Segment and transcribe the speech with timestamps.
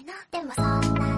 [0.00, 0.14] いな。
[0.30, 1.09] でもそんな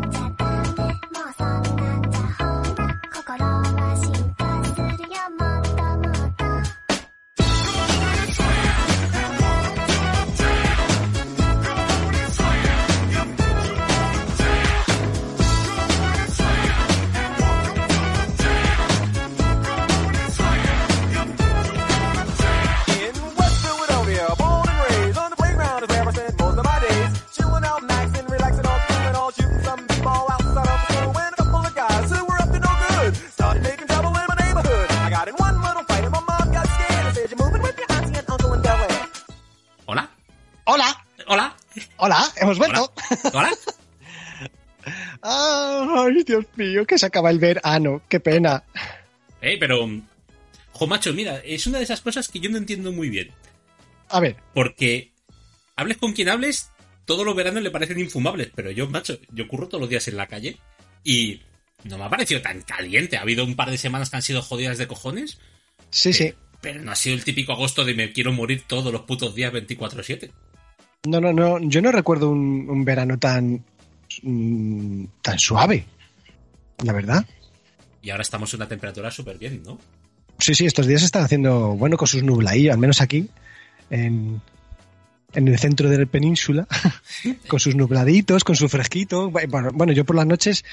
[42.43, 42.93] hemos vuelto.
[43.33, 43.51] ¿Hola?
[45.23, 48.65] Ay, Dios mío, que se acaba el verano, qué pena.
[49.41, 49.89] Eh, pero...
[50.73, 53.31] Jo, macho, mira, es una de esas cosas que yo no entiendo muy bien.
[54.09, 55.13] A ver, Porque
[55.77, 56.71] hables con quien hables,
[57.05, 60.17] todos los veranos le parecen infumables, pero yo, macho, yo curro todos los días en
[60.17, 60.59] la calle
[61.05, 61.41] y
[61.85, 63.17] no me ha parecido tan caliente.
[63.17, 65.39] Ha habido un par de semanas que han sido jodidas de cojones,
[65.91, 66.35] sí, sí.
[66.61, 69.53] pero no ha sido el típico agosto de me quiero morir todos los putos días
[69.53, 70.31] 24-7.
[71.05, 73.65] No, no, no, yo no recuerdo un, un verano tan
[74.23, 75.85] mm, tan suave,
[76.85, 77.27] la verdad.
[78.01, 79.79] Y ahora estamos en una temperatura súper bien, ¿no?
[80.39, 83.29] Sí, sí, estos días están haciendo bueno con sus nublaillos, al menos aquí,
[83.91, 84.41] en,
[85.35, 86.69] en el centro de la península,
[87.49, 89.29] con sus nubladitos, con su fresquito.
[89.29, 90.65] Bueno, bueno, yo por las noches,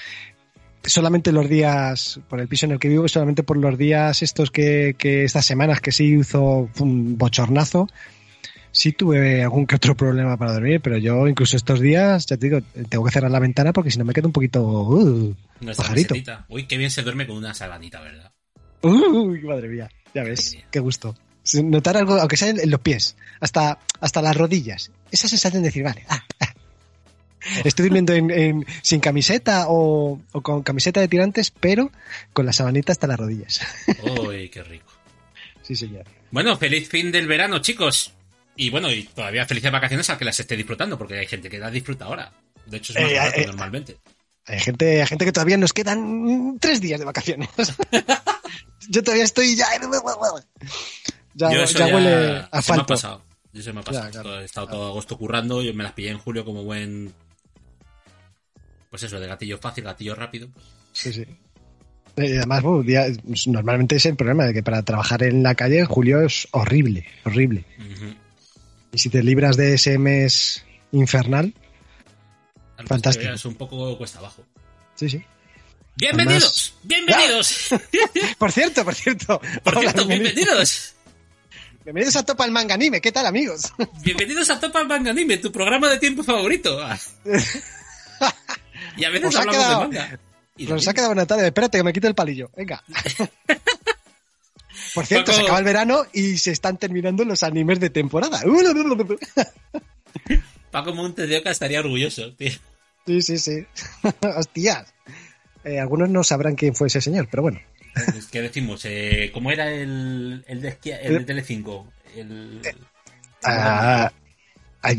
[0.84, 4.52] solamente los días, por el piso en el que vivo, solamente por los días estos
[4.52, 7.88] que, que estas semanas que sí hizo un bochornazo,
[8.72, 12.48] sí tuve algún que otro problema para dormir, pero yo incluso estos días, ya te
[12.50, 14.62] digo, tengo que cerrar la ventana porque si no me quedo un poquito...
[14.64, 15.36] uh,
[15.76, 16.16] pajarito.
[16.48, 18.32] Uy, qué bien se duerme con una sabanita, ¿verdad?
[18.82, 21.16] Uy, madre mía, ya ves, qué gusto.
[21.64, 24.92] Notar algo, aunque sea en en los pies, hasta, hasta las rodillas.
[25.12, 26.54] Esa sensación de decir, vale, ah, ah.
[27.64, 31.92] estoy durmiendo en, en- sin camiseta o, o con camiseta de tirantes, pero
[32.34, 33.62] con la sabanita hasta las rodillas.
[34.28, 34.92] Uy, qué rico.
[35.64, 36.06] Sí, señor.
[36.32, 38.14] Bueno, feliz fin del verano, chicos.
[38.62, 41.60] Y bueno, y todavía felices vacaciones al que las esté disfrutando, porque hay gente que
[41.60, 42.30] las disfruta ahora.
[42.66, 43.98] De hecho, es más Eh, barato eh, normalmente.
[44.48, 47.48] Hay gente, hay gente que todavía nos quedan tres días de vacaciones.
[48.90, 49.68] Yo todavía estoy ya.
[51.36, 53.24] Ya, Yo ya ya, huele se me ha pasado.
[53.54, 54.12] Yo se me ha pasado.
[54.12, 54.42] Claro.
[54.42, 57.14] He estado todo agosto currando, yo me las pillé en julio como buen...
[58.90, 60.50] Pues eso, de gatillo fácil, gatillo rápido.
[60.92, 61.22] Sí, sí.
[62.18, 63.08] Eh, además, bueno, día-
[63.46, 67.06] normalmente es el problema de que para trabajar en la calle en julio es horrible,
[67.24, 67.64] horrible.
[67.78, 68.14] ujú.
[68.92, 71.54] Y si te libras de ese mes infernal,
[72.78, 73.30] Al Fantástico.
[73.30, 74.44] resto ya Es un poco cuesta abajo.
[74.96, 75.24] sí, sí.
[75.96, 76.76] ¡Bienvenidos!
[76.84, 77.70] ¡Bienvenidos!
[78.38, 79.40] Por cierto, por cierto.
[79.64, 80.36] Por Hola, cierto, bienvenidos.
[80.46, 80.94] bienvenidos.
[81.84, 83.02] Bienvenidos a Topa el Manga Anime.
[83.02, 83.74] ¿Qué tal, amigos?
[84.04, 86.80] Bienvenidos a Topa Manga Anime, tu programa de tiempo favorito.
[88.96, 90.20] y a veces Os ha hablamos quedado- de manga.
[90.58, 91.48] Nos ha quedado una tarde.
[91.48, 92.50] Espérate que me quite el palillo.
[92.56, 92.82] Venga.
[94.94, 98.40] Por cierto, Paco- se acaba el verano y se están terminando los animes de temporada.
[100.72, 102.52] Paco Montes de Oca estaría orgulloso, tío.
[103.06, 103.66] Sí, sí, sí.
[104.38, 104.94] Hostias.
[105.64, 107.60] Eh, algunos no sabrán quién fue ese señor, pero bueno.
[107.94, 108.82] Pues, ¿Qué decimos?
[108.86, 111.92] Eh, ¿Cómo era el, el, de, el de Telecinco?
[112.16, 112.62] El...
[113.44, 114.12] Ah,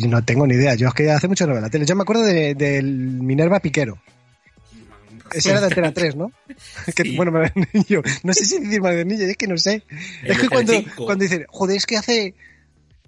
[0.08, 0.74] no tengo ni idea.
[0.74, 1.86] Yo es que hace mucho no veo la tele.
[1.86, 3.98] Yo me acuerdo de- del Minerva Piquero.
[5.32, 6.32] Ese era de Antena 3, ¿no?
[6.94, 7.16] Que, Sí.
[7.16, 7.32] Bueno,
[7.88, 9.82] yo no sé si decir Madernillo, es que no sé.
[10.22, 12.34] El es que cuando, cuando dicen, joder, es que hace,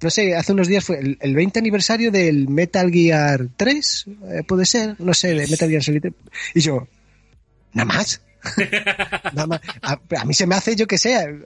[0.00, 4.42] no sé, hace unos días fue el, el 20 aniversario del Metal Gear 3, eh,
[4.46, 6.14] puede ser, no sé, de Metal Gear Solid 3.
[6.54, 6.86] Y yo,
[7.72, 8.22] ¿nada más?
[9.32, 9.60] Nada más.
[9.82, 11.44] A, a mí se me hace, yo que sé,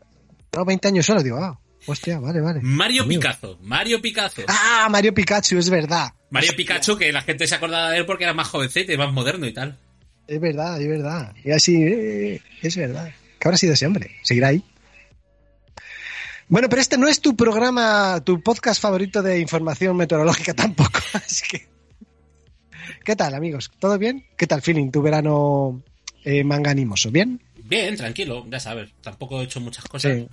[0.57, 2.61] no, 20 años solo, digo, ah, hostia, vale, vale.
[2.63, 3.21] Mario Amigo.
[3.21, 3.59] Picazo.
[3.63, 4.43] Mario Picazo.
[4.49, 6.13] Ah, Mario Pikachu, es verdad.
[6.31, 9.47] Mario Pikachu, que la gente se acordaba de él porque era más jovencete más moderno
[9.47, 9.79] y tal.
[10.27, 11.35] Es verdad, es verdad.
[11.45, 13.13] Y así, eh, es verdad.
[13.39, 14.11] ¿Qué habrá sido ese hombre?
[14.23, 14.63] ¿Seguirá ahí?
[16.49, 21.01] Bueno, pero este no es tu programa, tu podcast favorito de información meteorológica tampoco.
[21.13, 21.67] Así que.
[23.05, 23.71] ¿Qué tal, amigos?
[23.79, 24.25] ¿Todo bien?
[24.37, 24.91] ¿Qué tal, feeling?
[24.91, 25.83] ¿Tu verano
[26.25, 27.11] eh, manga animoso?
[27.11, 27.41] ¿Bien?
[27.65, 28.91] Bien, tranquilo, ya sabes.
[29.01, 30.17] Tampoco he hecho muchas cosas.
[30.17, 30.29] Sí.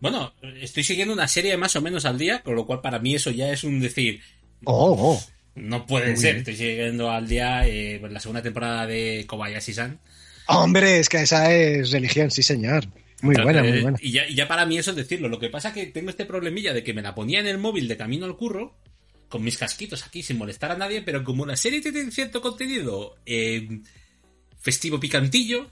[0.00, 3.14] Bueno, estoy siguiendo una serie más o menos al día, con lo cual para mí
[3.14, 4.20] eso ya es un decir.
[4.64, 5.22] Oh, oh.
[5.60, 6.36] No puede Muy ser.
[6.36, 9.98] Estoy siguiendo al día eh, la segunda temporada de Kobayashi-san.
[10.46, 12.86] Hombre, es que esa es religión, sí, señor.
[13.20, 13.98] Muy buena, muy buena.
[14.00, 15.28] Y ya, y ya para mí eso es decirlo.
[15.28, 17.58] Lo que pasa es que tengo este problemilla de que me la ponía en el
[17.58, 18.76] móvil de camino al curro,
[19.28, 23.16] con mis casquitos aquí sin molestar a nadie, pero como la serie tiene cierto contenido
[23.26, 23.80] eh,
[24.60, 25.70] festivo picantillo,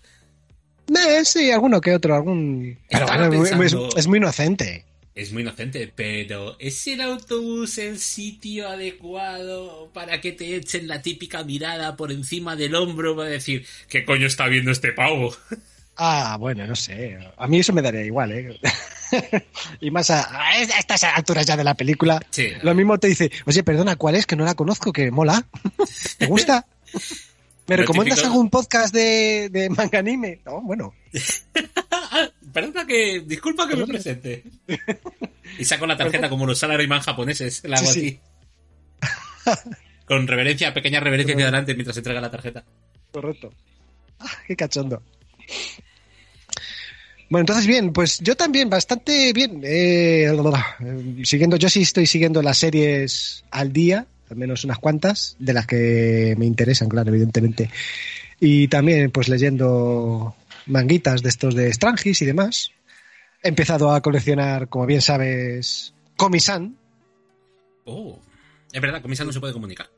[0.89, 2.79] Eh, sí, alguno que otro, algún.
[2.91, 3.45] Pero bueno,
[3.97, 4.85] es muy inocente.
[5.17, 11.03] Es muy inocente, pero ¿es el autobús el sitio adecuado para que te echen la
[11.03, 15.35] típica mirada por encima del hombro para decir ¿qué coño está viendo este pavo?
[15.99, 17.17] Ah, bueno, no sé.
[17.39, 18.61] A mí eso me daría igual, ¿eh?
[19.81, 22.21] y más a, a estas alturas ya de la película.
[22.29, 22.49] Sí.
[22.63, 24.27] Lo mismo te dice, oye, perdona, ¿cuál es?
[24.27, 25.47] Que no la conozco, que mola.
[26.19, 26.67] ¿Te gusta?
[27.67, 30.41] ¿Me recomiendas típico- algún podcast de, de manga anime?
[30.45, 30.93] No, bueno.
[32.57, 33.21] Perdona que...
[33.21, 34.43] Disculpa que me presente.
[35.59, 37.63] Y saco la tarjeta como los salaryman japoneses.
[37.65, 38.21] La hago Sí, sí.
[39.45, 39.55] aquí.
[40.07, 42.65] Con reverencia, pequeña reverencia hacia adelante mientras entrega la tarjeta.
[43.13, 43.53] Correcto.
[44.19, 45.03] Ah, qué cachondo.
[47.29, 49.61] Bueno, entonces bien, pues yo también bastante bien.
[49.63, 50.27] Eh,
[51.23, 55.67] siguiendo, yo sí estoy siguiendo las series al día, al menos unas cuantas, de las
[55.67, 57.71] que me interesan, claro, evidentemente.
[58.41, 60.35] Y también, pues leyendo
[60.67, 62.71] manguitas de estos de Strangis y demás.
[63.43, 66.77] He empezado a coleccionar, como bien sabes, Comisan.
[67.85, 68.19] Oh.
[68.73, 69.89] Es verdad, con Misa no se puede comunicar.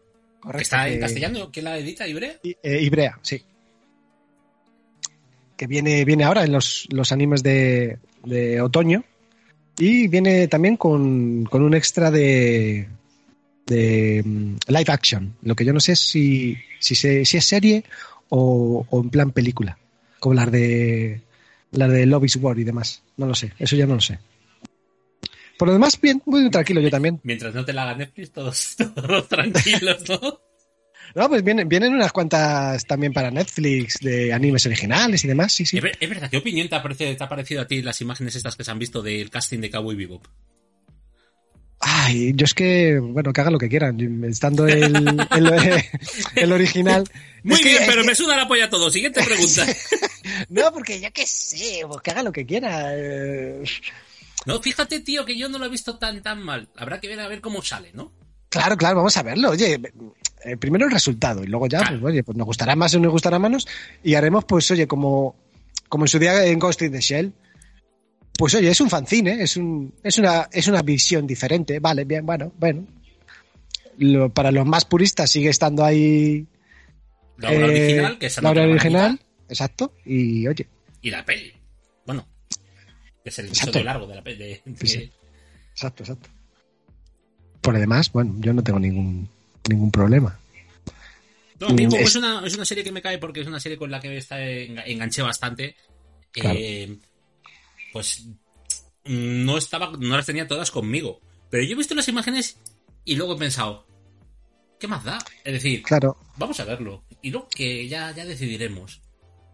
[0.41, 1.51] Correcto, ¿Está en castellano?
[1.51, 2.35] ¿Quién la edita, Ibrea?
[2.43, 3.43] I- eh, Ibrea, sí.
[5.57, 9.03] Que viene, viene ahora en los, los animes de, de otoño.
[9.79, 12.89] Y viene también con, con un extra de,
[13.67, 15.35] de mm, live action.
[15.43, 17.85] Lo que yo no sé es si, si, se- si es serie
[18.29, 19.79] o, o en plan película.
[20.19, 21.23] Como las de
[21.73, 23.03] las de Love is War y demás.
[23.17, 23.53] No lo sé.
[23.59, 24.19] Eso ya no lo sé.
[25.59, 27.21] Por lo demás, bien, muy tranquilo yo también.
[27.25, 30.41] Mientras no te la haga Netflix, todos, todos tranquilos, ¿no?
[31.15, 35.53] No, pues vienen, vienen unas cuantas también para Netflix de animes originales y demás.
[35.53, 35.81] Sí, sí.
[36.01, 38.57] Es verdad, ¿qué opinión te ha, parecido, te ha parecido a ti las imágenes estas
[38.57, 40.27] que se han visto del casting de Cowboy Bebop?
[41.81, 44.25] Ay, yo es que, bueno, que hagan lo que quieran.
[44.25, 44.95] Estando el,
[45.31, 45.85] el,
[46.37, 47.05] el original.
[47.45, 48.91] Muy Es que- bien, pero es me suda la polla todo.
[48.91, 49.67] Siguiente pregunta.
[50.51, 52.91] No, porque yo qué sé, pues que haga lo que quiera.
[52.95, 53.63] eh.
[54.47, 56.69] No, fíjate, tío, que yo no lo he visto tan tan mal.
[56.77, 58.13] Habrá que ver a ver cómo sale, ¿no?
[58.51, 59.51] Claro, claro, vamos a verlo.
[59.51, 59.81] Oye,
[60.45, 62.01] eh, primero el resultado y luego ya, Claro.
[62.01, 63.67] pues, oye, pues nos gustará más o nos gustará menos
[64.05, 65.35] y haremos, pues, oye, como,
[65.89, 67.33] como en su día en Ghost in the Shell.
[68.39, 71.81] Pues oye, es un fanzine, es un, es una, es una visión diferente.
[71.81, 72.87] Vale, bien, bueno, bueno.
[73.99, 76.47] Lo- para los más puristas sigue estando ahí
[77.39, 79.93] La obra eh, original, que es la obra original, exacto.
[80.05, 80.69] Y oye,
[81.03, 81.53] Y la peli.
[82.07, 82.25] Bueno,
[83.25, 84.39] que es el episodio largo de la peli.
[84.39, 84.63] de-
[85.75, 86.29] exacto, exacto.
[87.61, 89.29] Por lo demás, bueno, yo no tengo ningún,
[89.69, 90.39] ningún problema.
[91.59, 93.91] No, es- es una, es una serie que me cae porque es una serie con
[93.91, 95.75] la que está enga- enganché bastante.
[96.31, 96.57] Claro.
[96.57, 96.97] eh,
[97.93, 98.27] pues
[99.05, 101.21] no estaba, no las tenía todas conmigo.
[101.51, 102.59] Pero yo he visto las imágenes
[103.05, 103.87] y luego he pensado,
[104.79, 105.19] ¿qué más da?
[105.45, 107.05] Es decir, Claro, vamos a verlo.
[107.23, 109.01] Y luego que ya, ya decidiremos.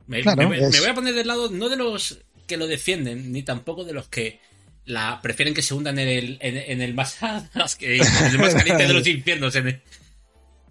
[0.07, 2.67] Me, Claro, me- es- me voy a poner del lado no de los que lo
[2.67, 4.41] defienden, ni tampoco de los que
[4.87, 7.17] la prefieren que se hundan en el, en, en el más
[7.79, 9.55] que- en el más caliente de los infiernos.
[9.55, 9.83] En el-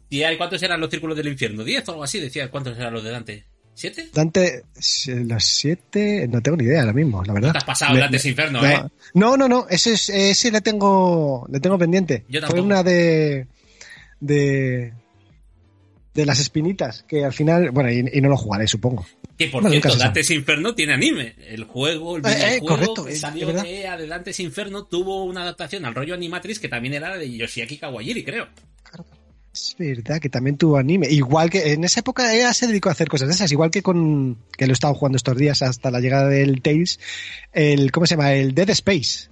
[0.10, 1.64] y hay, ¿Cuántos eran los círculos del infierno?
[1.64, 2.20] ¿Diez o algo así?
[2.20, 3.46] Decía, ¿cuántos eran los de Dante?
[3.76, 4.10] ¿Siete?
[4.14, 4.64] Dante,
[5.08, 7.52] los siete, no tengo ni idea ahora mismo, la verdad.
[7.54, 8.84] te has pasado me- Inferno, no, ¿eh?
[9.16, 12.24] No, no, no, ese, es- ese le tengo, le tengo pendiente.
[12.30, 12.64] Yo Fue tampoco.
[12.64, 13.48] una de,
[14.20, 14.94] de,
[16.14, 19.06] de las espinitas, que al final, bueno, y, y no lo jugaré, supongo.
[19.38, 19.98] Que por Bueno, cierto.
[19.98, 21.34] Dante's Inferno tiene anime.
[21.48, 25.24] El juego, el Eh, eh, videojuego correcto, que salió de EA de Dante's Inferno tuvo
[25.24, 28.48] una adaptación al rollo Animatrix que también era de Yoshiaki Kawajiri, creo.
[29.54, 31.08] Es verdad que también tuvo anime.
[31.10, 33.84] Igual que en esa época ella se dedicó a hacer cosas de esas, igual que
[33.84, 37.00] con que lo he estado jugando estos días hasta la llegada del Tales,
[37.52, 38.34] el ¿cómo se llama?
[38.34, 39.30] El Dead Space.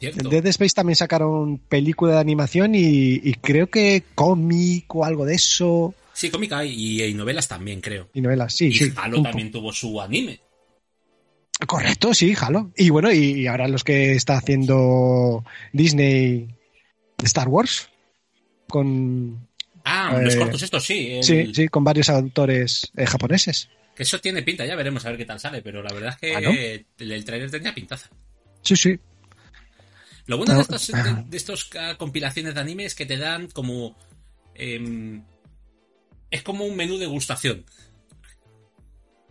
[0.00, 0.20] ¿Cierto?
[0.22, 5.24] El Dead Space también sacaron película de animación y, y creo que cómic o algo
[5.26, 8.08] de eso Sí, cómica y, y novelas también, creo.
[8.14, 8.54] y novelas.
[8.54, 8.92] Sí, Y sí.
[8.96, 10.40] Halo también tuvo su anime.
[11.66, 12.70] Correcto, sí, Halo.
[12.76, 16.48] Y bueno, y, y ahora los que está haciendo Disney
[17.22, 17.88] Star Wars
[18.68, 19.47] con
[19.90, 21.12] Ah, los Eh, cortos estos sí.
[21.12, 23.68] el- sí, sí, con varios autores eh, japoneses.
[23.96, 26.16] Que eso tiene pinta, ya veremos a ver qué tal sale, pero la verdad es
[26.18, 26.50] que Ah, ¿no?
[26.50, 28.08] el, el trailer tenía pintaza.
[28.62, 28.98] Sí, sí.
[30.26, 30.58] Lo bueno No.
[30.58, 33.96] de estos, de, de estos ah, compilaciones de anime es que te dan como...
[34.54, 35.22] em,
[36.30, 37.64] es como un menú de gustación.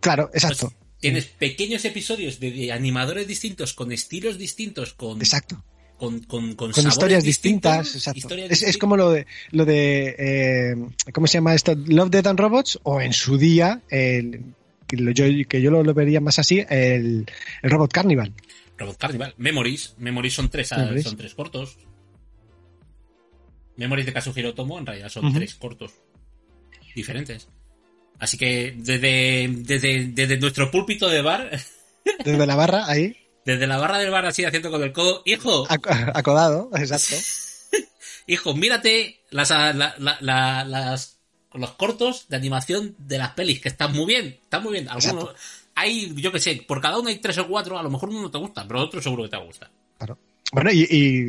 [0.00, 0.72] Claro, exacto.
[1.00, 5.64] tienes pequeños episodios de, de animadores distintos, con estilos distintos, con, Exacto.
[5.98, 8.18] Con, con, con Con sabores historias distintas, exacto.
[8.18, 10.76] historias Es, es como lo de, lo de eh,
[11.12, 11.74] ¿cómo se llama esto?
[11.74, 14.54] Love, Death and Robots, o en su día, el,
[14.86, 17.26] que, yo, que yo lo, lo vería más así, el,
[17.62, 18.32] el Robot Carnival.
[18.78, 19.34] Robot Carnival.
[19.36, 19.94] Memories.
[19.98, 21.04] Memories son tres, ah, Memories.
[21.04, 21.76] son tres cortos.
[23.76, 25.92] Memories de Kazuhiro Tomo en realidad son tres cortos.
[26.94, 27.48] Diferentes.
[28.18, 31.50] Así que desde, desde, desde nuestro púlpito de bar,
[32.24, 33.16] Desde la barra, ahí.
[33.48, 35.22] Desde la barra del bar así haciendo con el codo.
[35.24, 37.16] Hijo, Ac- acodado, exacto.
[38.26, 41.16] hijo, mírate las, la- la- la- las,
[41.54, 44.88] los cortos de animación de las pelis, que están muy bien, están muy bien.
[44.88, 45.40] Algunos, Exacto.
[45.76, 48.20] hay, yo que sé, por cada uno hay tres o cuatro, a lo mejor uno
[48.20, 49.70] no te gusta, pero otro seguro que te gusta.
[49.96, 50.18] Claro.
[50.52, 51.26] Bueno, y, y,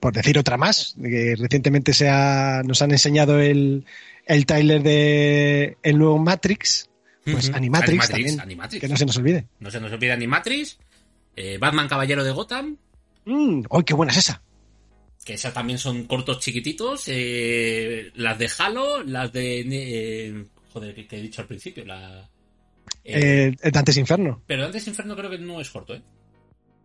[0.00, 3.84] por decir otra más, que recientemente se ha- nos han enseñado el,
[4.26, 6.88] el trailer de el nuevo Matrix,
[7.24, 7.50] pues.
[7.54, 8.80] Animatrix, Animatrix, también, Animatrix.
[8.80, 9.46] que no se nos olvide.
[9.60, 10.78] No se nos olvida Animatrix,
[11.36, 12.76] eh, Batman Caballero de Gotham,
[13.26, 14.42] Mm, ¡Ay, qué buena es esa!
[15.24, 19.60] que esas también son cortos chiquititos, eh, las de Halo, las de...
[19.70, 22.28] eh, joder, que, que he dicho al principio, la...
[23.04, 24.42] eh, Dantes Inferno.
[24.46, 26.02] pero antes Inferno creo que no es corto, ¿eh?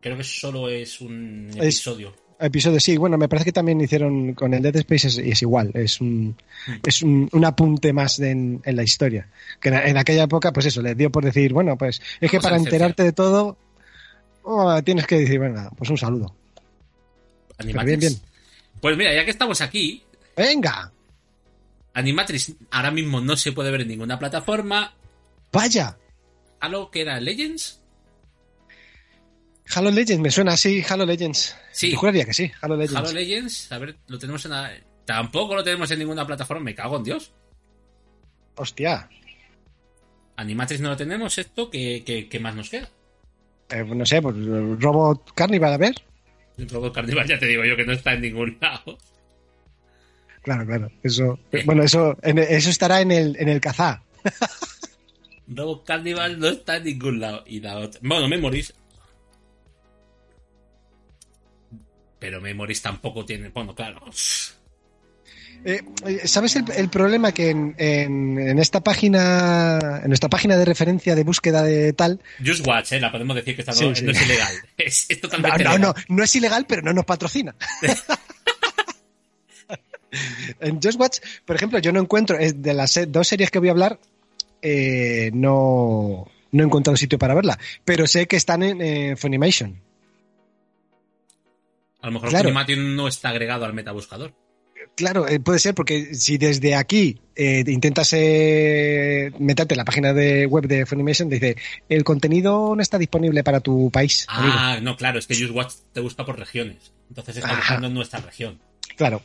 [0.02, 2.14] Creo que solo es un Es- episodio.
[2.38, 5.72] Episodio, sí, bueno, me parece que también hicieron con el Dead Space es, es igual,
[5.74, 6.36] es un,
[6.86, 9.30] es un, un apunte más en, en la historia.
[9.62, 12.36] Que en, en aquella época, pues eso, les dio por decir, bueno, pues es que
[12.38, 13.58] Vamos para enterarte de todo,
[14.46, 16.34] oh, tienes que decir, venga, pues un saludo.
[17.58, 17.86] Animatrix.
[17.86, 18.22] bien, bien.
[18.82, 20.92] Pues mira, ya que estamos aquí, ¡Venga!
[21.94, 24.94] Animatrix ahora mismo no se puede ver en ninguna plataforma.
[25.52, 25.98] ¡Vaya!
[26.60, 27.82] Halo, que era Legends.
[29.74, 31.56] Halo Legends, me suena así, Halo Legends.
[31.72, 31.92] Sí.
[31.92, 32.98] Yo juraría que sí, Halo Legends.
[32.98, 34.72] Halo Legends, a ver, lo tenemos en la...
[35.06, 37.32] Tampoco lo tenemos en ninguna plataforma, me cago en Dios.
[38.56, 39.10] Hostia.
[40.36, 42.90] Animatrix no lo tenemos, esto, ¿qué, qué, qué más nos queda?
[43.70, 44.36] Eh, no sé, pues
[44.80, 45.96] Robot Carnival, a ver.
[46.58, 48.98] El Robot Carnival ya te digo yo que no está en ningún lado.
[50.44, 50.92] Claro, claro.
[51.02, 54.04] Eso, bueno, eso, en- eso estará en el, en el Kazá.
[55.48, 57.44] Robot Carnival no está en ningún lado.
[57.48, 58.00] Y la otra...
[58.04, 58.74] Bueno, Memories...
[62.20, 63.50] Pero Memories tampoco tiene...
[63.50, 64.02] Bueno, claro.
[65.68, 70.56] Eh, eh, ¿Sabes el, el problema que en, en- en esta página, en nuestra página
[70.58, 73.00] de referencia de búsqueda de tal, Just Watch, ¿eh?
[73.00, 74.04] La podemos decir que no, Sí, sí.
[74.06, 74.54] no es ilegal.
[74.78, 77.56] Es, es no, totalmente no, no, no es ilegal, pero no nos patrocina.
[80.60, 83.72] en Just Watch, por ejemplo, yo no encuentro, de las dos series que voy a
[83.72, 84.00] hablar,
[84.62, 89.82] eh, no, no he encontrado sitio para verla, pero sé que están en eh, Funimation.
[92.02, 92.44] A lo mejor Claro.
[92.50, 94.34] Funimation no está agregado al metabuscador.
[94.96, 100.14] Claro, eh, puede ser, porque si desde aquí eh, intentas eh, meterte en la página
[100.14, 101.58] de web de Funimation, dice,
[101.90, 104.26] el contenido no está disponible para tu país.
[104.30, 104.54] amigo".
[104.58, 106.94] Ah, no, claro, es que Just Watch te busca por regiones.
[107.10, 107.58] Entonces está Ajá.
[107.60, 108.60] buscando en nuestra región.
[108.96, 109.22] Claro,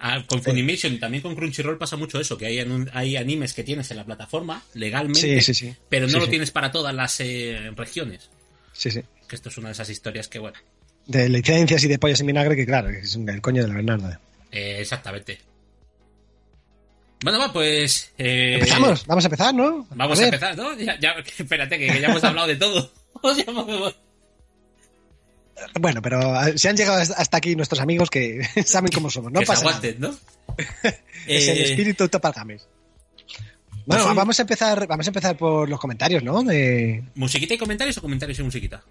[0.00, 3.90] Ah, con Funimation y también con Crunchyroll pasa mucho eso, que hay, animes que tienes
[3.90, 5.74] en la plataforma legalmente, sí, sí, sí.
[5.88, 8.30] pero no lo tienes para todas las eh, regiones.
[8.72, 9.00] Sí, sí.
[9.28, 10.56] Que esto es una de esas historias que, bueno,
[11.06, 13.74] De licencias y de pollas en vinagre, que claro, es un- el coño de la
[13.74, 14.20] Bernarda.
[14.50, 15.38] Eh, exactamente.
[17.22, 18.12] Bueno, va, pues...
[18.16, 19.86] eh, Empezamos, vamos a empezar, ¿no?
[19.90, 20.76] Vamos a, empezar, ¿no?
[20.76, 22.90] Ya, ya- espérate, que, que ya hemos hablado de todo.
[25.80, 29.40] Bueno, pero eh, se han llegado hasta aquí nuestros amigos que saben cómo somos, no
[29.40, 29.80] que se nada.
[29.98, 30.16] ¿no?
[31.26, 32.68] Es el Eh, espíritu Topalgames.
[33.84, 36.42] Bueno, vamos a empezar, vamos a empezar por los comentarios, ¿no?
[36.44, 38.84] De- ¿Musiquita y comentarios o comentarios y musiquita?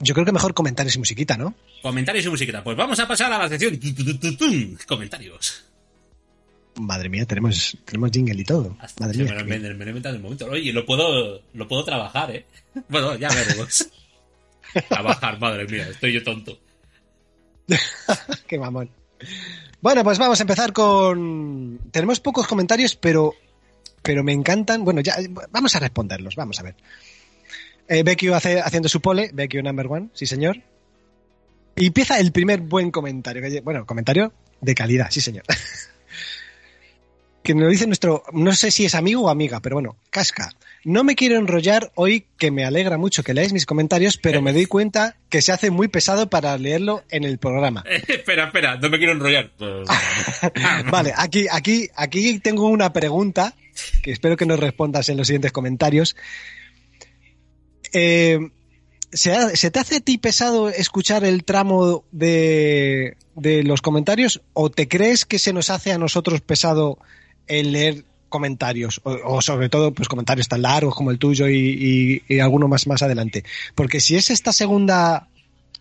[0.00, 1.54] Yo creo que mejor comentarios y musiquita, ¿no?
[1.82, 2.62] Comentarios y musiquita.
[2.62, 3.78] Pues vamos a pasar a la sección.
[4.86, 5.64] Comentarios.
[6.80, 8.76] Madre mía, tenemos, tenemos jingle y todo.
[8.80, 9.32] Hasta Madre mía.
[9.32, 10.46] me, qué me- me lo he inventado en el momento.
[10.46, 12.46] Oye, lo puedo, lo puedo trabajar, ¿eh?
[12.88, 13.88] Bueno, ya veremos.
[14.88, 16.58] trabajar, madre mía, estoy yo tonto.
[18.46, 18.90] Qué mamón.
[19.80, 21.80] Bueno, pues vamos a empezar con.
[21.90, 23.34] Tenemos pocos comentarios, pero,
[24.02, 24.84] pero me encantan.
[24.84, 25.16] Bueno, ya
[25.50, 26.36] vamos a responderlos.
[26.36, 26.74] Vamos a ver.
[27.88, 29.30] Eh, Vecchio hace, haciendo su pole.
[29.32, 30.58] Vecchio number one, sí señor.
[31.76, 33.40] Y empieza el primer buen comentario.
[33.42, 35.44] que- Bueno, comentario de calidad, sí señor.
[37.42, 40.50] que nos dice nuestro, no sé si es amigo o amiga, pero bueno, Casca.
[40.84, 44.52] No me quiero enrollar hoy, que me alegra mucho que leáis mis comentarios, pero me
[44.52, 47.84] doy cuenta que se hace muy pesado para leerlo en el programa.
[47.86, 49.50] Eh, espera, espera, no me quiero enrollar.
[50.90, 53.54] Vale, aquí, aquí, aquí tengo una pregunta
[54.02, 56.16] que espero que nos respondas en los siguientes comentarios.
[57.92, 58.50] Eh,
[59.12, 64.88] ¿se, te hace a ti pesado escuchar el tramo de, de los comentarios o te
[64.88, 66.98] crees que se nos hace a nosotros pesado
[67.46, 72.68] el leer comentarios o, sobre todo pues comentarios tan largos como el tuyo y, alguno
[72.68, 73.44] más más adelante?
[73.74, 75.28] Porque si es esta segunda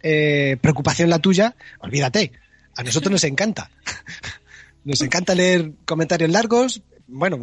[0.01, 2.31] eh, preocupación la tuya, olvídate,
[2.75, 3.69] a nosotros nos encanta.
[4.83, 7.37] Nos encanta leer comentarios largos, bueno,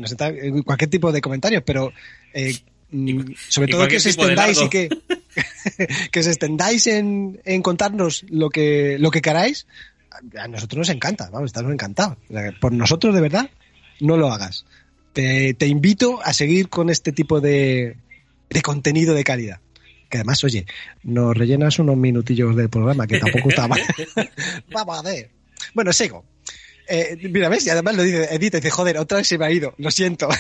[0.64, 1.92] cualquier tipo de comentarios, pero
[2.32, 2.54] eh,
[2.94, 4.88] mm, sobre y todo que os extendáis y que,
[6.10, 9.66] que os extendáis en, en contarnos lo que, lo que queráis,
[10.38, 12.16] a nosotros nos encanta, vamos, estamos encantados.
[12.30, 13.50] O sea, Por nosotros, de verdad,
[14.00, 14.64] no lo hagas.
[15.12, 17.96] Te, te invito a seguir con este tipo de,
[18.50, 19.60] de contenido de calidad.
[20.08, 20.66] Que además, oye,
[21.02, 23.80] nos rellenas unos minutillos del programa, que tampoco está mal.
[24.70, 25.30] Vamos a ver.
[25.72, 26.24] Bueno, sigo.
[26.86, 27.66] Eh, mira, ¿ves?
[27.66, 30.28] Y además lo dice Edith, dice, joder, otra vez se me ha ido, lo siento.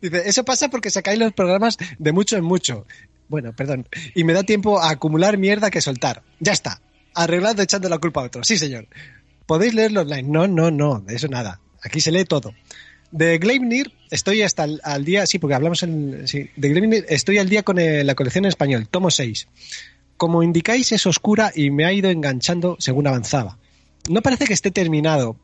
[0.00, 2.86] dice, eso pasa porque sacáis los programas de mucho en mucho.
[3.28, 3.86] Bueno, perdón.
[4.14, 6.22] Y me da tiempo a acumular mierda que soltar.
[6.40, 6.80] Ya está.
[7.14, 8.44] Arreglando echando la culpa a otro.
[8.44, 8.88] Sí, señor.
[9.46, 10.24] ¿Podéis leerlo online?
[10.24, 11.60] No, no, no, de eso nada.
[11.82, 12.54] Aquí se lee todo.
[13.10, 17.48] De Gleipnir estoy hasta al día, sí, porque hablamos en, sí, de Gleipnir estoy al
[17.48, 19.48] día con la colección en español, tomo 6.
[20.16, 23.58] Como indicáis es oscura y me ha ido enganchando según avanzaba.
[24.08, 25.36] No parece que esté terminado,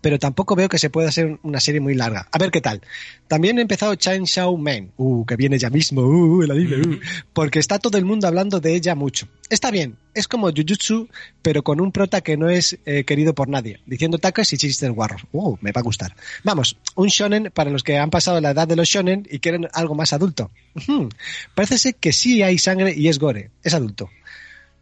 [0.00, 2.28] pero tampoco veo que se pueda hacer una serie muy larga.
[2.30, 2.80] A ver qué tal.
[3.26, 7.00] También he empezado Chainsaw Man, uh, que viene ya mismo, uh, el anime, uh,
[7.32, 9.28] porque está todo el mundo hablando de ella mucho.
[9.50, 11.08] Está bien, es como Jujutsu,
[11.42, 14.90] pero con un prota que no es eh, querido por nadie, diciendo tacos y chistes
[14.90, 15.22] guarros.
[15.32, 16.14] Uh, me va a gustar.
[16.44, 19.68] Vamos, un shonen para los que han pasado la edad de los shonen y quieren
[19.72, 20.50] algo más adulto.
[21.54, 24.10] Parece ser que sí hay sangre y es gore, es adulto.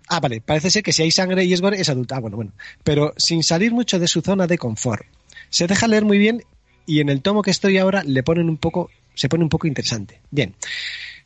[0.08, 2.14] Ah, vale, parece ser que si hay sangre y es gore es adulto.
[2.14, 2.52] Ah, bueno, bueno.
[2.84, 5.04] Pero sin salir mucho de su zona de confort.
[5.50, 6.42] Se deja leer muy bien
[6.86, 9.66] y en el tomo que estoy ahora le ponen un poco, se pone un poco
[9.66, 10.20] interesante.
[10.30, 10.54] Bien.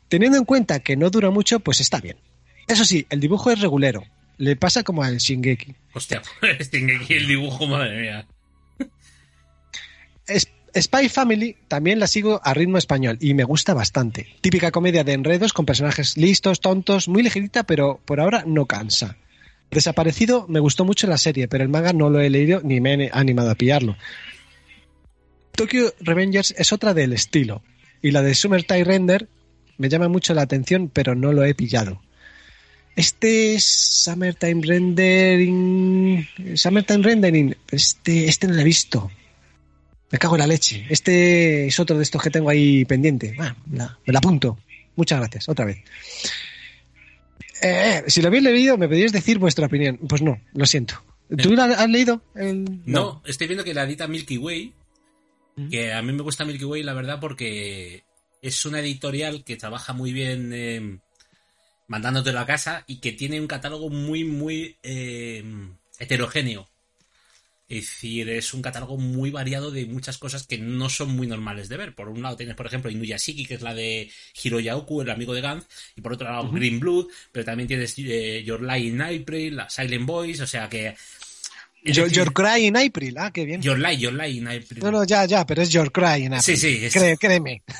[0.09, 2.17] Teniendo en cuenta que no dura mucho, pues está bien.
[2.67, 4.03] Eso sí, el dibujo es regulero.
[4.37, 5.75] Le pasa como al Shingeki.
[5.93, 8.27] Hostia, aquí el dibujo, madre mía.
[10.27, 14.27] Es- Spy Family también la sigo a ritmo español y me gusta bastante.
[14.41, 19.17] Típica comedia de enredos con personajes listos, tontos, muy ligerita, pero por ahora no cansa.
[19.69, 22.93] Desaparecido me gustó mucho la serie, pero el manga no lo he leído ni me
[22.93, 23.97] he animado a pillarlo.
[25.53, 27.61] Tokyo Revengers es otra del estilo,
[28.01, 29.27] y la de Summertime Render
[29.77, 32.01] me llama mucho la atención, pero no lo he pillado.
[32.95, 36.27] Este es Summertime Rendering.
[36.55, 37.55] Summertime Rendering.
[37.71, 39.09] Este, este no lo he visto.
[40.11, 40.85] Me cago en la leche.
[40.89, 43.35] Este es otro de estos que tengo ahí pendiente.
[43.39, 44.59] Ah, la- me la apunto.
[44.95, 45.77] Muchas gracias, otra vez.
[47.61, 49.97] Eh, si lo habéis leído, me podríais decir vuestra opinión.
[50.09, 51.01] Pues no, lo siento.
[51.41, 52.21] ¿Tú la has leído?
[52.35, 54.73] El- No, estoy viendo que la edita Milky Way,
[55.69, 58.03] que a mí me gusta Milky Way, la verdad, porque
[58.41, 60.97] es una editorial que trabaja muy bien eh,
[61.87, 65.43] mandándotelo a casa y que tiene un catálogo muy, muy eh,
[65.99, 66.67] heterogéneo.
[67.71, 71.69] Es decir, es un catálogo muy variado de muchas cosas que no son muy normales
[71.69, 71.95] de ver.
[71.95, 74.11] Por un lado tienes, por ejemplo, Inuyashiki, que es la de
[74.43, 78.43] Hiroyaoku, el amigo de Gantz, y por otro lado Green Blood, pero también tienes eh,
[78.45, 80.95] Your Lie in April, la Silent Boys, o sea que...
[81.85, 83.15] Your, decir, Your Cry in April.
[83.17, 83.61] Ah, qué bien.
[83.61, 84.83] Your Lie, Your Lie in April.
[84.83, 86.41] No, no, ya, ya, pero es Your Cry in April.
[86.41, 87.63] Sí, sí, es- Cré- créeme.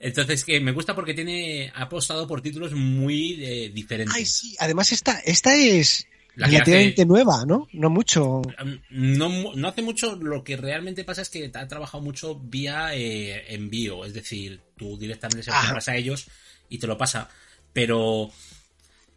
[0.00, 4.16] Entonces, que me gusta porque tiene ha apostado por títulos muy eh, diferentes.
[4.16, 4.56] Ay, sí.
[4.58, 7.68] Además, esta, esta es La relativamente hace- nueva, ¿no?
[7.72, 8.42] No mucho.
[8.90, 13.54] No, no hace mucho, lo que realmente pasa es que ha trabajado mucho vía eh,
[13.54, 16.26] envío, es decir, tú directamente se lo a ellos
[16.68, 17.28] y te lo pasa,
[17.72, 18.30] pero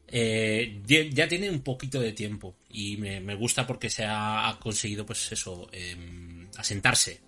[0.08, 4.60] eh, ya tiene un poquito de tiempo y me, me gusta porque se ha, ha
[4.60, 7.21] conseguido, pues eso, em, asentarse.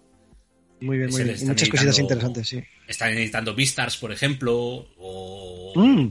[0.80, 1.48] Muy bien, muy bien.
[1.48, 2.64] Muchas cositas interesantes, sí.
[2.88, 6.10] Están editando Beastars, por ejemplo, o, Mm,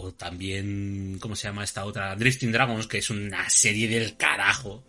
[0.00, 2.14] o también, ¿cómo se llama esta otra?
[2.14, 4.84] Drifting Dragons, que es una serie del carajo.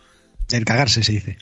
[0.48, 1.38] del cagarse, se dice.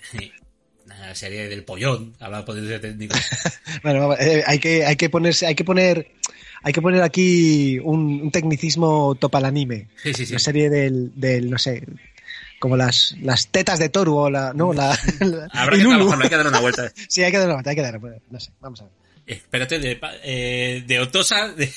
[0.86, 3.15] Una serie del pollón, hablando por de técnico.
[3.84, 6.12] Bueno, vamos, eh, hay que, hay que ponerse, hay que poner,
[6.63, 9.88] hay que poner aquí un, un tecnicismo topa al anime.
[10.01, 10.34] Sí, sí, sí.
[10.34, 11.84] Una serie del, del, no sé,
[12.60, 16.38] como las, las tetas de Toru o la, no, la, la- Habrá que hay que
[16.38, 16.91] dar una vuelta.
[17.10, 18.21] Sí, hay que dar una vuelta, hay que dar una vuelta.
[18.32, 18.93] No sé, vamos a ver.
[19.27, 21.69] Espérate, de, eh, de Otosa, de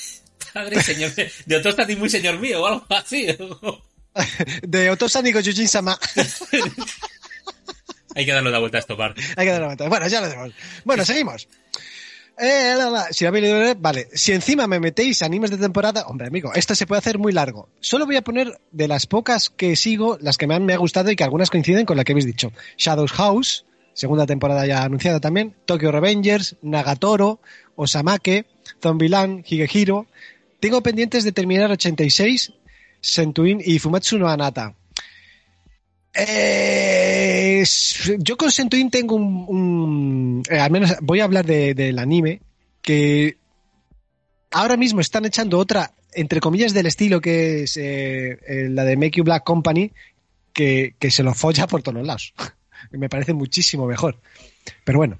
[0.53, 1.11] padre, señor,
[1.45, 3.27] de Otosa ni muy señor mío o algo así.
[4.63, 5.97] De Otosan y Gojujin Sama.
[8.15, 9.15] hay que darle una vuelta a esto, par.
[9.37, 9.87] Hay que dar una vuelta.
[9.87, 10.53] Bueno, ya lo tenemos.
[10.83, 11.47] Bueno, seguimos.
[12.37, 14.07] Eh, la, la, si habéis leído, vale.
[14.13, 17.69] Si encima me metéis animes de temporada, hombre, amigo, esto se puede hacer muy largo.
[17.79, 20.77] Solo voy a poner de las pocas que sigo, las que me han me ha
[20.77, 22.51] gustado y que algunas coinciden con la que habéis dicho.
[22.77, 27.41] Shadows House, segunda temporada ya anunciada también, Tokyo Revengers, Nagatoro,
[27.75, 28.45] Osamake,
[28.81, 30.07] Zombieland, Higehiro.
[30.61, 32.53] Tengo pendientes de terminar 86,
[33.01, 34.73] Sentuin y Fumatsu no Anata.
[36.13, 37.63] Eh,
[38.19, 42.41] yo con Sentuin tengo un, eh, al menos voy a hablar de- del anime
[42.81, 43.37] que
[44.51, 48.97] ahora mismo están echando otra entre comillas del estilo que es eh, eh, la de
[48.97, 49.91] Make You Black Company
[50.51, 52.33] que, que se lo folla por todos lados
[52.91, 54.19] me parece muchísimo mejor
[54.83, 55.17] pero bueno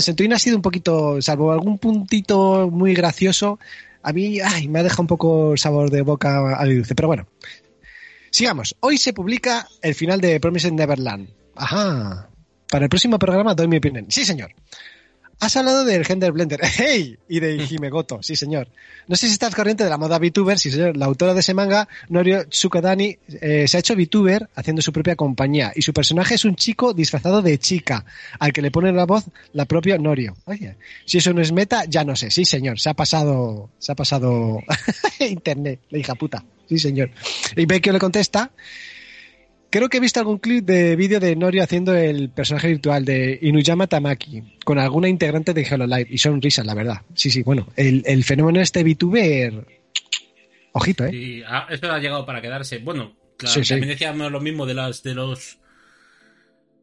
[0.00, 3.60] Sentuin ha sido un poquito salvo algún puntito muy gracioso
[4.02, 7.26] a mí ay, me ha dejado un poco el sabor de boca agridulce pero bueno
[8.30, 8.76] Sigamos.
[8.80, 11.30] Hoy se publica el final de Promised Neverland.
[11.56, 12.28] Ajá.
[12.70, 14.06] Para el próximo programa doy mi opinión.
[14.10, 14.54] Sí, señor.
[15.40, 16.60] Has hablado del Gender Blender.
[16.76, 17.16] ¡Hey!
[17.28, 18.68] Y de Himegoto, sí señor.
[19.06, 20.96] No sé si estás corriente de la moda VTuber, sí señor.
[20.96, 25.14] La autora de ese manga, Norio Tsukadani, eh, se ha hecho VTuber haciendo su propia
[25.14, 25.72] compañía.
[25.76, 28.04] Y su personaje es un chico disfrazado de chica,
[28.40, 30.36] al que le pone la voz la propia Norio.
[30.44, 32.32] Oye, si eso no es meta, ya no sé.
[32.32, 34.58] Sí señor, se ha pasado, se ha pasado
[35.20, 36.44] internet, la hija puta.
[36.68, 37.10] Sí señor.
[37.56, 38.50] Y Becky le contesta,
[39.70, 43.38] Creo que he visto algún clip de vídeo de Norio haciendo el personaje virtual de
[43.42, 47.02] Inuyama Tamaki con alguna integrante de Hello Live y son risas, la verdad.
[47.14, 49.66] Sí, sí, bueno, el, el fenómeno este VTuber.
[50.72, 51.14] Ojito, ¿eh?
[51.14, 52.78] Y ah, esto ha llegado para quedarse.
[52.78, 53.70] Bueno, claro, Sí, sí.
[53.70, 55.58] también decíamos lo mismo de las de los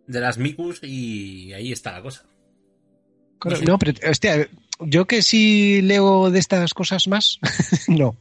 [0.05, 2.23] de las Mikus y ahí está la cosa.
[3.65, 4.47] No, pero, hostia,
[4.79, 7.39] yo que sí leo de estas cosas más,
[7.87, 8.15] no.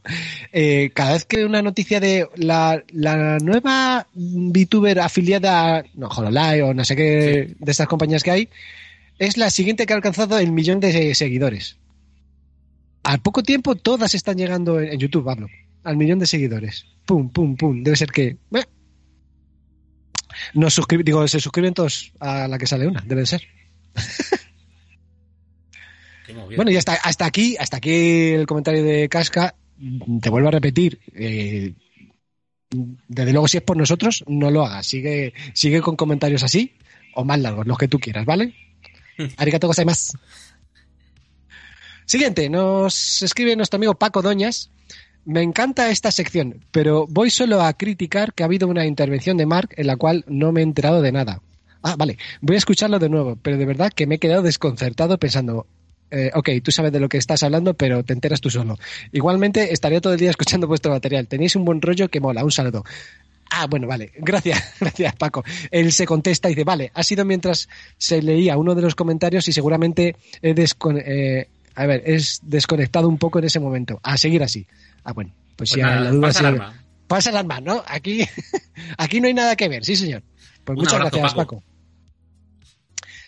[0.53, 6.63] Eh, cada vez que una noticia de la, la nueva VTuber afiliada a no, Hololive
[6.63, 8.49] o no sé qué de estas compañías que hay,
[9.19, 11.77] es la siguiente que ha alcanzado el millón de seguidores.
[13.03, 15.47] Al poco tiempo todas están llegando en, en YouTube, hablo,
[15.83, 16.85] al millón de seguidores.
[17.05, 17.83] Pum, pum, pum.
[17.83, 18.37] Debe ser que...
[18.53, 18.63] eh.
[20.53, 23.47] Nos digo, se suscriben todos a la que sale una, debe de ser.
[26.55, 29.55] Bueno, y hasta, hasta aquí, hasta aquí el comentario de Casca.
[30.21, 30.99] Te vuelvo a repetir.
[31.13, 31.73] eh,
[33.07, 34.87] desde luego, si es por nosotros, no lo hagas.
[34.87, 36.73] Sigue, sigue con comentarios así
[37.13, 38.53] o más largos, los que tú quieras, ¿vale?
[39.37, 40.17] Arigato gozaimasu.
[42.05, 44.69] Siguiente, nos escribe nuestro amigo Paco Doñas.
[45.23, 49.47] Me encanta esta sección, pero voy solo a criticar que ha habido una intervención de
[49.47, 51.41] Mark en la cual no me he enterado de nada.
[51.81, 55.17] Ah, vale, voy a escucharlo de nuevo, pero de verdad que me he quedado desconcertado
[55.17, 55.65] pensando,
[56.11, 58.77] eh, ok, tú sabes de lo que estás hablando, pero te enteras tú solo.
[59.11, 61.27] Igualmente, estaría todo el día escuchando vuestro material.
[61.27, 62.43] Tenéis un buen rollo que mola.
[62.43, 62.83] Un saludo.
[63.51, 64.11] Ah, bueno, vale.
[64.17, 65.43] Gracias, gracias, Paco.
[65.71, 69.47] Él se contesta y dice, vale, ha sido mientras se leía uno de los comentarios
[69.47, 73.99] y seguramente he descon- eh, a ver, es desconectado un poco en ese momento.
[74.01, 74.65] A seguir así.
[75.03, 76.81] Ah, bueno, pues, Pues si nada, la duda pasa el arma.
[77.07, 77.83] Pasa el arma, ¿no?
[77.87, 78.25] Aquí,
[78.97, 80.23] aquí no hay nada que ver, sí, señor.
[80.63, 81.57] Pues Un muchas abrazo, gracias, Paco.
[81.57, 81.63] Paco.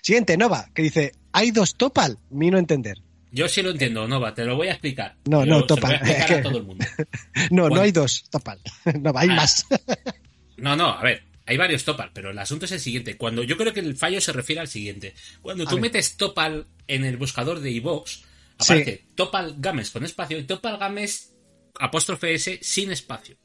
[0.02, 2.98] Siguiente, Nova, que dice, hay dos Topal, mi no entender.
[3.32, 5.16] Yo sí lo entiendo, Nova, te lo voy a explicar.
[5.26, 5.88] No, Yo no, se lo topa.
[5.88, 6.86] voy a explicar Es que- a todo el mundo.
[7.52, 8.60] No, no hay dos Topal.
[9.02, 9.36] No, hay Ah.
[9.36, 9.66] más.
[10.58, 13.16] No, no, a ver, hay varios Topal, pero el asunto es el siguiente.
[13.18, 15.14] Cuando yo creo que el fallo se refiere al siguiente.
[15.42, 18.22] Cuando tú metes Topal en el buscador de iVoox,
[18.58, 21.34] aparece Topal Games con espacio y Topal Games
[21.80, 23.36] apóstrofe S sin espacio.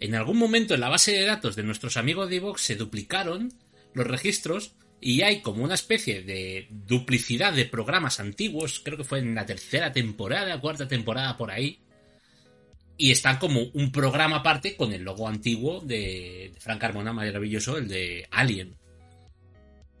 [0.00, 3.52] En algún momento en la base de datos de nuestros amigos de iVoox se duplicaron
[3.92, 9.18] los registros y hay como una especie de duplicidad de programas antiguos, creo que fue
[9.18, 11.80] en la tercera temporada, cuarta temporada por ahí,
[12.96, 17.88] y están como un programa aparte con el logo antiguo de, Frank Carmona, maravilloso, el
[17.88, 18.76] de Alien.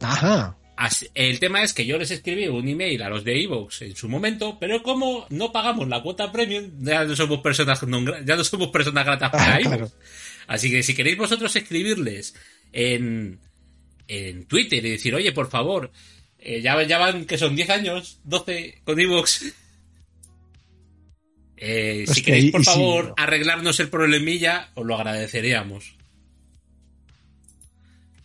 [0.00, 0.56] Ajá.
[0.76, 3.94] Así- el tema es que yo les escribí un email a los de Evox en
[3.94, 8.36] su momento, pero como no pagamos la cuota premium, ya no somos personas, gra- ya
[8.36, 9.90] no somos personas gratas para Ah, claro.
[10.46, 12.34] Así que si queréis vosotros escribirles
[12.72, 13.38] en,
[14.08, 15.90] en Twitter y decir, oye, por favor,
[16.38, 19.44] eh, ya, ya van que son 10 años, 12 con Evox.
[21.64, 25.94] Eh, si queréis, por favor, arreglarnos el problemilla, os lo agradeceríamos.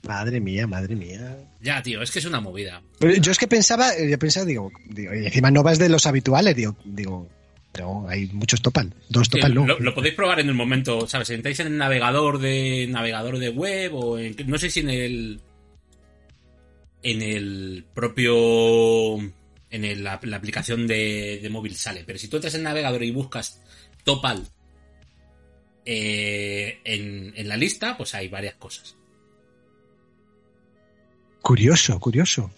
[0.07, 1.37] Madre mía, madre mía.
[1.61, 2.81] Ya, tío, es que es una movida.
[2.99, 6.07] Yo es que pensaba, eh, yo pensaba, digo, digo, y encima Nova es de los
[6.07, 7.29] habituales, digo, digo,
[7.71, 8.91] pero hay muchos Topal.
[9.09, 9.67] Dos Sí, Topal no.
[9.67, 11.29] lo, lo podéis probar en el momento, ¿sabes?
[11.29, 15.41] Entráis en el navegador de navegador de web o en, no sé si en el
[17.03, 19.17] en el propio
[19.69, 22.65] en el- la, la aplicación de, de móvil sale, pero si tú entras en el
[22.65, 23.61] navegador y buscas
[24.03, 24.47] Topal
[25.85, 28.95] eh, en, en la lista, pues hay varias cosas.
[31.41, 32.51] Curioso, curioso.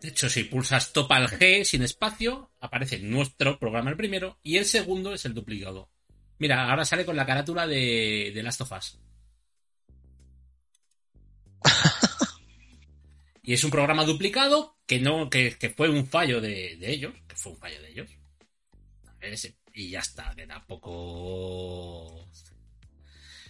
[0.00, 4.64] De hecho, si pulsas Topal G sin espacio, aparece nuestro programa el primero y el
[4.64, 5.88] segundo es el duplicado.
[6.38, 8.98] Mira, ahora sale con la carátula de, de Last of Us.
[13.46, 17.14] Y es un programa duplicado que no, que, que fue un fallo de, de ellos,
[17.26, 18.10] que fue un fallo de ellos.
[19.72, 22.28] Y ya está, que tampoco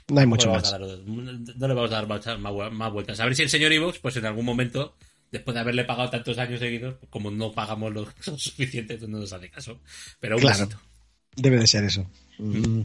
[0.09, 0.71] No hay mucho no, más.
[0.71, 3.21] dar- no le vamos a dar más, más- más vueltas.
[3.21, 4.97] A ver si el señor Ivox, pues en algún momento,
[5.31, 8.07] después de haberle pagado tantos años seguidos, como no pagamos lo
[8.37, 9.81] suficiente, pues no nos hace caso.
[10.21, 10.59] Pero un Claro.
[10.67, 10.81] besito.
[11.37, 12.09] Debe de ser eso.
[12.39, 12.83] Mm.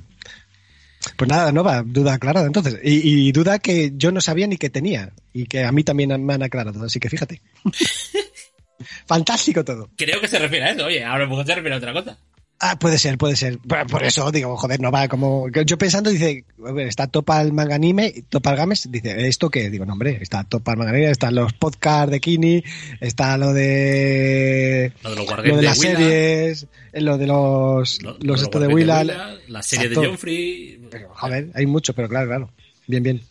[1.15, 2.79] Pues nada, Nova, duda aclarada entonces.
[2.83, 5.11] Y, y duda que yo no sabía ni que tenía.
[5.33, 6.83] Y que a mí también me han aclarado.
[6.83, 7.41] Así que fíjate.
[9.05, 9.89] Fantástico todo.
[9.97, 11.93] Creo que se refiere a eso, oye, ahora a lo mejor se refiere a otra
[11.93, 12.17] cosa.
[12.63, 13.57] Ah, puede ser, puede ser.
[13.57, 15.49] Por, eso digo, joder, no va como.
[15.49, 16.45] Yo pensando, dice,
[16.77, 19.71] está Topal Manga Anime, Topal Games, dice, ¿esto qué?
[19.71, 22.63] Digo, no, hombre, está Topal Manga Anime, están los podcasts de Kini,
[22.99, 24.93] está lo de.
[25.03, 28.01] Lo de los Lo de de las series, eh, lo de los.
[28.03, 29.03] lo- lo los de esto de Willa.
[29.47, 30.17] la serie de Exacto.
[30.19, 30.79] Free,
[31.15, 32.49] Joder, hay mucho, pero claro, claro.
[32.85, 33.21] Bien, bien.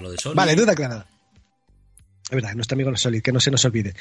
[0.00, 0.34] lo de Sony.
[0.34, 1.08] Vale, duda aclarada.
[2.28, 3.94] Es verdad, nuestro amigo Solid, que no se nos olvide.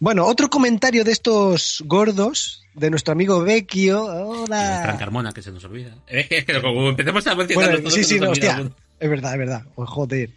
[0.00, 4.04] Bueno, otro comentario de estos gordos, de nuestro amigo Vecchio.
[4.04, 4.80] Hola.
[4.84, 5.94] Fran Carmona, que se nos olvida.
[6.06, 8.70] Es que, es que como empecemos a mencionar Bueno, sí, sí, no, hostia.
[8.98, 9.62] Es verdad, es verdad.
[9.74, 10.30] Oh, joder.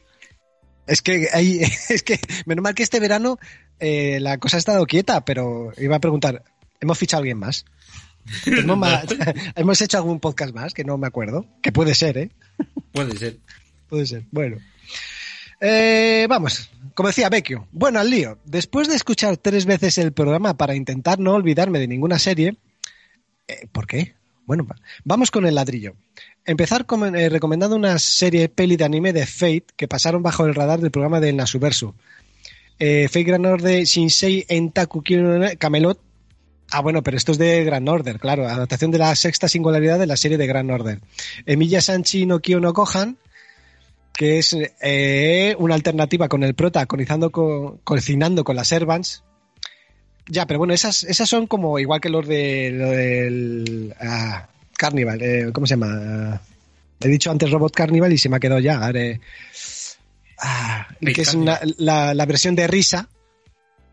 [0.87, 3.39] Es que hay, es que, menos mal que este verano
[3.79, 6.43] eh, la cosa ha estado quieta, pero iba a preguntar,
[6.81, 7.63] ¿hemos fichado a alguien más?
[8.45, 9.03] ¿Hemos, ma-
[9.55, 10.73] ¿Hemos hecho algún podcast más?
[10.73, 11.45] Que no me acuerdo.
[11.61, 12.31] Que puede ser, ¿eh?
[12.91, 13.37] Puede ser.
[13.87, 14.23] Puede ser.
[14.31, 14.57] Bueno.
[15.61, 17.67] Eh, vamos, como decía Vecchio.
[17.71, 18.39] Bueno, al lío.
[18.45, 22.57] Después de escuchar tres veces el programa para intentar no olvidarme de ninguna serie.
[23.47, 24.15] eh, ¿Por qué?
[24.45, 25.93] Bueno, va- vamos con el ladrillo.
[26.45, 30.55] Empezar con- eh, recomendando una serie peli de anime de Fate que pasaron bajo el
[30.55, 31.93] radar del programa de Nasuversu.
[32.79, 35.03] Eh, Fate Grand Order Shinsei Entaku
[35.59, 35.99] Camelot.
[36.71, 38.47] Ah, bueno, pero esto es de Grand Order, claro.
[38.47, 40.99] Adaptación de la sexta singularidad de la serie de Grand Order.
[41.45, 43.17] Emilia Sanchi no Kyo no Gohan,
[44.13, 49.23] que es eh, una alternativa con el prota cocinando con, cocinando con las Servants.
[50.27, 54.47] Ya, pero bueno, esas, esas son como igual que los de lo del ah,
[54.77, 56.41] Carnival, eh, ¿cómo se llama?
[56.99, 58.79] He dicho antes Robot Carnival y se me ha quedado ya.
[60.39, 63.09] ah, que es una- la, la versión de risa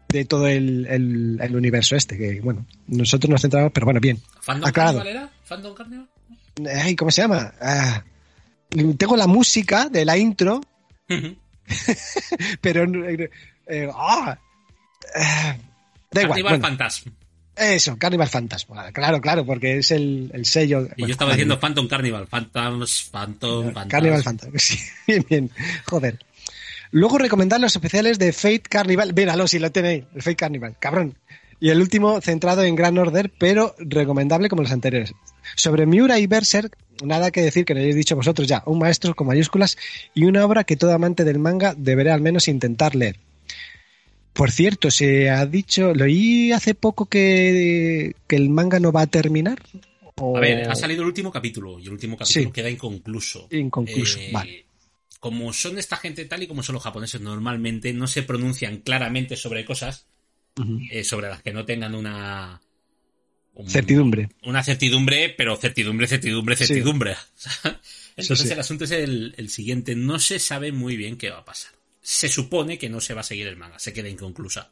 [0.09, 4.19] de todo el, el- el universo este, que bueno, nosotros nos centramos, pero bueno, bien.
[4.41, 4.71] ¿Fandom.
[4.73, 5.31] Carnival era?
[5.45, 6.09] ¿Fandom Carnival?
[6.83, 7.53] Ay, ¿Cómo se llama?
[7.61, 8.03] Ah,
[8.69, 10.61] tengo la música de la intro,
[12.61, 14.39] pero eh, ah,
[15.15, 15.59] eh,
[16.11, 16.43] da igual.
[16.43, 17.11] Carnival bueno, Phantasm.
[17.57, 18.93] eso, Carnival Fantasma.
[18.93, 20.83] Claro, claro, porque es el, el sello.
[20.83, 22.27] Y bueno, yo estaba diciendo Phantom Carnival.
[22.27, 23.89] Phantoms, Phantom, Phantasm.
[23.89, 24.59] Carnival Fantasma.
[24.59, 25.51] Sí, bien, bien.
[25.85, 26.19] Joder.
[26.91, 29.13] Luego recomendar los especiales de Fate Carnival.
[29.15, 31.17] Míralo, si lo tenéis, el Fate Carnival, cabrón.
[31.61, 35.13] Y el último centrado en Gran Order, pero recomendable como los anteriores.
[35.57, 38.63] Sobre Miura y Berserk, nada que decir que no hayáis dicho vosotros ya.
[38.67, 39.77] Un maestro con mayúsculas
[40.15, 43.17] y una obra que todo amante del manga deberá al menos intentar leer.
[44.33, 49.03] Por cierto, se ha dicho, lo oí hace poco que, que el manga no va
[49.03, 49.59] a terminar.
[50.21, 52.53] o- A ver, ha salido el último capítulo y el último capítulo Sí.
[52.53, 53.49] queda inconcluso.
[53.51, 54.65] Inconcluso, Eh, vale.
[55.21, 59.35] Como son esta gente tal y como son los japoneses normalmente, no se pronuncian claramente
[59.37, 60.07] sobre cosas
[60.91, 62.61] Eh, sobre las que no tengan una...
[63.55, 64.29] un- Certidumbre.
[64.45, 66.67] Una certidumbre, pero certidumbre, certidumbre, Sí.
[66.67, 67.17] certidumbre.
[68.17, 68.53] Entonces sí.
[68.53, 69.95] el asunto es el, el siguiente.
[69.95, 71.73] No se sabe muy bien qué va a pasar.
[72.01, 74.71] Se supone que no se va a seguir el manga, se queda inconclusa.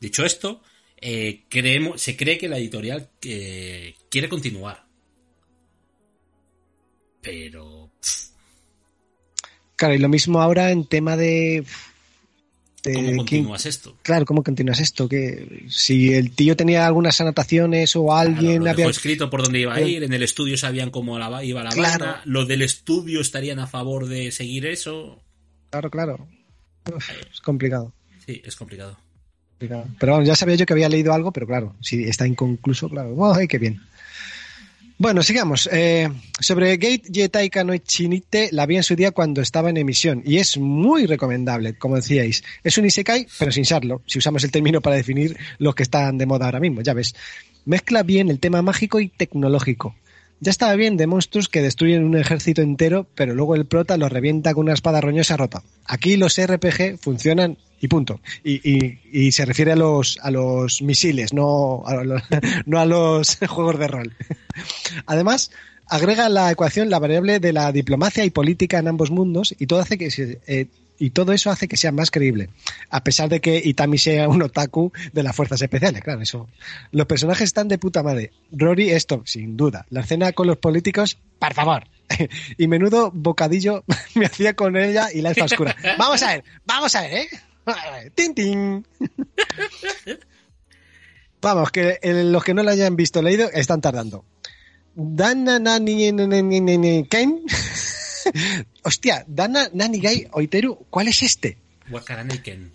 [0.00, 0.62] Dicho esto,
[1.00, 4.86] eh, creemos, se cree que la editorial eh, quiere continuar.
[7.20, 7.90] Pero...
[8.00, 8.28] pff,
[9.76, 11.64] Claro, y lo mismo ahora en tema de.
[12.82, 13.96] De ¿Cómo continúas esto?
[14.02, 15.08] claro, ¿cómo continúas esto?
[15.08, 18.86] Que si el tío tenía algunas anotaciones o alguien Claro, lo había.
[18.88, 22.04] escrito por dónde iba a ir, en el estudio sabían cómo la- iba la Claro.
[22.04, 25.20] banda, los del estudio estarían a favor de seguir eso.
[25.70, 26.28] Claro, claro.
[26.94, 27.92] Uf, es complicado.
[28.24, 28.96] Sí, es complicado.
[29.50, 29.86] complicado.
[29.98, 33.12] Pero bueno, ya sabía yo que había leído algo, pero claro, si está inconcluso, claro.
[33.16, 33.80] ¡Oh, ay, qué bien!
[35.00, 35.68] Bueno, sigamos.
[35.70, 36.08] Eh,
[36.40, 40.38] sobre Gate Yetaika no Chinite la vi en su día cuando estaba en emisión y
[40.38, 42.42] es muy recomendable, como decíais.
[42.64, 46.18] Es un Isekai, pero sin serlo, si usamos el término para definir los que están
[46.18, 47.14] de moda ahora mismo, ya ves.
[47.64, 49.94] Mezcla bien el tema mágico y tecnológico.
[50.40, 54.12] Ya estaba bien de monstruos que destruyen un ejército entero, pero luego el prota los
[54.12, 55.62] revienta con una espada roñosa rota.
[55.84, 58.20] Aquí los RPG funcionan y punto.
[58.44, 62.22] Y se refiere a los, a los misiles, no a los,
[62.66, 64.12] no a los juegos de rol.
[65.06, 65.50] Además,
[65.86, 69.66] agrega a la ecuación la variable de la diplomacia y política en ambos mundos y
[69.66, 70.66] todo hace que se- eh,
[70.98, 72.50] y todo eso hace que sea más creíble,
[72.90, 76.48] a pesar de que Itami sea un otaku de las fuerzas especiales, claro, eso.
[76.90, 78.32] Los personajes están de puta madre.
[78.52, 79.86] Rory esto, sin duda.
[79.90, 81.84] La escena con los políticos, por favor.
[82.58, 83.84] y menudo bocadillo
[84.14, 85.76] me hacía con ella y la elfa oscura.
[85.98, 87.28] Vamos a ver, vamos a ver, ¿eh?
[88.14, 88.86] ¡Tin, tin!
[91.40, 94.24] Vamos, que eh, los que no lo hayan visto leído están tardando.
[97.08, 97.42] Ken.
[98.82, 101.56] Hostia, Dana Nani Gai Oiteru, ¿cuál es este?
[101.90, 102.72] Wakaraneiken.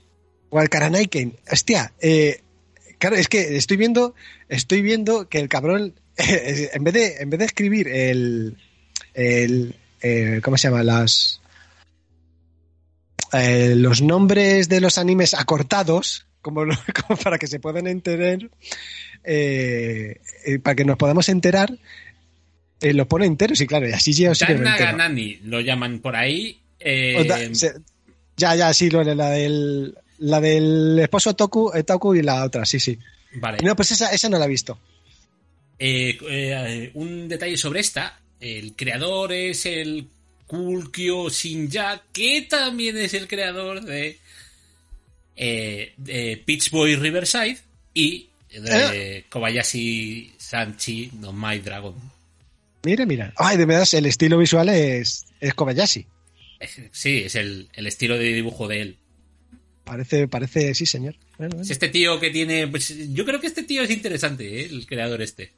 [0.49, 1.35] O al Karanaiken.
[1.51, 2.41] Hostia, eh,
[2.99, 4.13] claro, es que estoy viendo,
[4.49, 8.57] estoy viendo que el cabrón, en vez de, en vez de escribir el,
[9.13, 10.83] el eh, ¿cómo se llama?
[10.83, 11.41] Las,
[13.31, 16.75] eh, los nombres de los animes acortados, como, lo-
[17.07, 18.39] como para que se puedan enterar,
[19.23, 20.19] eh,
[20.61, 21.77] para que nos podamos enterar,
[22.83, 24.45] eh, lo pone entero, sí, claro, y así ya sí.
[24.53, 26.59] Naganani lo llaman por ahí.
[26.79, 27.73] eh, O da- se-
[28.37, 32.65] ya, ya, sí, lo la del, la del esposo Toku, eh, Toku y la otra,
[32.65, 32.97] sí, sí.
[33.35, 33.57] vale.
[33.63, 34.77] No, pues esa, esa no la he visto.
[35.79, 38.19] Eh, un detalle sobre esta.
[38.39, 40.07] El creador es el
[40.47, 44.19] Kulkyo Shinja, que también es el creador de,
[45.35, 47.57] de Peach Boy Riverside
[47.93, 51.95] y de Kobayashi Sanchi no My Dragon.
[52.85, 53.33] Mira, mira.
[53.37, 56.05] Ay, de verdad, el estilo visual es, es Kobayashi.
[56.91, 58.99] Sí, es el, el estilo de dibujo de él.
[59.83, 61.15] Parece, parece, sí, señor.
[61.37, 61.61] Bueno, bueno.
[61.61, 62.67] Es este tío que tiene.
[62.67, 64.65] Pues, yo creo que este tío es interesante, ¿eh?
[64.71, 65.53] el creador este.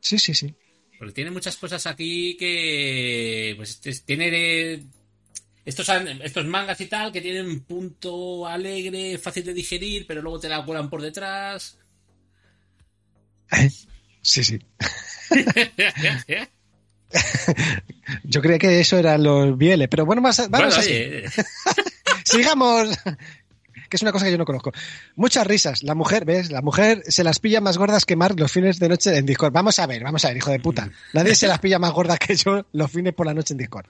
[0.00, 0.54] Sí, sí, sí.
[0.98, 3.52] Porque tiene muchas cosas aquí que.
[3.56, 4.30] Pues este- tiene.
[4.30, 4.82] de-
[5.66, 5.88] estos,
[6.22, 10.48] estos mangas y tal que tienen un punto alegre, fácil de digerir, pero luego te
[10.48, 11.78] la cuelan por detrás.
[14.22, 14.58] Sí, sí.
[18.24, 21.24] Yo creía que eso eran los bieles, pero bueno, más, vamos Bueno, oye,
[22.24, 22.90] Sigamos.
[23.88, 24.72] Que es una cosa que yo no conozco.
[25.14, 25.84] Muchas risas.
[25.84, 26.50] La mujer, ¿ves?
[26.50, 29.52] La mujer se las pilla más gordas que Mark los fines de noche en Discord.
[29.52, 30.90] Vamos a ver, vamos a ver, hijo de puta.
[31.12, 33.86] Nadie se las pilla más gordas que yo los fines por la noche en Discord.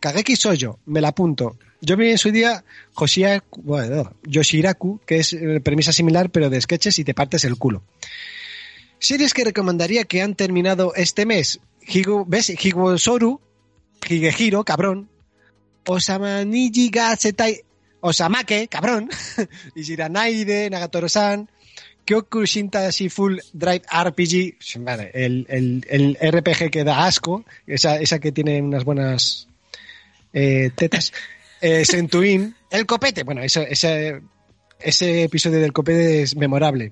[0.00, 1.58] Kageki soy yo, me la apunto.
[1.80, 2.64] Yo vi en su día
[2.94, 7.82] Hoshiaku, bueno, Yoshiraku, que es premisa similar, pero de sketches y te partes el culo.
[8.98, 11.60] Series que recomendaría que han terminado este mes.
[11.86, 12.50] Higo, ¿Ves?
[12.50, 13.40] Higosoru,
[14.08, 15.08] Higehiro, cabrón.
[15.86, 17.62] Osamaniji ga Setai,
[18.00, 19.10] Osamake, cabrón.
[19.74, 21.48] Ishiranaide, Nagatoro-san.
[22.04, 24.58] Kyoku Shintashi Full Drive RPG.
[24.80, 27.44] Vale, el, el, el RPG que da asco.
[27.66, 29.48] Esa, esa que tiene unas buenas
[30.32, 31.12] eh, tetas.
[31.64, 32.56] Eh, Sentuin.
[32.70, 33.22] El copete.
[33.22, 34.20] Bueno, eso, ese,
[34.80, 36.90] ese episodio del copete es memorable.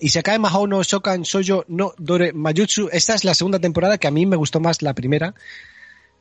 [0.00, 2.88] Y se cae Mahou no Shokan Soyo no Dore Mayutsu.
[2.92, 5.34] Esta es la segunda temporada que a mí me gustó más la primera.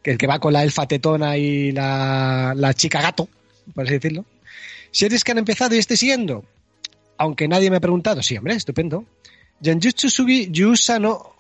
[0.01, 3.27] Que el que va con la elfa tetona y la, la chica gato,
[3.73, 4.25] por así decirlo.
[4.91, 6.43] Series que han empezado y estoy siguiendo.
[7.17, 8.23] Aunque nadie me ha preguntado.
[8.23, 9.05] Sí, hombre, estupendo.
[9.61, 11.33] Genjutsu Sugi Yusa no.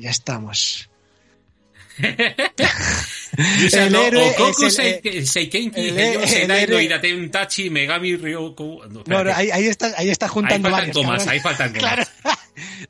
[0.00, 0.88] Ya estamos.
[3.72, 6.66] El no héroe Okoku es el- Seike- Seikenki, el- Heiyo el Sedai
[7.18, 8.82] no Tachi, Megami Ryoku.
[8.84, 9.24] No, No, espérate.
[9.30, 11.94] no, ahí, ahí estás ahí está Ahí juntando faltan varios, comas, ahí faltan comas.
[11.94, 12.04] Claro.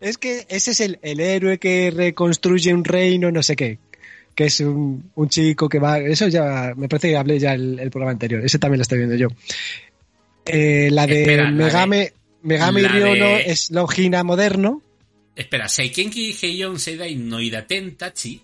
[0.00, 3.78] Es que ese es el, el héroe que reconstruye un reino, no sé qué.
[4.34, 5.98] Que es un, un chico que va.
[6.00, 6.74] Eso ya.
[6.76, 8.44] Me parece que hablé ya el, el programa anterior.
[8.44, 9.28] Ese también lo estoy viendo yo.
[10.44, 12.12] Eh, la de Espera, la de- Megame.
[12.42, 14.82] Megami la Ryono de- es Longina moderno.
[15.34, 18.42] Espera, Seikenki Heion Sedai no Idaten Tachi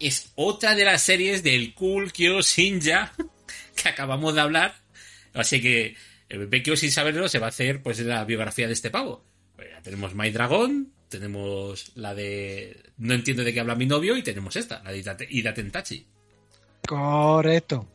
[0.00, 3.12] es otra de las series del Cool Kyo Shinja
[3.76, 4.74] que acabamos de hablar.
[5.34, 5.94] Así que
[6.28, 9.24] el Bekio sin saberlo se va a hacer pues la biografía de este pavo.
[9.56, 14.16] Pues ya tenemos My Dragon, tenemos la de No entiendo de qué habla mi novio
[14.16, 16.06] y tenemos esta, la de Idate- Idaten Tachi.
[16.86, 17.86] Correcto.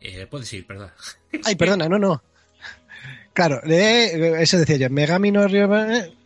[0.00, 0.90] Eh, puedes ir, perdón.
[1.44, 2.22] Ay, perdona, no, no.
[3.32, 4.90] Claro, de- eso decía yo.
[4.90, 5.46] Megami no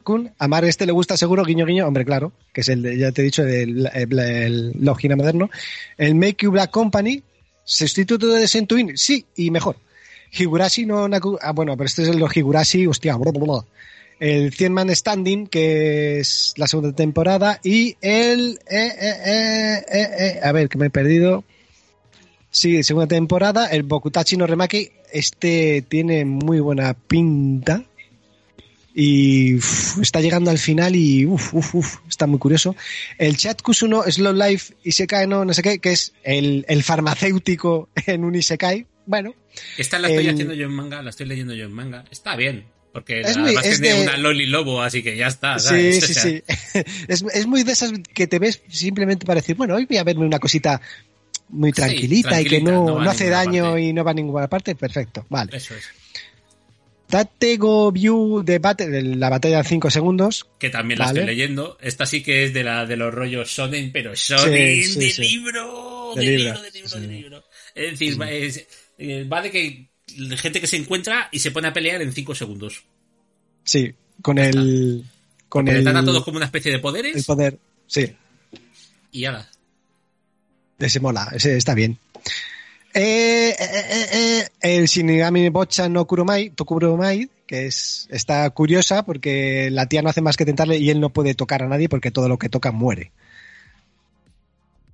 [0.08, 0.32] Kun.
[0.38, 1.86] A Mar este le gusta seguro, guiño, guiño.
[1.86, 5.50] Hombre, claro, que es el, de- ya te he dicho, del el, Logina moderno.
[5.98, 7.22] El Make You Black Company,
[7.62, 9.76] sustituto de Sentuin, sí, y mejor.
[10.32, 11.36] Higurashi no Naku.
[11.42, 13.64] Ah, bueno, pero este es el Higurashi, hostia, bla, bla, bla.
[14.18, 17.60] El 100 Man Standing, que es la segunda temporada.
[17.62, 18.58] Y el.
[18.66, 21.44] eh, eh, eh, eh, eh, a ver, que me he perdido.
[22.50, 27.84] Sí, segunda temporada, el Bokutachi no Remake, este tiene muy buena pinta
[29.00, 32.74] y uf, está llegando al final y uf, uf, está muy curioso.
[33.16, 37.88] El Chat Kusuno Slow Life Isekai no, no sé qué, que es el, el farmacéutico
[38.06, 39.34] en un Isekai, bueno,
[39.76, 42.04] Esta la estoy El- haciendo yo en manga, la estoy leyendo yo en manga.
[42.10, 45.28] Está bien, porque Es además muy- es tiene de- una Loli Lobo, así que ya
[45.28, 45.58] está.
[45.60, 46.04] sí, ¿sabes?
[46.04, 46.42] Sí, sea, sí.
[47.06, 50.02] Es, es muy de esas que te ves simplemente para decir, bueno, hoy voy a
[50.04, 50.80] verme una cosita
[51.50, 53.82] muy tranquilita, y que no, no hace daño parte.
[53.82, 55.56] y no va a ninguna parte, perfecto, vale.
[55.56, 55.84] Eso es.
[57.08, 60.46] Tatego View de de la batalla de 5 segundos.
[60.58, 61.20] que también la Vale.
[61.20, 61.78] estoy leyendo.
[61.80, 65.10] Esta sí que es de la de los rollos shonen, pero shonen Sí, sí, de
[65.10, 65.22] sí.
[65.22, 67.44] libro, De de, libro, libro, de libro, de libro.
[67.74, 68.66] Es decir, va, es-
[68.98, 69.88] eh, va de que
[70.36, 72.82] gente que se encuentra y se pone a pelear en 5 segundos.
[73.64, 73.92] Sí,
[74.22, 75.04] con el.
[75.48, 77.58] Con Porque el, le dan a todos como una especie de poderes el poder.
[77.86, 78.14] Sí,
[79.12, 79.48] y ala.
[80.78, 81.98] ese mola, ese está bien.
[82.94, 89.70] Eh, eh, eh, eh, el Shinigami Bocha no Kuromai, Tokuromai, que es, está curiosa porque
[89.70, 92.10] la tía no hace más que tentarle y él no puede tocar a nadie porque
[92.10, 93.12] todo lo que toca muere.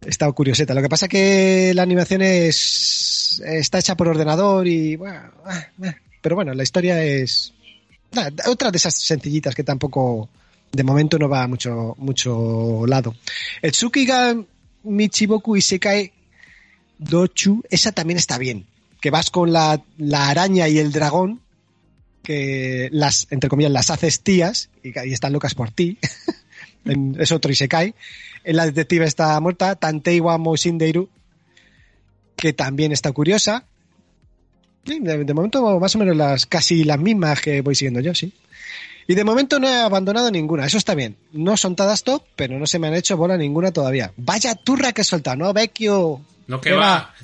[0.04, 0.74] Está curioseta.
[0.74, 5.94] Lo que pasa que la animación es es, está hecha por ordenador y ah, ah.
[6.20, 7.52] pero bueno, la historia es
[8.46, 10.28] otra de esas sencillitas que tampoco
[10.72, 13.14] de momento no va a mucho mucho lado.
[13.62, 14.36] El Tsukiga
[14.84, 16.12] Michiboku Isekai
[16.98, 18.66] Dochu, esa también está bien,
[19.00, 21.40] que vas con la, la araña y el dragón
[22.22, 25.98] que las entre comillas las haces tías y, están locas por ti.
[26.86, 27.94] En- es otro Isekai.
[28.44, 31.08] En la detective está muerta, Tantei wa Moshindeiru,
[32.36, 33.64] que también está curiosa.
[34.84, 38.34] De momento más o menos las casi las mismas que voy siguiendo yo, sí.
[39.06, 41.16] Y de momento no he abandonado ninguna, eso está bien.
[41.32, 44.12] No son todas top, pero no se me han hecho bola ninguna todavía.
[44.18, 46.20] Vaya turra que he soltado, ¿no, Vecchio?
[46.46, 47.14] No que ¿Qué va.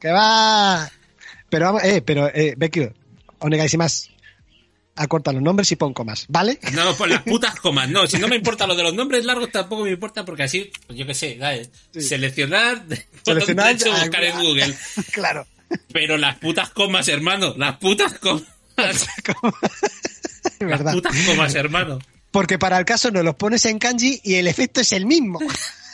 [0.00, 0.90] ¡Que va!
[1.48, 2.92] Pero vamos, eh, pero, eh, Vecchio,
[3.38, 4.10] onegáis y más.
[4.96, 6.58] Acorta los nombres y pon comas, ¿vale?
[6.72, 7.88] No, por las putas comas.
[7.88, 10.70] No, si no me importa lo de los nombres largos, tampoco me importa porque así,
[10.86, 11.70] pues yo qué sé, ¿sabes?
[11.92, 12.00] Sí.
[12.00, 12.84] Seleccionar,
[13.24, 14.74] Seleccionar, ah, buscar en Google.
[15.12, 15.46] claro.
[15.92, 18.44] Pero las putas comas, hermano, las putas comas.
[18.76, 19.06] Las
[20.60, 20.92] verdad.
[20.92, 21.98] putas comas, hermano.
[22.30, 25.38] Porque para el caso no los pones en kanji y el efecto es el mismo.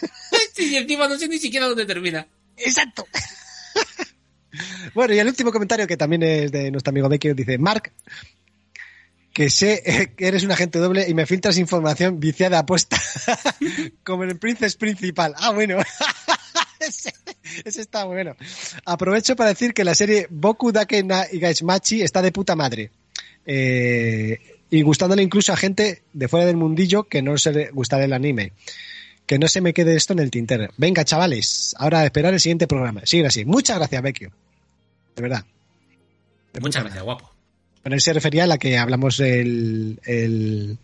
[0.58, 2.26] Y encima no sé ni siquiera dónde termina.
[2.56, 3.06] Exacto.
[4.94, 7.92] Bueno, y el último comentario que también es de nuestro amigo Becky dice, Mark,
[9.32, 13.00] que sé que eres un agente doble y me filtras información viciada apuesta,
[14.02, 15.34] como el Princess Principal.
[15.38, 15.78] Ah, bueno.
[16.80, 17.14] ese,
[17.64, 18.36] ese está bueno.
[18.84, 22.90] Aprovecho para decir que la serie Boku Dake na Igaismachi está de puta madre.
[23.46, 24.38] Eh,
[24.70, 28.12] y gustándole incluso a gente de fuera del mundillo que no se le gustará el
[28.12, 28.52] anime.
[29.30, 30.66] Que no se me quede esto en el tintero.
[30.76, 33.02] Venga, chavales, ahora a esperar el siguiente programa.
[33.04, 33.44] Sigue así.
[33.44, 34.32] Muchas gracias, Vecchio.
[35.14, 35.44] De verdad.
[36.52, 37.30] De Muchas gracias, guapo.
[37.84, 40.00] Bueno, él se refería a la que hablamos el.
[40.04, 40.76] el.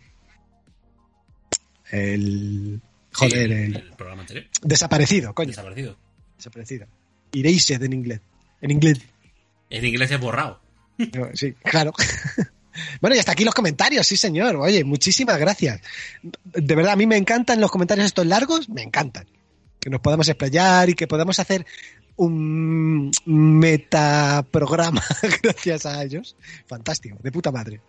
[1.91, 2.81] el
[3.13, 4.47] joder, Sí, el, el programa anterior.
[4.63, 5.49] desaparecido, coño.
[5.49, 5.97] Desaparecido.
[6.37, 6.87] Desaparecido.
[7.33, 8.21] Erased en inglés.
[8.61, 9.01] En inglés.
[9.71, 10.61] En inglés es borrado.
[11.35, 11.93] Sí, claro.
[13.01, 14.57] Bueno, y hasta aquí los comentarios, sí, señor.
[14.57, 15.81] Oye, muchísimas gracias.
[16.23, 19.27] De verdad, a mí me encantan los comentarios estos largos, me encantan.
[19.81, 21.65] Que nos podamos explayar y que podamos hacer
[22.17, 25.03] un metaprograma
[25.43, 26.37] gracias a ellos.
[26.67, 27.81] Fantástico, de puta madre.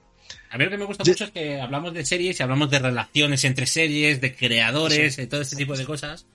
[0.49, 2.69] A mí lo que me gusta Yo- mucho es que hablamos de series y hablamos
[2.69, 6.25] de relaciones entre series, de creadores, de todo este tipo de cosas.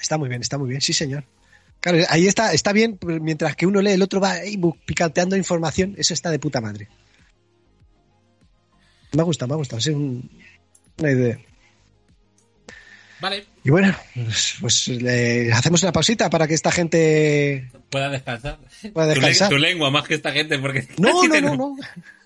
[0.00, 1.24] Está muy bien, está muy bien, sí, señor.
[1.82, 5.94] Claro, ahí está, está bien, mientras que uno lee, el otro va bu- picanteando información,
[5.98, 6.88] eso está de puta madre.
[9.12, 10.30] Me ha gustado, me ha gustado, es un-
[10.98, 11.38] una idea.
[13.20, 18.58] Vale, Y bueno, pues, pues, le hacemos una pausita para que esta gente pueda descansar.
[18.92, 19.48] pueda Tu, le- descansar.
[19.50, 21.76] tu lengua más que esta gente, porque No, casi, no, te, no, no.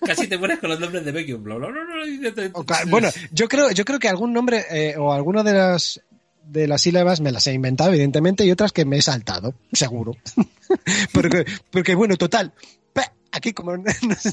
[0.03, 1.43] casi te pones con los nombres de Beckham.
[1.43, 5.53] Bla, bla, bla, Bueno, yo creo, yo creo que algún nombre eh, o alguna de
[5.53, 6.01] las
[6.49, 10.13] de las sílabas me las he inventado, evidentemente, y otras que me he saltado, seguro.
[11.13, 12.53] porque, porque, bueno, total.
[13.29, 13.83] Aquí, como no,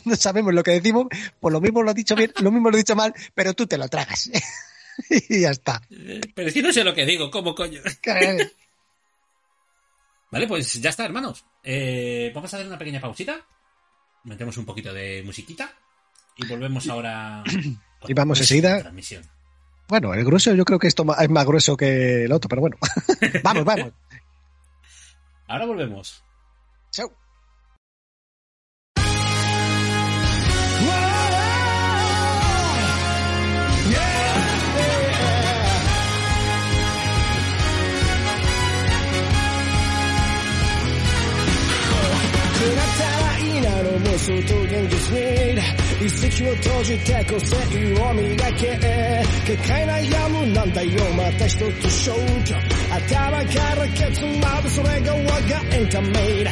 [0.04, 1.08] no sabemos lo que decimos,
[1.40, 3.66] pues lo mismo lo he dicho bien, lo mismo lo he dicho mal, pero tú
[3.66, 4.30] te lo tragas.
[5.28, 5.82] y ya está.
[5.90, 7.80] Eh, Pero si no sé lo que digo, ¿cómo coño?
[8.00, 8.50] Que-
[10.30, 11.44] Vale, pues ya está, hermanos.
[11.62, 13.44] Eh, vamos a hacer una pequeña pausita.
[14.24, 15.72] Metemos un poquito de musiquita.
[16.36, 17.44] Y volvemos ahora.
[18.00, 18.80] con Y vamos enseguida.
[18.80, 19.22] Transmisión.
[19.88, 22.76] Bueno, el grueso yo creo que esto es más grueso que el otro, pero bueno.
[23.42, 23.92] vamos, vamos.
[25.46, 26.22] Ahora volvemos.
[26.90, 27.10] Chao.
[46.03, 47.55] も相当現実に一石を閉じて個性
[48.01, 48.79] を磨け
[49.45, 52.55] 結界悩むなんだよまた一つ消去
[52.89, 56.51] 頭からケツまでそれが我がエンタメだ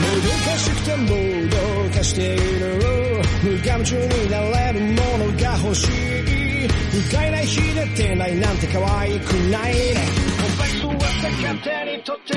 [0.01, 1.03] もどかしくても
[1.49, 2.63] どかしている
[3.43, 6.45] 無我夢中になれるものが欲しい。
[6.95, 9.79] 不甲斐ない日でてないなんて可愛くないコ
[10.47, 12.34] ンパクトは勝手にとって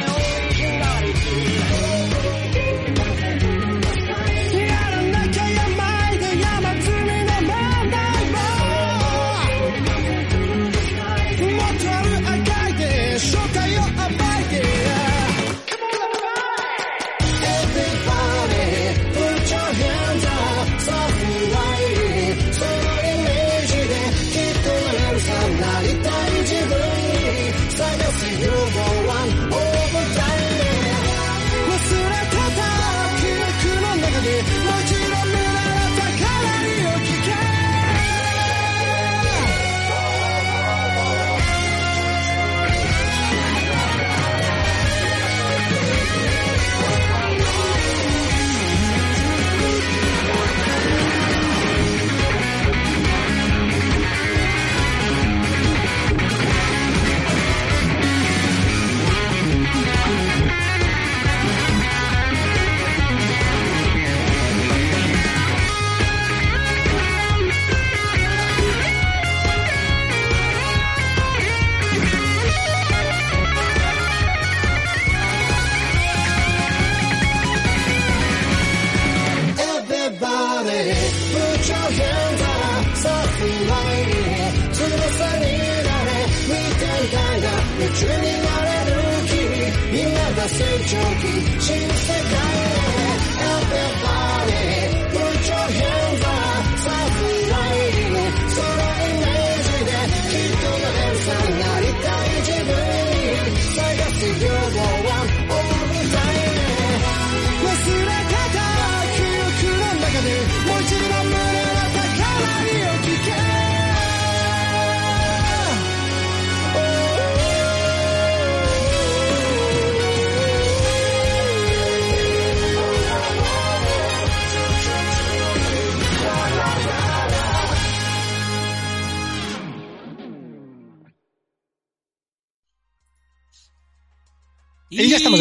[90.58, 91.57] to Turkey.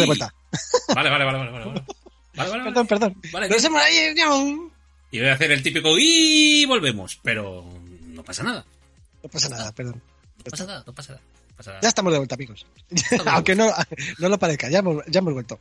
[0.00, 0.34] de vuelta.
[0.94, 1.64] Vale, vale, vale, vale, vale.
[1.64, 1.84] Vale,
[2.34, 2.64] vale, vale.
[2.64, 3.16] Perdón, perdón.
[3.32, 4.70] Vale, Nos hemos ahí, ya, No
[5.10, 7.64] Y voy a hacer el típico y volvemos, pero
[8.06, 8.64] no pasa nada.
[9.30, 10.00] pasa nada, perdón.
[10.38, 11.22] No pasa nada, no pasa nada.
[11.50, 11.80] no pasa nada.
[11.82, 12.66] Ya estamos de vuelta, amigos.
[13.26, 13.72] Aunque no,
[14.18, 15.58] no lo parezca, ya hemos, ya hemos vuelto.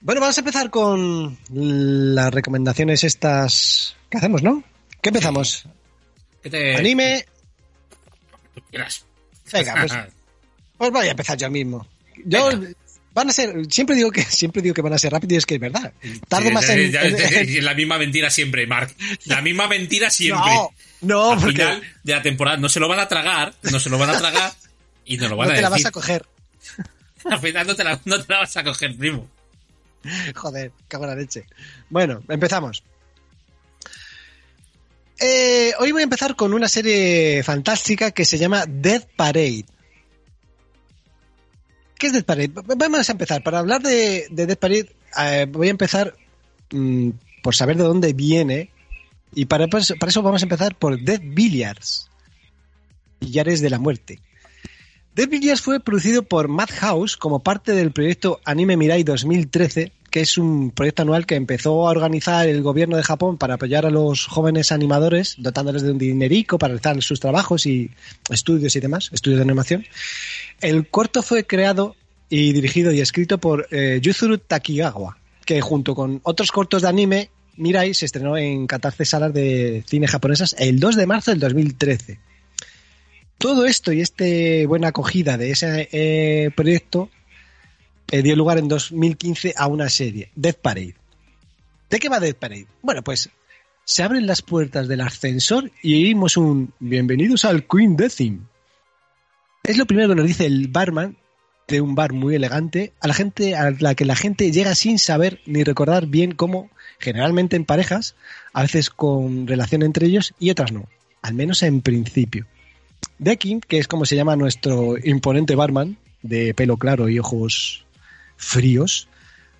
[0.00, 4.62] Bueno, vamos a empezar con las recomendaciones estas que hacemos, ¿no?
[5.02, 5.64] ¿Qué empezamos?
[6.42, 6.76] ¿Qué te...
[6.76, 7.26] Anime.
[8.70, 9.04] quieras?
[9.52, 9.92] Venga, pues,
[10.78, 11.86] pues voy a empezar yo mismo.
[12.24, 12.68] Yo Venga.
[13.18, 15.46] Van a ser, siempre digo que siempre digo que van a ser rápidos y es
[15.46, 15.92] que es verdad.
[16.28, 18.94] Tardo Sí, más en, ya- en- la misma mentira siempre, Mark.
[19.26, 20.50] La misma mentira siempre.
[20.52, 20.70] No,
[21.02, 23.90] no, Al porque final de la temporada no se lo van a tragar, no se
[23.90, 24.52] lo van a tragar
[25.04, 25.88] y no lo van no a te la vas decir.
[25.88, 26.26] a coger.
[27.24, 29.28] Al final no te, la, no te la vas a coger, primo.
[30.34, 31.44] Joder, cago en la leche.
[31.90, 32.82] Bueno, empezamos.
[35.20, 39.64] Eh, hoy voy a empezar con una serie fantástica que se llama Death Parade.
[41.98, 42.52] ¿Qué es Death Parade?
[42.54, 43.42] Vamos a empezar.
[43.42, 46.14] Para hablar de, de Death Parade, eh, voy a empezar
[46.70, 47.10] mm,
[47.42, 48.70] por saber de dónde viene.
[49.34, 52.08] Y para, eso vamos a empezar por Death Billiards.
[53.20, 54.20] Billares de la muerte.
[55.14, 60.38] Death Billiards fue producido por Madhouse como parte del proyecto Anime Mirai 2013, que es
[60.38, 64.26] un proyecto anual que empezó a organizar el gobierno de Japón para apoyar a los
[64.26, 67.90] jóvenes animadores, dotándoles de un dinerico para realizar sus trabajos y
[68.30, 69.84] estudios y demás, estudios de animación.
[70.60, 71.96] El corto fue creado
[72.30, 77.30] y dirigido y escrito por eh, Yuzuru Takigawa, que junto con otros cortos de anime,
[77.56, 82.18] Mirai se estrenó en 14 salas de cine japonesas el 2 de marzo del 2013.
[83.36, 87.10] Todo esto y este buena acogida de ese eh, proyecto
[88.10, 90.94] eh, dio lugar en 2015 a una serie, Death Parade.
[91.90, 92.66] ¿De qué va Death Parade?
[92.82, 93.30] Bueno, pues
[93.84, 98.46] se abren las puertas del ascensor y oímos un bienvenidos al Queen Decim.
[99.62, 101.16] Es lo primero que nos dice el barman
[101.66, 104.98] de un bar muy elegante a la gente a la que la gente llega sin
[104.98, 108.14] saber ni recordar bien cómo, generalmente en parejas,
[108.54, 110.88] a veces con relación entre ellos y otras no,
[111.20, 112.46] al menos en principio.
[113.18, 117.84] Dekin, que es como se llama nuestro imponente barman, de pelo claro y ojos
[118.38, 119.08] fríos,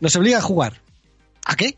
[0.00, 0.80] nos obliga a jugar.
[1.44, 1.76] ¿A qué?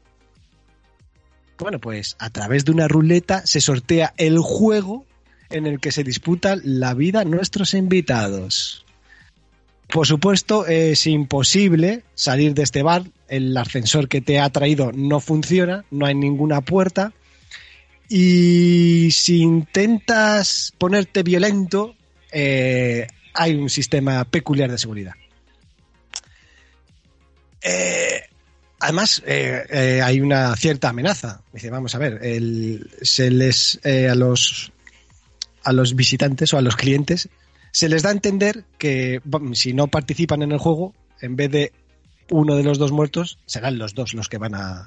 [1.59, 5.05] Bueno, pues a través de una ruleta se sortea el juego
[5.51, 8.86] en el que se disputa la vida nuestros invitados.
[9.88, 15.18] Por supuesto, es imposible salir de este bar, el ascensor que te ha traído no
[15.18, 17.12] funciona, no hay ninguna puerta,
[18.09, 21.94] y si intentas ponerte violento,
[22.32, 25.12] eh, hay un sistema peculiar de seguridad.
[27.62, 28.22] Eh,
[28.78, 31.42] además, eh, eh, hay una cierta amenaza.
[31.52, 32.20] Dice, vamos a ver,
[33.02, 34.72] se les a los
[35.62, 37.28] a los visitantes o a los clientes
[37.72, 39.20] se les da a entender que
[39.52, 41.72] si no participan en el juego, en vez de
[42.30, 44.86] uno de los dos muertos, serán los dos los que van a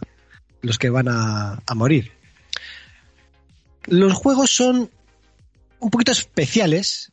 [0.61, 2.11] los que van a morir.
[3.85, 4.89] Los juegos son
[5.79, 7.12] un poquito especiales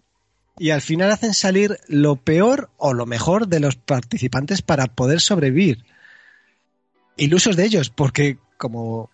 [0.61, 5.23] y al final hacen salir lo peor o lo mejor de los participantes para poder
[5.23, 5.87] sobrevivir.
[7.17, 9.09] Ilusos de ellos, porque como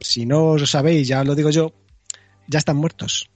[0.00, 1.72] si no lo sabéis, ya lo digo yo,
[2.48, 3.30] ya están muertos.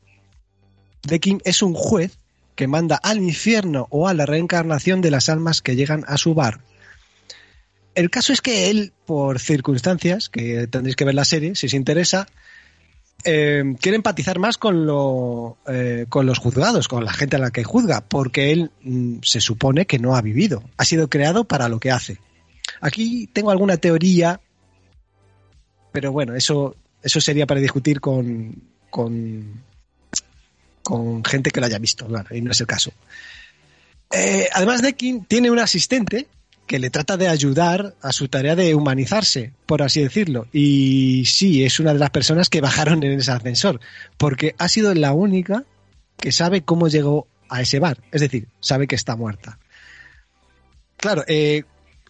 [1.05, 2.18] Dekin es un juez
[2.57, 6.34] que manda al infierno o a la reencarnación de las almas que llegan a su
[6.34, 6.62] bar.
[7.95, 11.74] El caso es que él, por circunstancias, que tendréis que ver la serie si os
[11.74, 12.26] interesa,
[13.25, 17.51] eh, quiere empatizar más con, lo, eh, con los juzgados, con la gente a la
[17.51, 21.69] que juzga, porque él mm, se supone que no ha vivido, ha sido creado para
[21.69, 22.19] lo que hace.
[22.81, 24.41] Aquí tengo alguna teoría,
[25.93, 28.55] pero bueno, eso, eso sería para discutir con,
[28.91, 29.62] con,
[30.83, 32.93] con gente que lo haya visto, claro, y no es el caso.
[34.11, 36.29] Eh, además, Dekin tiene un asistente
[36.69, 40.47] que le trata de ayudar a su tarea de humanizarse, por así decirlo.
[40.53, 43.81] Y sí, es una de las personas que bajaron en ese ascensor,
[44.16, 45.64] porque ha sido la única
[46.19, 47.99] que sabe cómo llegó a ese bar.
[48.12, 49.59] Es decir, sabe que está muerta.
[50.99, 51.62] Claro, eh,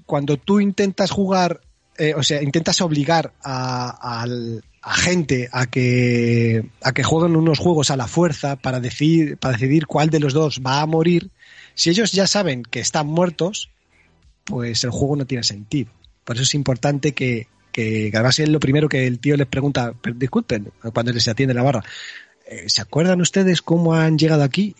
[0.07, 1.61] cuando tú intentas jugar,
[1.97, 7.59] eh, o sea, intentas obligar a, al- a gente a que, a que jueguen unos
[7.59, 11.31] juegos a la fuerza para decidir, para decidir cuál de los dos va a morir,
[11.75, 13.71] si ellos ya saben que están muertos,
[14.49, 15.93] pues el juego no tiene sentido.
[16.25, 19.93] Por eso es importante que, que además es lo primero que el tío les pregunta,
[20.01, 21.85] "Pero disculpen, cuando les atiende la barra,
[22.47, 24.75] eh, ¿se acuerdan ustedes cómo han llegado aquí?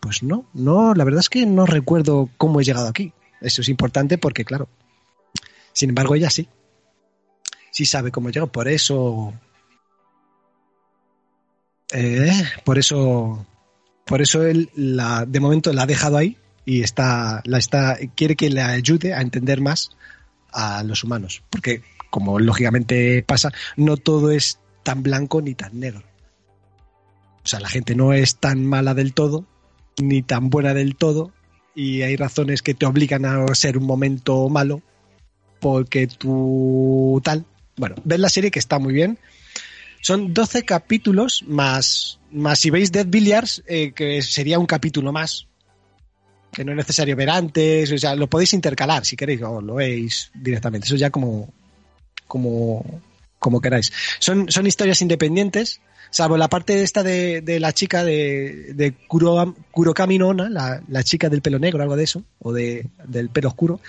[0.00, 3.12] Pues no, no, la verdad es que no recuerdo cómo he llegado aquí.
[3.40, 4.68] Eso es importante porque, claro,
[5.72, 6.48] sin embargo, ella sí.
[7.70, 9.32] Sí sabe cómo llegó, por eso.
[11.92, 13.46] eh, por eso.
[14.04, 18.36] Por eso él la, de momento la ha dejado ahí y está, la está, quiere
[18.36, 19.90] que le ayude a entender más
[20.52, 21.42] a los humanos.
[21.50, 26.02] Porque, como lógicamente pasa, no todo es tan blanco ni tan negro.
[27.44, 29.44] O sea, la gente no es tan mala del todo,
[30.00, 31.32] ni tan buena del todo,
[31.74, 34.80] y hay razones que te obligan a ser un momento malo,
[35.60, 37.44] porque tú tal.
[37.76, 39.18] Bueno, ves la serie que está muy bien.
[40.00, 45.48] Son 12 capítulos más, más si veis Dead Billiards, eh, que sería un capítulo más.
[46.54, 49.74] Que no es necesario ver antes, o sea, lo podéis intercalar si queréis, o lo
[49.74, 50.86] veis directamente.
[50.86, 51.52] Eso ya como,
[52.26, 53.02] como,
[53.38, 53.92] como queráis.
[54.20, 55.80] Son, son historias independientes,
[56.10, 61.28] salvo la parte esta de, de la chica de, de Kuro, Kurokami la, la chica
[61.28, 63.80] del pelo negro, algo de eso, o de, del pelo oscuro,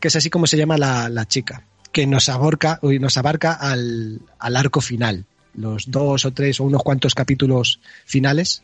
[0.00, 1.62] que es así como se llama la, la chica,
[1.92, 5.26] que nos abarca, nos abarca al, al arco final.
[5.54, 8.62] Los dos o tres o unos cuantos capítulos finales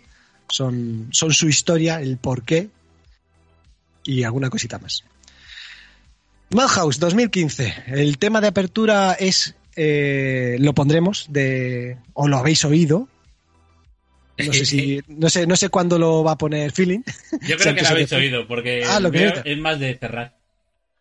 [0.48, 2.70] son, son su historia, el porqué
[4.04, 5.04] y alguna cosita más.
[6.50, 7.74] Madhouse 2015.
[7.88, 13.08] El tema de apertura es, eh, lo pondremos de, o lo habéis oído.
[14.36, 17.02] No sé si, no sé, no sé cuándo lo va a poner Feeling.
[17.42, 20.36] Yo creo que que lo habéis oído, porque Ah, lo que es más de cerrar.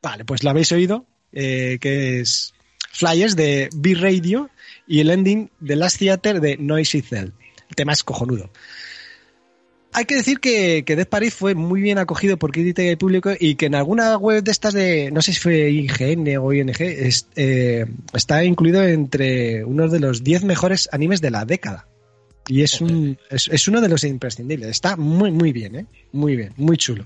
[0.02, 2.54] Vale, pues lo habéis oído, eh, que es
[2.92, 4.50] Flyers de B-Radio
[4.88, 7.32] y el ending de Last Theater de Noisy Cell.
[7.70, 8.50] El tema es cojonudo.
[9.92, 13.32] Hay que decir que, que Death Paris fue muy bien acogido por crítica y público
[13.40, 16.70] y que en alguna web de estas de, no sé si fue IGN o ING,
[16.80, 21.88] es- eh, está incluido entre uno de los 10 mejores animes de la década.
[22.48, 24.70] Y es, un, es, es uno de los imprescindibles.
[24.70, 25.86] Está muy, muy bien, ¿eh?
[26.12, 27.06] Muy bien, muy chulo.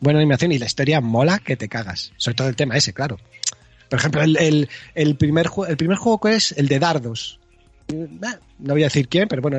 [0.00, 2.12] Buena animación y la historia mola que te cagas.
[2.16, 3.18] Sobre todo el tema ese, claro.
[3.88, 7.38] Por ejemplo, el, el, el primer, el primer juego que es el de dardos.
[7.88, 8.08] Eh,
[8.58, 9.58] No voy a decir quién, pero bueno,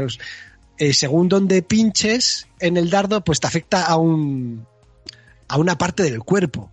[0.77, 4.65] eh, según donde pinches en el dardo, pues te afecta a un
[5.47, 6.71] a una parte del cuerpo.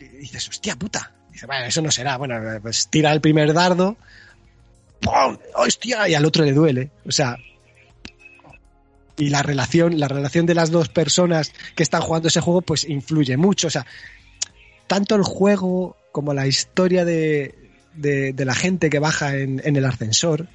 [0.00, 1.12] Y dices, hostia puta.
[1.30, 2.16] Dice, bueno, eso no será.
[2.16, 3.96] Bueno, pues tira el primer dardo.
[5.00, 5.38] ¡Pum!
[5.54, 6.08] ¡Hostia!
[6.08, 6.90] Y al otro le duele.
[7.06, 7.36] O sea.
[9.16, 12.84] Y la relación, la relación de las dos personas que están jugando ese juego, pues
[12.84, 13.68] influye mucho.
[13.68, 13.86] O sea,
[14.86, 17.54] tanto el juego como la historia de,
[17.94, 20.48] de, la gente que baja en el ascensor,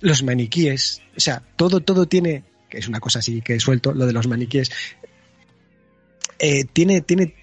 [0.00, 3.92] los maniquíes, o sea, todo, todo tiene, que es una cosa así que he suelto,
[3.92, 4.70] lo de los maniquíes,
[6.38, 7.34] eh, tiene, tiene,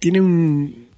[0.00, 0.88] tiene un,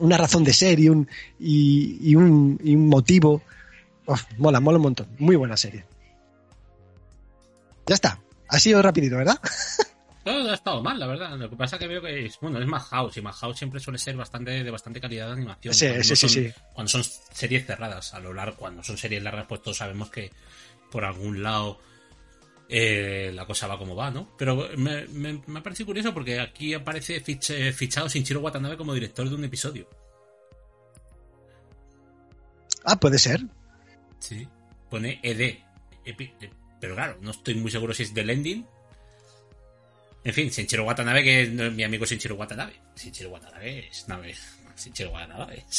[0.00, 1.08] una razón de ser y un,
[1.38, 3.42] y, y un motivo.
[4.06, 5.08] Uf, mola, mola un montón.
[5.18, 5.84] Muy buena serie.
[7.86, 8.20] Ya está.
[8.48, 9.38] Ha sido rapidito, ¿verdad?
[10.30, 11.36] No ha estado mal, la verdad.
[11.36, 14.16] Lo que pasa que veo que es, bueno, es Madhouse y Madhouse siempre suele ser
[14.16, 15.74] bastante de bastante calidad de animación.
[15.74, 16.52] Sí, sí, sí, son- sí.
[16.72, 20.30] Cuando son series cerradas, a lo largo, cuando son series largas, pues todos sabemos que
[20.90, 21.78] por algún lado
[22.68, 24.34] eh, la cosa va como va, ¿no?
[24.38, 28.76] Pero me, me, me ha parecido curioso porque aquí aparece fich- eh, fichado Shinjiro Watanabe
[28.76, 29.88] como director de un episodio.
[32.84, 33.40] Ah, puede ser.
[34.18, 34.48] Sí.
[34.88, 35.58] Pone ED.
[36.04, 36.32] Epi-
[36.80, 38.66] Pero claro, no estoy muy seguro si es del ending.
[40.22, 42.74] En fin, Shinjiro Watanabe, que es no- mi amigo Shinjiro Watanabe.
[42.96, 44.34] Shinjiro Watanabe es nave.
[44.76, 45.64] Shinjiro Watanabe.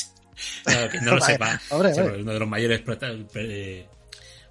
[0.64, 1.62] Claro, que no lo sepa.
[1.70, 2.22] hombre, Sí, hombre.
[2.24, 2.82] uno de los mayores.
[3.36, 3.86] eh,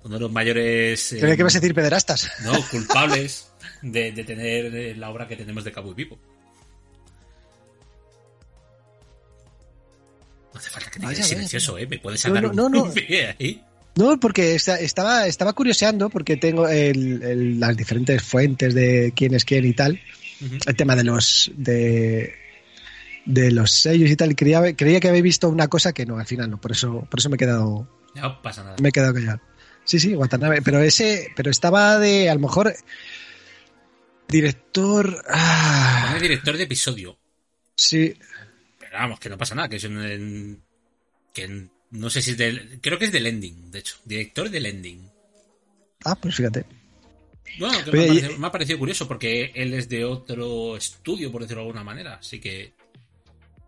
[0.05, 1.13] uno de los mayores.
[1.15, 2.31] eh, que ibas a decir pederastas.
[2.45, 3.51] no, culpables
[3.83, 6.17] de, de tener eh, la obra que tenemos de Cabo y Vivo.
[10.53, 11.87] No hace falta que te quedes silencioso, ¿eh?
[11.89, 12.93] Me puedes No, sacar no, un no, no.
[13.39, 13.65] ahí.
[13.97, 19.35] No, porque esta- estaba, estaba curioseando, porque tengo el- el- las diferentes fuentes de quién
[19.35, 20.01] es quién y tal.
[20.67, 22.35] El tema de los de,
[23.27, 24.35] de los sellos y tal.
[24.35, 26.61] Creía, creía que había visto una cosa que no, al final no.
[26.61, 28.77] Por eso, por eso me he quedado, No pasa nada.
[28.81, 29.41] me he quedado callado.
[29.85, 30.63] Sí, sí, Watanabe.
[30.63, 32.73] Pero ese, pero estaba de, a lo mejor,
[34.29, 35.25] director.
[35.29, 37.19] ah, director de episodio.
[37.75, 38.15] sí,
[38.79, 40.01] Pero vamos, que no pasa nada, que es un...
[40.03, 40.63] en-
[41.35, 42.79] que en- no sé si es del...
[42.81, 43.97] Creo que es del ending, de hecho.
[44.05, 45.09] Director del ending.
[46.05, 46.65] ah, pues fíjate.
[47.59, 50.77] Bueno, que Oye, me, ha parecido, me ha parecido curioso porque él es de otro
[50.77, 52.15] estudio, por decirlo de alguna manera.
[52.15, 52.73] Así que.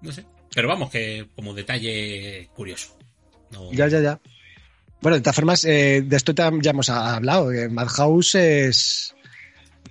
[0.01, 0.25] No sé.
[0.55, 2.97] Pero vamos, que como detalle curioso.
[3.51, 4.21] No- Ya, ya, ya.
[5.01, 7.51] Bueno, de todas formas, eh, de esto ya hemos hablado.
[7.53, 9.15] eh, Madhouse es.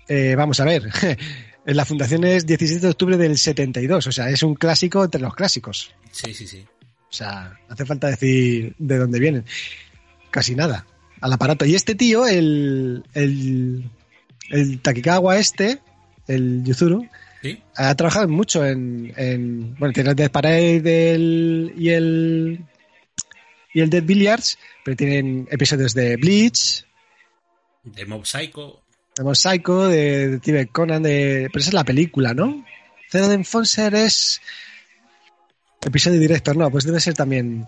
[0.08, 0.84] eh, vamos a ver.
[1.66, 5.36] La fundación es 17 de octubre del 72, o sea, es un clásico entre los
[5.36, 5.92] clásicos.
[6.12, 6.66] Sí, sí, sí.
[7.12, 9.46] O sea, no hace falta decir de dónde vienen.
[10.30, 10.86] Casi nada.
[11.20, 11.66] Al aparato.
[11.66, 13.04] Y este tío, el.
[13.14, 13.90] El,
[14.50, 15.80] el Takikawa este,
[16.28, 17.08] el Yuzuru,
[17.42, 17.62] ¿Sí?
[17.76, 19.14] ha trabajado mucho en.
[19.18, 22.66] en- bueno, tiene el Death Parade del- y el.
[23.74, 26.86] Y el Dead Billiards, pero tienen episodios de Bleach,
[27.84, 28.84] De Mob Psycho.
[29.14, 31.50] tenemos Psycho, de, de Tibet Conan, de.
[31.52, 32.66] Pero esa es la película, ¿no?
[33.10, 34.42] Zero de Enforcer es.
[35.84, 37.66] Episodio director, no, pues debe ser también.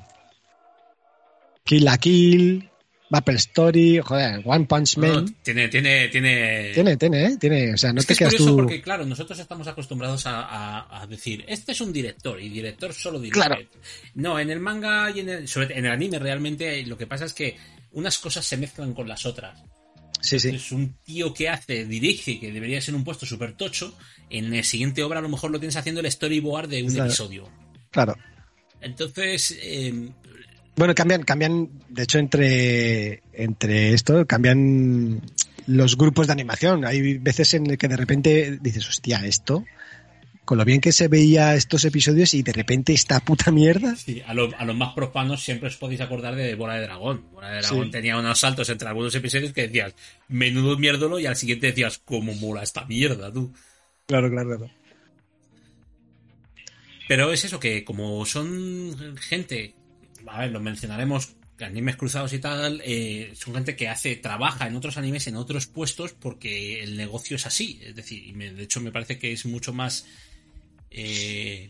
[1.65, 2.69] Kill la Kill,
[3.09, 5.25] Maple Story, joder, One Punch Man.
[5.25, 6.71] No, tiene, tiene, tiene.
[6.73, 7.37] Tiene, tiene, ¿eh?
[7.39, 8.57] Tiene, o sea, no Es te que es quedas curioso tú.
[8.63, 12.93] porque, claro, nosotros estamos acostumbrados a, a- a decir, este es un director y director
[12.93, 13.33] solo dirige.
[13.39, 13.57] Claro.
[14.15, 17.25] No, en el manga y en el, sobre- en el anime realmente lo que pasa
[17.25, 17.57] es que
[17.93, 19.59] unas cosas se mezclan con las otras.
[20.21, 20.49] Sí, sí.
[20.49, 23.97] Es un tío que hace, dirige, que debería ser un puesto súper tocho.
[24.29, 27.05] En la siguiente obra a lo mejor lo tienes haciendo el storyboard de un Claro.
[27.09, 27.49] episodio.
[27.93, 28.15] Claro.
[28.81, 30.09] Entonces, eh,
[30.75, 35.21] Bueno, cambian, cambian, de hecho, entre, entre esto, cambian
[35.67, 36.83] los grupos de animación.
[36.83, 39.63] Hay veces en el que de repente dices, hostia, esto,
[40.43, 43.95] con lo bien que se veía estos episodios y de repente esta puta mierda.
[43.95, 47.23] sí, a, lo- a los más profanos siempre os podéis acordar de Bola de Dragón.
[47.31, 47.91] Bola de Dragón Sí.
[47.91, 49.93] tenía unos saltos entre algunos episodios que decías,
[50.27, 53.53] menudo mierdolo, y al siguiente decías, cómo mola esta mierda, tú.
[54.07, 54.73] Claro, claro, claro.
[57.13, 59.75] Pero es eso, que como son gente,
[60.25, 64.75] a ver, lo mencionaremos, animes cruzados y tal, eh, son gente que hace, trabaja en
[64.75, 67.79] otros animes, en otros puestos, porque el negocio es así.
[67.83, 70.07] Es decir, de hecho me parece que es mucho más...
[70.89, 71.69] eh,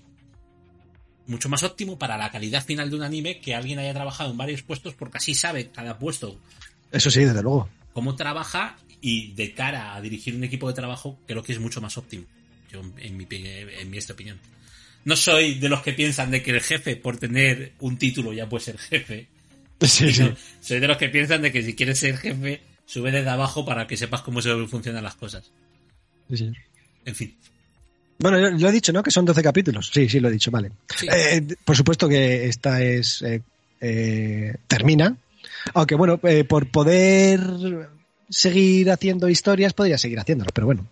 [1.27, 4.37] mucho más óptimo para la calidad final de un anime que alguien haya trabajado en
[4.37, 6.39] varios puestos porque así sabe cada puesto
[6.89, 7.67] Eso sí, desde luego.
[7.91, 11.81] cómo trabaja y de cara a dirigir un equipo de trabajo creo que es mucho
[11.81, 12.23] más óptimo.
[12.71, 14.39] Yo, en mi, en mi esta opinión.
[15.05, 18.47] No soy de los que piensan de que el jefe, por tener un título, ya
[18.47, 19.27] puede ser jefe.
[19.81, 20.21] Sí, sí.
[20.23, 23.65] No, soy de los que piensan de que si quieres ser jefe, sube desde abajo
[23.65, 25.51] para que sepas cómo se funcionan las cosas.
[26.29, 26.51] sí, sí.
[27.05, 27.35] En fin.
[28.19, 29.03] Bueno, lo he dicho, ¿no?
[29.03, 29.91] Que son 12 capítulos.
[29.93, 30.71] Sí, sí, lo he dicho, vale.
[30.95, 31.07] Sí.
[31.11, 33.21] Eh, por supuesto que esta es.
[33.23, 33.41] eh,
[33.81, 35.17] eh, termina.
[35.73, 37.41] Aunque bueno, eh, por poder
[38.29, 40.87] seguir haciendo historias, podría seguir haciéndolo, pero bueno.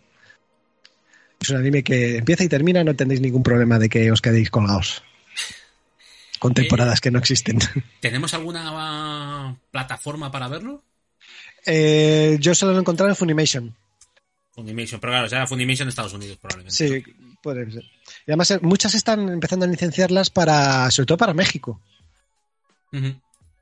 [1.41, 4.51] Es un anime que empieza y termina, no tendréis ningún problema de que os quedéis
[4.51, 5.03] colgados.
[6.39, 7.59] Con temporadas que no existen.
[7.99, 10.83] ¿Tenemos alguna plataforma para verlo?
[11.65, 13.75] Eh, yo solo lo he encontrado en Funimation.
[14.51, 16.75] Funimation, pero claro, será Funimation Estados Unidos probablemente.
[16.75, 17.03] Sí,
[17.41, 17.83] puede ser.
[18.27, 21.81] Y además, eh, muchas están empezando a licenciarlas para, sobre todo para México.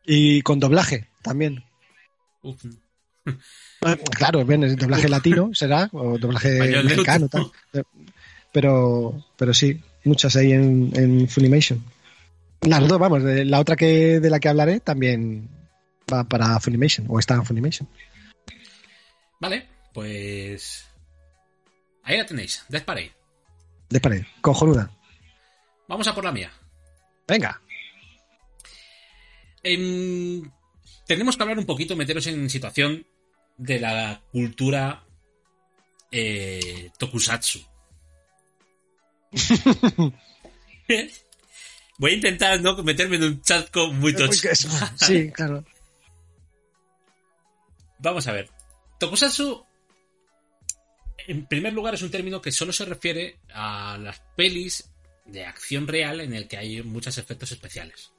[0.06, 1.64] Y con doblaje también.
[2.42, 2.66] Uf.
[3.26, 3.32] Ah,
[3.80, 7.52] Claro, bien, el doblaje latino será, o doblaje mexicano, tal.
[8.52, 11.84] Pero, pero sí, muchas ahí en, en Funimation.
[12.62, 15.48] Las dos, vamos, la otra que de la que hablaré también
[16.12, 17.88] va para Funimation, o está en Funimation.
[19.40, 20.86] Vale, pues.
[22.04, 23.14] Ahí la tenéis, Death Parade.
[23.90, 24.92] De pared, cojonuda.
[25.88, 26.52] Vamos a por la mía.
[27.28, 27.62] Venga.
[29.64, 30.44] Em,
[31.08, 33.06] tenemos que hablar un poquito, meteros en situación
[33.60, 35.06] de la cultura
[36.12, 37.60] eh, tokusatsu.
[42.00, 44.50] Voy a intentar no meterme en un chat con muy tocho.
[44.96, 45.66] Sí, claro.
[48.00, 48.50] Vamos a ver.
[48.98, 49.66] Tokusatsu,
[51.28, 54.90] en primer lugar, es un término que solo se refiere a las pelis
[55.26, 58.12] de acción real en el que hay muchos efectos especiales.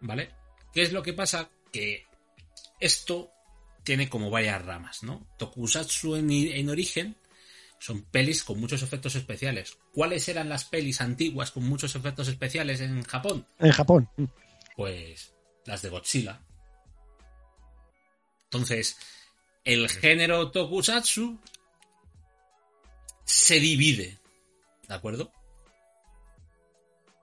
[0.00, 0.30] ¿Vale?
[0.72, 1.50] ¿Qué es lo que pasa?
[1.72, 2.06] Que
[2.78, 3.32] esto
[3.86, 5.24] tiene como varias ramas, ¿no?
[5.38, 7.16] Tokusatsu en, en origen
[7.78, 9.78] son pelis con muchos efectos especiales.
[9.94, 13.46] ¿Cuáles eran las pelis antiguas con muchos efectos especiales en Japón?
[13.60, 14.08] En Japón.
[14.74, 15.32] Pues
[15.66, 16.40] las de Godzilla.
[18.44, 18.96] Entonces,
[19.64, 21.38] el género tokusatsu
[23.24, 24.18] se divide,
[24.88, 25.32] ¿de acuerdo?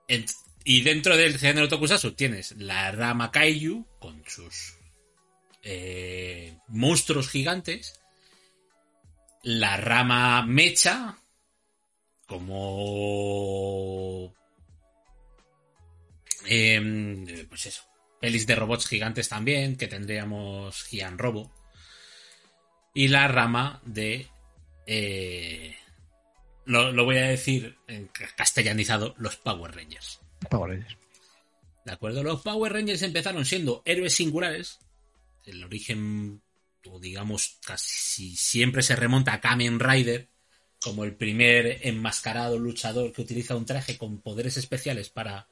[0.08, 0.24] En-
[0.64, 4.76] y dentro del género tokusatsu tienes la rama kaiju con sus
[5.64, 8.00] eh, monstruos gigantes,
[9.42, 11.18] la rama mecha
[12.26, 13.14] como
[16.46, 17.82] Em, pues eso.
[18.20, 21.52] Pelis de robots gigantes también, que tendríamos Gian Robo.
[22.94, 24.28] y la rama de...
[24.86, 25.76] eh,
[26.64, 30.20] lo, lo voy a decir en castellanizado, los Power Rangers.
[30.48, 30.96] Power Rangers.
[31.84, 32.22] ¿De acuerdo?
[32.22, 34.78] Los Power Rangers empezaron siendo héroes singulares.
[35.44, 36.42] El origen,
[36.86, 40.28] o digamos, casi siempre se remonta a Kamen Rider,
[40.80, 45.48] como el primer enmascarado luchador que utiliza un traje con poderes especiales para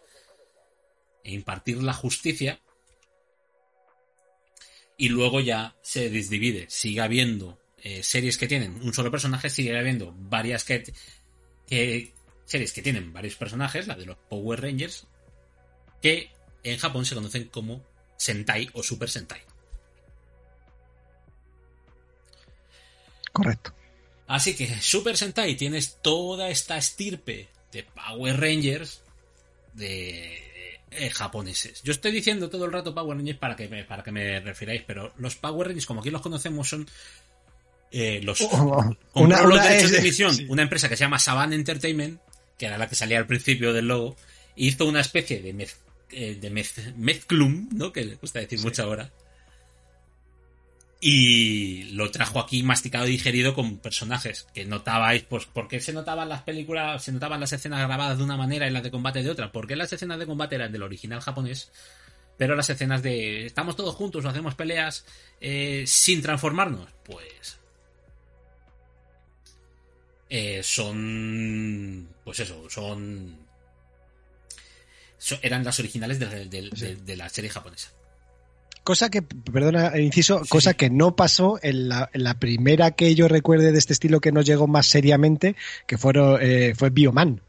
[1.24, 2.60] impartir la justicia.
[4.98, 6.66] Y luego ya se divide.
[6.68, 11.02] Sigue habiendo eh, series que tienen un solo personaje, sigue habiendo varias series
[11.66, 15.06] que tienen varios personajes, la de los Power Rangers,
[16.00, 16.30] que
[16.62, 17.84] en Japón se conocen como
[18.16, 19.40] Sentai o Super Sentai.
[23.32, 23.74] Correcto.
[24.26, 29.02] Así que Super Sentai tienes toda esta estirpe de Power Rangers
[29.74, 30.38] de
[30.90, 31.82] eh, japoneses.
[31.82, 34.82] Yo estoy diciendo todo el rato Power Rangers para que me, para que me refiráis,
[34.86, 36.88] pero los Power Rangers, como aquí los conocemos, son
[37.90, 38.48] eh, los Oh,
[39.12, 40.46] oh, una- los una- derechos es- de emisión sí.
[40.48, 42.20] una empresa que se llama Saban Entertainment,
[42.58, 44.16] que era la que salía al principio del logo,
[44.56, 45.78] hizo una especie de mez,
[46.10, 47.92] eh, de mez- mezclum, ¿no?
[47.92, 49.10] Que le gusta decir mucho ahora.
[51.04, 55.92] Y lo trajo aquí masticado y digerido con personajes que notabais, pues, ¿por qué se
[55.92, 59.20] notaban las películas, se notaban las escenas grabadas de una manera y las de combate
[59.20, 59.50] de otra?
[59.50, 61.72] Porque las escenas de combate eran del original japonés,
[62.38, 65.04] pero las escenas de estamos todos juntos hacemos peleas
[65.40, 67.58] eh, sin transformarnos, pues
[70.30, 73.38] eh, son pues eso, son,
[75.18, 77.90] so- eran las originales de, de- de- de la serie japonesa.
[78.84, 83.28] Cosa que, perdona, inciso, cosa que no pasó en la, en la primera que yo
[83.28, 85.54] recuerde de este estilo que nos llegó más seriamente,
[85.86, 87.40] que fueron, eh, fue Bioman.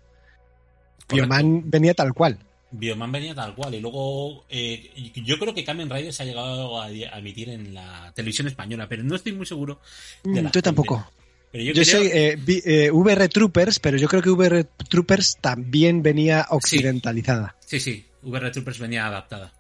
[1.10, 2.38] Bioman venía tal cual.
[2.72, 4.92] Bioman venía tal cual y luego eh,
[5.24, 9.04] yo creo que Kamen Rider se ha llegado a, emitir en la televisión española, pero
[9.04, 9.80] no estoy muy seguro.
[10.24, 11.12] de Mm, yo tampoco.
[11.52, 14.64] Pero yo, Yo, creo- soy eh, vi- eh, VR Troopers, pero yo creo que VR
[14.90, 17.56] Troopers también venía occidentalizada.
[17.60, 19.54] Sí, sí, VR Troopers venía adaptada.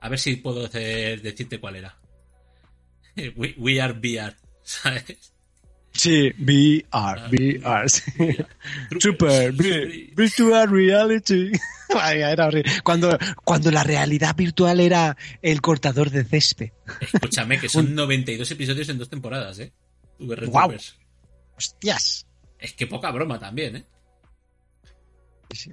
[0.00, 1.98] A ver si puedo hacer- decirte cuál era.
[3.36, 5.32] We, we are VR, ¿sabes?
[5.92, 7.88] Sí, VR, VR.
[7.88, 8.02] sí.
[9.00, 9.52] Super,
[10.16, 11.50] virtual reality.
[11.88, 12.70] Era horrible.
[12.84, 16.70] Cuando, cuando la realidad virtual era el cortador de césped.
[17.00, 19.72] Escúchame, que son 92 episodios en dos temporadas, ¿eh?
[20.20, 20.42] VR.
[20.48, 20.96] Troopers.
[21.56, 22.26] Hostias.
[22.58, 23.84] Es que poca broma también, ¿eh?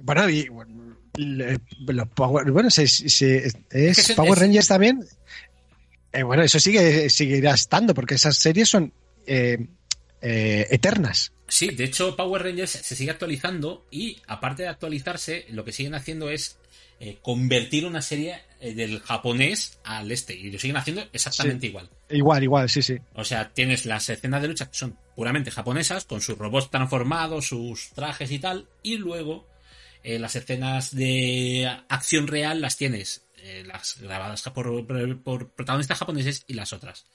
[0.02, 4.68] Bueno, y bueno, le- los Power, bueno, se- se- es, que es- Power es- Rangers
[4.68, 5.04] también.
[6.12, 8.92] Eh, bueno, eso sigue seguirá estando porque esas series son
[9.26, 9.58] eh,
[10.22, 11.32] eh, eternas.
[11.48, 15.94] Sí, de hecho Power Rangers se sigue actualizando y aparte de actualizarse, lo que siguen
[15.94, 16.58] haciendo es
[16.98, 21.90] eh, convertir una serie eh, del japonés al este y lo siguen haciendo exactamente igual.
[22.08, 22.96] Igual, igual, sí, sí.
[23.14, 27.48] O sea, tienes las escenas de lucha que son puramente japonesas, con sus robots transformados,
[27.48, 29.46] sus trajes y tal, y luego
[30.08, 35.98] eh, las escenas de acción real las tienes, eh, las grabadas por, por- por protagonistas
[35.98, 37.06] japoneses y las otras.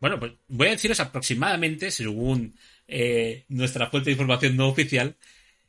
[0.00, 2.58] Bueno, pues voy a deciros aproximadamente, según
[2.88, 5.16] eh, nuestra fuente de información no oficial,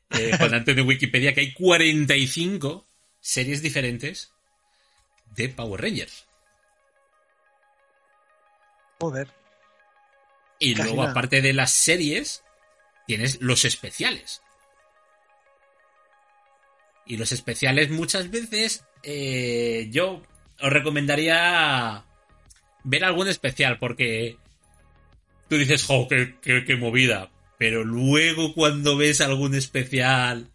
[0.10, 2.88] eh, Juan Antonio de Wikipedia, que hay 45
[3.20, 4.32] series diferentes
[5.36, 6.26] de Power Rangers.
[9.00, 9.28] Joder.
[10.60, 11.12] Y Casi luego, nada.
[11.12, 12.44] aparte de las series,
[13.08, 14.42] tienes los especiales.
[17.10, 20.22] Y los especiales muchas veces eh, yo
[20.62, 22.06] os recomendaría
[22.84, 24.38] ver algún especial porque
[25.50, 27.30] tú dices, jo, qué, qué- qué movida.
[27.58, 30.48] Pero luego cuando ves algún especial,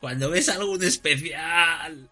[0.00, 2.08] cuando ves algún especial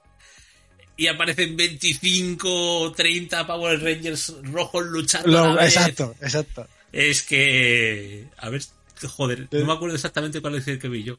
[0.96, 6.68] y aparecen 25 o 30 Power Rangers rojos luchando a Lo- la vez, exacto, exacto.
[6.92, 8.26] Es que.
[8.38, 8.62] A ver,
[9.08, 9.58] joder, Eh.
[9.60, 11.18] no me acuerdo exactamente cuál es el que vi yo.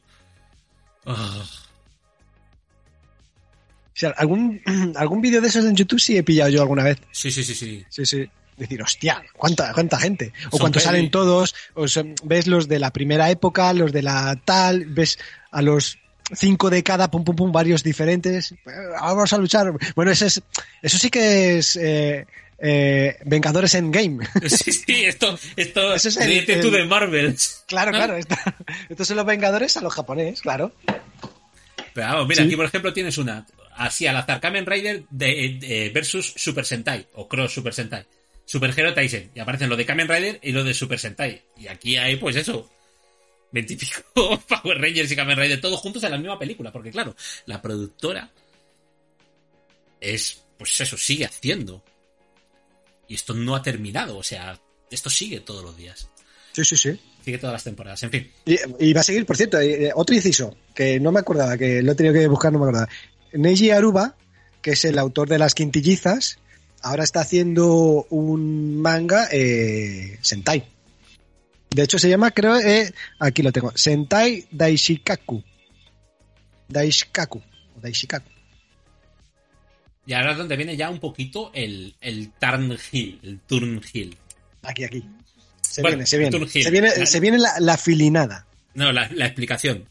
[1.06, 1.44] Ah,
[3.88, 4.60] O sea, algún,
[4.96, 6.98] algún vídeo de esos en YouTube sí he pillado yo alguna vez.
[7.12, 7.84] sí, sí, sí, sí.
[7.88, 8.28] Sí, sí.
[8.56, 10.32] Decir, hostia, ¿cuánta, cuánta gente?
[10.50, 10.82] O Son peli.
[10.82, 11.84] salen todos, o
[12.24, 15.18] ves los de la primera época, los de la tal, ves
[15.50, 15.98] a los
[16.34, 18.52] cinco de cada, pum, pum, pum, varios diferentes.
[18.52, 18.56] Eh,
[19.00, 19.72] Vamos a luchar.
[19.94, 20.42] Bueno, eso, es,
[20.82, 22.26] eso sí que es eh,
[22.58, 24.26] eh, Vengadores en Game.
[24.48, 27.36] Sí, sí, esto, esto, es el- tú el- de Marvel.
[27.66, 28.16] claro, claro.
[28.16, 28.34] esto-
[28.88, 30.72] estos son los Vengadores a los japonés, claro.
[31.94, 32.48] Pero vamos, mira, Sí.
[32.48, 33.46] aquí por ejemplo tienes una,
[33.76, 38.04] así al azar, Kamen Rider de, de- versus Super Sentai, o Cross Super Sentai.
[38.44, 41.42] Super Hero Tyson, y aparecen lo de Kamen Rider y lo de Super Sentai.
[41.56, 42.70] Y aquí hay, pues eso,
[43.52, 44.02] 25
[44.48, 47.14] Power Rangers y Kamen Rider, todos juntos en la misma película, porque claro,
[47.46, 48.30] la productora
[50.00, 51.82] es pues eso, sigue haciendo.
[53.08, 56.08] Y esto no ha terminado, o sea, esto sigue todos los días.
[56.52, 57.00] Sí, sí, sí.
[57.24, 58.30] Sigue todas las temporadas, en fin.
[58.44, 61.82] Y, y va a seguir, por cierto, eh, otro inciso, que no me acordaba, que
[61.82, 62.88] lo he tenido que buscar, no me acordaba.
[63.32, 64.16] Neji Aruba,
[64.62, 66.38] que es el autor de Las Quintillizas,
[66.80, 70.64] ahora está haciendo un manga eh, Sentai.
[71.76, 75.44] De hecho, se llama, creo, eh, aquí lo tengo, Sentai Daishikaku.
[76.68, 77.38] Daishikaku.
[77.76, 78.30] o Daishikaku.
[80.06, 84.16] Y ahora es donde viene ya un poquito el, el turn hill, el turn hill.
[84.62, 85.04] Aquí, aquí.
[85.60, 86.30] Se Bueno, viene, se viene.
[86.38, 86.48] Turn.
[86.48, 88.46] Se viene, La- se viene la, la filinada.
[88.72, 89.86] No, la, la explicación.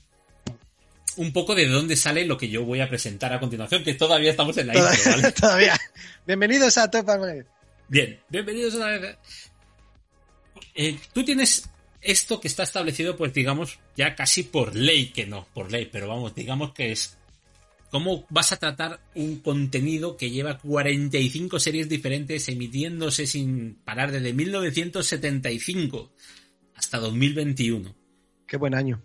[1.18, 4.32] Un poco de dónde sale lo que yo voy a presentar a continuación, que todavía
[4.32, 5.16] estamos en la intro, Todavía.
[5.22, 5.32] ¿vale?
[5.40, 5.78] todavía.
[6.26, 7.08] Bienvenidos a Top.
[7.90, 9.18] Bien, bienvenidos otra vez.
[10.74, 11.70] Eh, tú tienes
[12.06, 16.08] esto que está establecido, pues digamos, ya casi por ley, que no, por ley, pero
[16.08, 17.18] vamos, digamos que es
[17.92, 24.34] cómo vas a tratar un contenido que lleva 45 series diferentes emitiéndose sin parar desde
[24.34, 26.12] 1975
[26.76, 27.96] hasta 2021.
[28.48, 29.02] Qué buen año.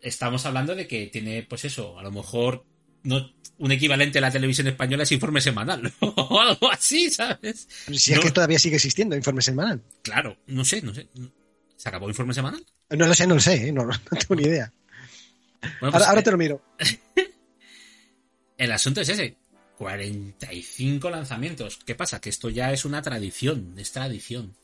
[0.00, 2.64] Estamos hablando de que tiene, pues eso, a lo mejor
[3.02, 7.68] no un equivalente a la televisión española es informe semanal o algo así, ¿sabes?
[7.92, 8.18] Si No.
[8.18, 9.80] es que todavía sigue existiendo Informe Semanal.
[10.02, 11.06] Claro, no sé, no sé.
[11.84, 12.64] ¿Se acabó informe semanal?
[12.88, 13.70] No lo sé, no lo sé, ¿eh?
[13.72, 14.72] no, no tengo ni idea.
[15.60, 16.62] Bueno, pues, Ahora, ahora eh, te lo miro.
[18.56, 19.36] El asunto es ese.
[19.76, 21.78] 45 lanzamientos.
[21.84, 22.22] ¿Qué pasa?
[22.22, 24.54] Que esto ya es una tradición, es tradición.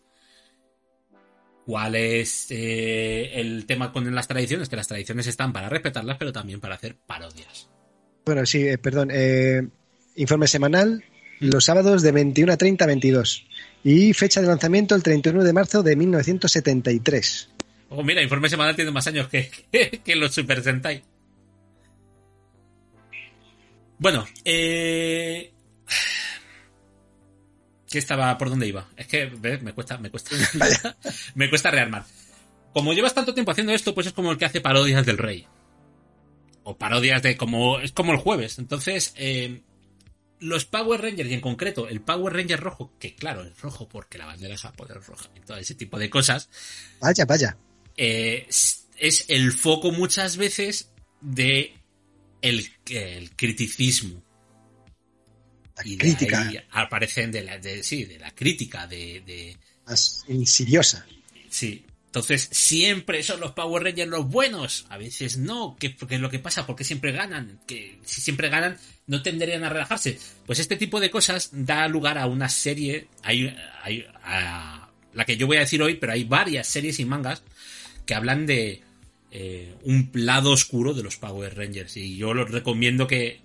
[1.66, 4.71] ¿Cuál es eh, el tema con las tradiciones?
[4.71, 7.68] Que las tradiciones están para respetarlas, pero también para hacer parodias.
[8.25, 9.11] Bueno, sí, eh, perdón.
[9.12, 9.68] eh,
[10.16, 11.05] informe semanal
[11.39, 13.47] los sábados de 21 a 30 a 22.
[13.83, 17.49] Y fecha de lanzamiento el 31 de marzo de 1973.
[17.91, 21.03] Oh, mira, informe semanal tiene más años que, que, que los Super Sentai.
[23.99, 25.53] Bueno, eh...
[27.91, 28.39] ¿Qué estaba?
[28.39, 28.89] ¿Por dónde iba?
[28.97, 29.62] Es que, ¿ves?
[29.62, 30.37] Me cuesta, me cuesta,
[31.35, 32.05] me cuesta rearmar.
[32.72, 35.47] Como llevas tanto tiempo haciendo esto, pues es como el que hace parodias del rey.
[36.62, 38.59] O parodias de como, es como el jueves.
[38.59, 39.62] Entonces, eh,
[40.41, 44.18] los Power Rangers, y en concreto el Power Ranger rojo, que claro, es rojo porque
[44.18, 46.49] la bandera japonesa es roja y todo ese tipo de cosas,
[47.01, 47.57] Vaya, vaya.
[47.97, 51.74] eh, es el foco muchas veces de
[52.43, 54.22] el, el criticismo.
[55.76, 59.57] La Y de crítica ahí aparecen de la, de, sí, de la crítica, de, de,
[59.86, 61.07] más insidiosa.
[61.49, 61.84] sí.
[62.11, 64.85] Entonces, siempre son los Power Rangers los buenos.
[64.89, 65.77] A veces no.
[65.79, 66.67] ¿Qué, qué es lo que pasa?
[66.67, 67.61] ¿Por qué siempre ganan?
[67.69, 70.19] Que si siempre ganan, no tenderían a relajarse.
[70.45, 73.07] Pues este tipo de cosas da lugar a una serie.
[73.23, 77.05] Hay, hay a la que yo voy a decir hoy, pero hay varias series y
[77.05, 77.45] mangas
[78.07, 78.83] que hablan de
[79.31, 81.97] eh, un lado oscuro de los Power Rangers.
[81.97, 83.41] Y yo los recomiendo que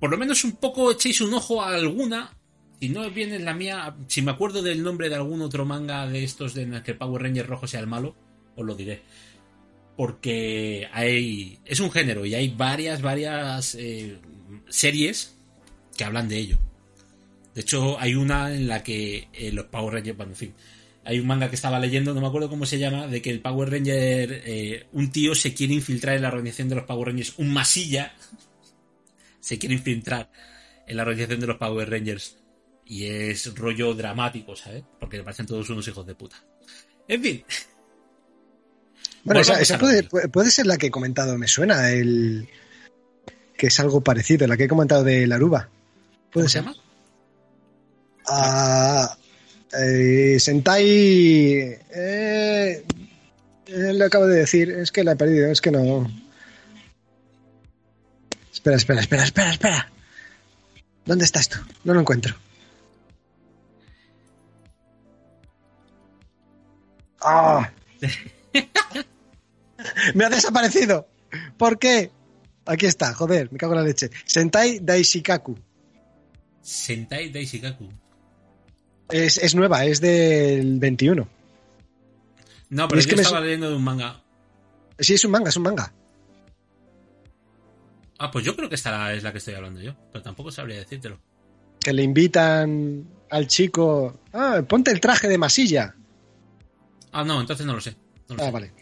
[0.00, 2.36] por lo menos un poco echéis un ojo a alguna.
[2.82, 6.24] Si no viene la mía, si me acuerdo del nombre de algún otro manga de
[6.24, 8.16] estos en el que Power Ranger rojo sea el malo,
[8.56, 9.02] os lo diré.
[9.96, 11.60] Porque hay.
[11.64, 14.18] Es un género y hay varias, varias eh,
[14.68, 15.38] series
[15.96, 16.58] que hablan de ello.
[17.54, 20.16] De hecho, hay una en la que los Power Rangers.
[20.16, 20.54] Bueno, en fin.
[21.04, 23.38] Hay un manga que estaba leyendo, no me acuerdo cómo se llama, de que el
[23.38, 24.42] Power Ranger.
[24.44, 27.34] eh, un tío se quiere infiltrar en la organización de los Power Rangers.
[27.36, 28.12] Un masilla
[29.38, 30.32] se quiere infiltrar
[30.88, 32.41] en la organización de los Power Rangers.
[32.84, 34.82] Y es rollo dramático, ¿sabes?
[35.00, 36.36] Porque me parecen todos unos hijos de puta.
[37.08, 37.44] En fin.
[39.24, 42.48] Bueno, esa, Volvamos esa puede, puede- ser la que he comentado, me suena, el
[43.56, 45.68] que es algo parecido, la que he comentado de la Aruba.
[45.68, 46.62] ¿Cómo Puede se ser.
[46.64, 46.76] llama?
[48.26, 49.16] Ah,
[49.80, 50.84] eh, Sentai.
[50.84, 51.80] Eh,
[53.66, 56.10] eh, lo acabo de decir, es que la he perdido, es que no.
[58.52, 59.92] Espera, espera, espera, espera, espera.
[61.04, 61.58] ¿Dónde está esto?
[61.84, 62.34] No lo encuentro.
[67.24, 67.70] ¡Ah!
[70.14, 71.06] ¡Me ha desaparecido!
[71.56, 72.10] ¿Por qué?
[72.66, 74.10] Aquí está, joder, me cago en la leche.
[74.24, 75.56] Sentai Daishikaku.
[76.60, 77.88] Sentai Daishikaku.
[79.10, 81.28] Es, es nueva, es del 21.
[82.70, 84.22] No, pero Es yo que me estaba su- leyendo de un manga.
[84.98, 85.92] Sí, es un manga, es un manga.
[88.18, 89.94] Ah, pues yo creo que esta es la que estoy hablando yo.
[90.12, 91.18] Pero tampoco sabría decírtelo.
[91.80, 94.20] Que le invitan al chico.
[94.32, 95.96] Ah, ponte el traje de masilla.
[97.12, 97.94] Ah, no, entonces no lo sé.
[98.28, 98.50] No lo Ah, sé.
[98.52, 98.72] vale.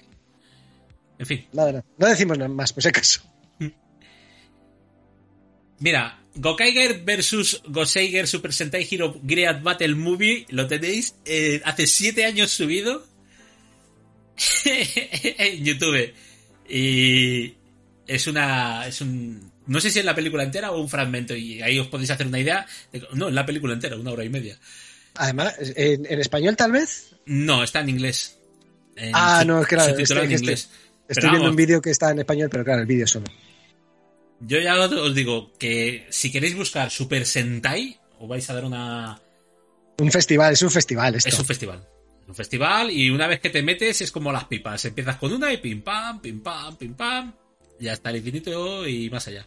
[1.19, 1.47] En fin.
[1.53, 1.85] Nada, nada.
[1.99, 3.21] No decimos nada más, por si acaso.
[5.79, 12.25] Mira, Gokaiger versus Goseiger Super Sentai Hero Great Battle Movie lo tenéis eh, hace 7
[12.25, 13.05] años subido
[14.65, 16.13] en YouTube.
[16.69, 17.55] Y
[18.07, 21.63] es una es un No sé si es la película entera o un fragmento, y
[21.63, 22.67] ahí os podéis hacer una idea.
[22.93, 24.59] de- no, es la película entera, una hora y media.
[25.15, 27.15] Además, en, en español tal vez.
[27.27, 28.39] No, está en inglés.
[28.97, 30.71] En Ah, no, claro, subtitulado estoy- en inglés.
[31.09, 33.27] Estoy viendo un vídeo que está en español, pero claro, el vídeo solo.
[34.41, 39.21] Yo ya os digo que si queréis buscar Super Sentai, os vais a dar una.
[39.99, 41.29] Un festival, es un festival esto.
[41.29, 41.87] Es un festival.
[42.23, 44.85] Es un festival y una vez que te metes es como las pipas.
[44.85, 47.35] Empiezas con una y pim pam, pim pam, pim pam.
[47.81, 49.47] Y hasta el infinito y más allá.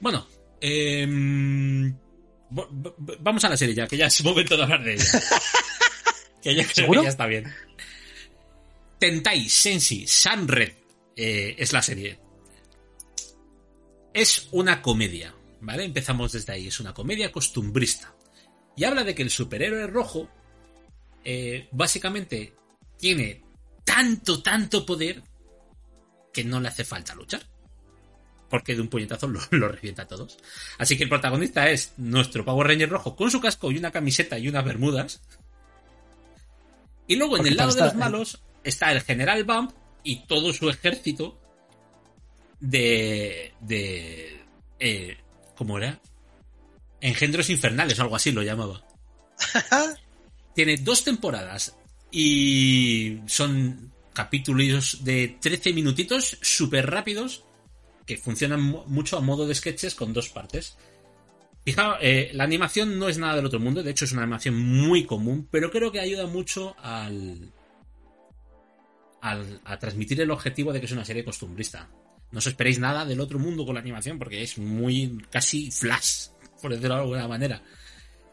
[0.00, 0.26] Bueno,
[0.60, 1.94] vo-
[3.20, 5.04] vamos a la serie ya, que ya es momento de hablar de ella.
[6.42, 7.00] que yo creo ¿Seguro?
[7.00, 7.52] que ya está bien.
[8.98, 10.72] Tentai Senshi Sunred
[11.16, 12.18] eh, es la serie.
[14.14, 15.84] Es una comedia, ¿vale?
[15.84, 16.68] Empezamos desde ahí.
[16.68, 18.14] Es una comedia costumbrista.
[18.76, 20.28] Y habla de que el superhéroe rojo
[21.24, 22.54] eh, básicamente
[22.98, 23.42] tiene
[23.84, 25.22] tanto, tanto poder
[26.32, 27.42] que no le hace falta luchar.
[28.52, 30.36] Porque de un puñetazo lo, lo revienta a todos.
[30.76, 34.38] Así que el protagonista es nuestro Power Ranger rojo con su casco y una camiseta
[34.38, 35.22] y unas bermudas.
[37.06, 39.72] Y luego en el lado de los malos está el General Bump
[40.04, 41.40] y todo su ejército
[42.60, 43.54] de.
[43.60, 44.44] de.
[44.78, 45.16] Eh,
[45.56, 45.98] ¿Cómo era?
[47.00, 48.84] Engendros infernales o algo así lo llamaba.
[50.54, 51.74] Tiene dos temporadas
[52.10, 57.44] y son capítulos de 13 minutitos súper rápidos
[58.06, 60.76] que funcionan mu- mucho a modo de sketches con dos partes.
[61.64, 64.58] Fijaos, eh, la animación no es nada del otro mundo, de hecho es una animación
[64.58, 67.52] muy común, pero creo que ayuda mucho al,
[69.20, 71.88] al- a transmitir el objetivo de que es una serie costumbrista.
[72.32, 76.28] No os esperéis nada del otro mundo con la animación porque es muy casi flash,
[76.60, 77.62] por decirlo de alguna manera.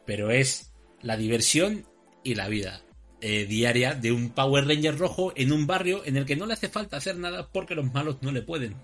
[0.06, 1.86] Pero es la diversión
[2.24, 2.82] y la vida
[3.22, 6.54] eh, diaria de un Power Ranger rojo en un barrio en el que no le
[6.54, 8.76] hace falta hacer nada porque los malos no le pueden.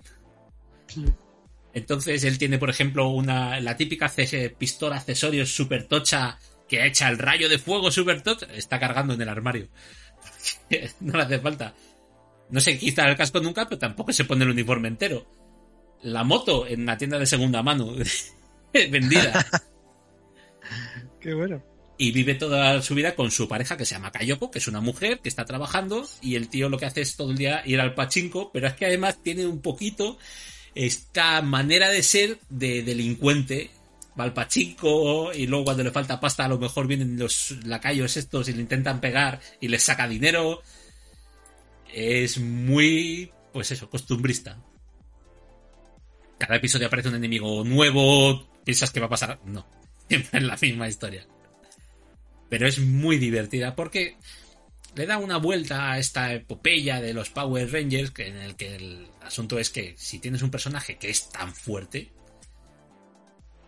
[1.74, 6.38] Entonces él tiene, por ejemplo, una la típica ce- pistola accesorios super tocha
[6.70, 8.48] que echa el rayo de fuego super tocha.
[8.54, 9.68] Está cargando en el armario.
[11.02, 11.74] no le hace falta.
[12.50, 15.26] No se quita el casco nunca, pero tampoco se pone el uniforme entero.
[16.04, 17.94] La moto en una tienda de segunda mano
[18.74, 19.46] vendida.
[21.20, 21.62] Qué bueno.
[21.98, 24.82] y vive toda su vida con su pareja que se llama Kayoko, que es una
[24.82, 27.80] mujer que está trabajando y el tío lo que hace es todo el día ir
[27.80, 30.18] al pachinko, pero es que además tiene un poquito
[30.76, 33.71] esta manera de ser de delincuente.
[34.17, 38.15] Va al pachinko y luego cuando le falta pasta a lo mejor vienen los lacayos
[38.15, 40.61] estos y le intentan pegar y les saca dinero.
[41.93, 44.57] Es muy, pues eso, costumbrista.
[46.38, 49.39] Cada episodio aparece un enemigo nuevo, piensas que va a pasar...
[49.45, 49.65] No,
[50.07, 51.26] siempre es la misma historia
[52.49, 54.18] pero es muy divertida porque
[54.95, 59.07] le da una vuelta a esta epopeya de los Power Rangers en el que el
[59.22, 62.11] asunto es que si tienes un personaje que es tan fuerte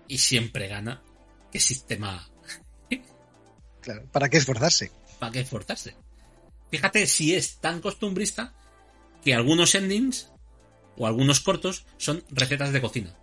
[0.07, 1.01] y siempre gana,
[1.51, 2.27] ¿qué sistema
[3.81, 4.91] Claro, ¿para qué esforzarse?
[5.19, 5.95] para qué esforzarse?
[6.71, 8.53] Fíjate si es tan costumbrista
[9.23, 10.31] que algunos endings
[10.95, 13.15] o algunos cortos son recetas de cocina.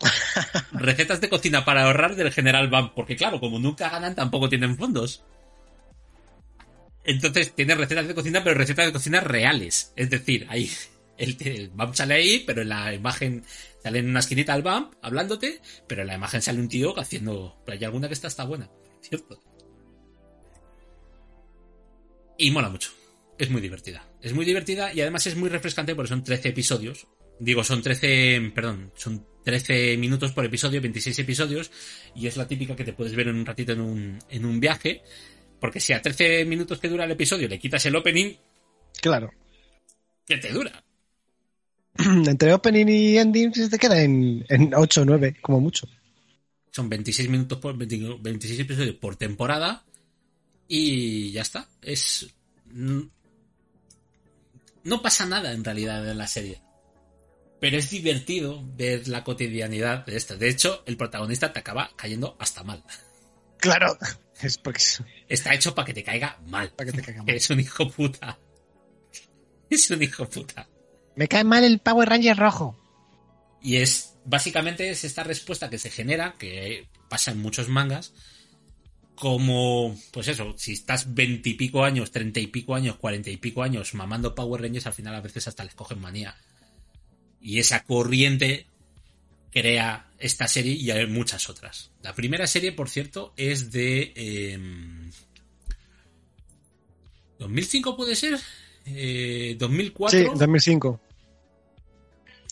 [0.72, 4.76] recetas de cocina para ahorrar del General Bump, porque claro, como nunca ganan, tampoco tienen
[4.76, 5.24] fondos.
[7.04, 9.92] Entonces tiene recetas de cocina, pero recetas de cocina reales.
[9.96, 10.70] Es decir, ahí
[11.18, 13.44] el, el Bump sale ahí, pero en la imagen
[13.82, 17.56] sale en una esquinita el Bump hablándote, pero en la imagen sale un tío haciendo.
[17.64, 18.70] Pero hay alguna que está, está buena,
[19.00, 19.42] ¿cierto?
[22.38, 22.90] Y mola mucho.
[23.38, 24.08] Es muy divertida.
[24.20, 27.06] Es muy divertida y además es muy refrescante porque son 13 episodios.
[27.40, 31.70] Digo, son 13, perdón, son 13 minutos por episodio, 26 episodios,
[32.14, 34.58] y es la típica que te puedes ver en un ratito en un, en un
[34.58, 35.02] viaje,
[35.60, 38.34] porque si a 13 minutos que dura el episodio le quitas el opening,
[39.00, 39.30] Claro.
[40.26, 40.84] ¿qué te dura?
[41.98, 45.88] Entre opening y ending se te queda en, en 8 o 9, como mucho.
[46.70, 49.84] Son 26 minutos por 20 26 episodios por temporada
[50.68, 51.68] y ya está.
[51.82, 52.28] Es
[54.84, 56.60] no pasa nada en realidad en la serie.
[57.60, 60.36] Pero es divertido ver la cotidianidad de esto.
[60.36, 62.84] De hecho, el protagonista te acaba cayendo hasta mal.
[63.58, 63.96] Claro.
[64.42, 66.70] Es porque es Está hecho para que te caiga mal.
[66.70, 67.34] para que te caiga mal.
[67.34, 68.38] Es un hijo puta.
[69.70, 70.66] Es un hijo puta.
[71.14, 72.74] Me cae mal el Power Ranger rojo.
[73.60, 78.14] Y es, básicamente es esta respuesta que se genera, que pasa en muchos mangas,
[79.14, 83.92] como, pues eso, si estás veintipico años, treinta y pico años, cuarenta y pico años
[83.94, 86.36] mamando Power Rangers, al final a veces hasta les cogen manía.
[87.40, 88.66] Y esa corriente
[89.50, 91.90] crea esta serie y hay muchas otras.
[92.02, 94.12] La primera serie, por cierto, es de...
[94.16, 95.10] em,
[97.38, 98.38] ¿2005 puede ser?
[98.86, 100.10] Eh, ¿2004?
[100.10, 101.00] Sí, 2005.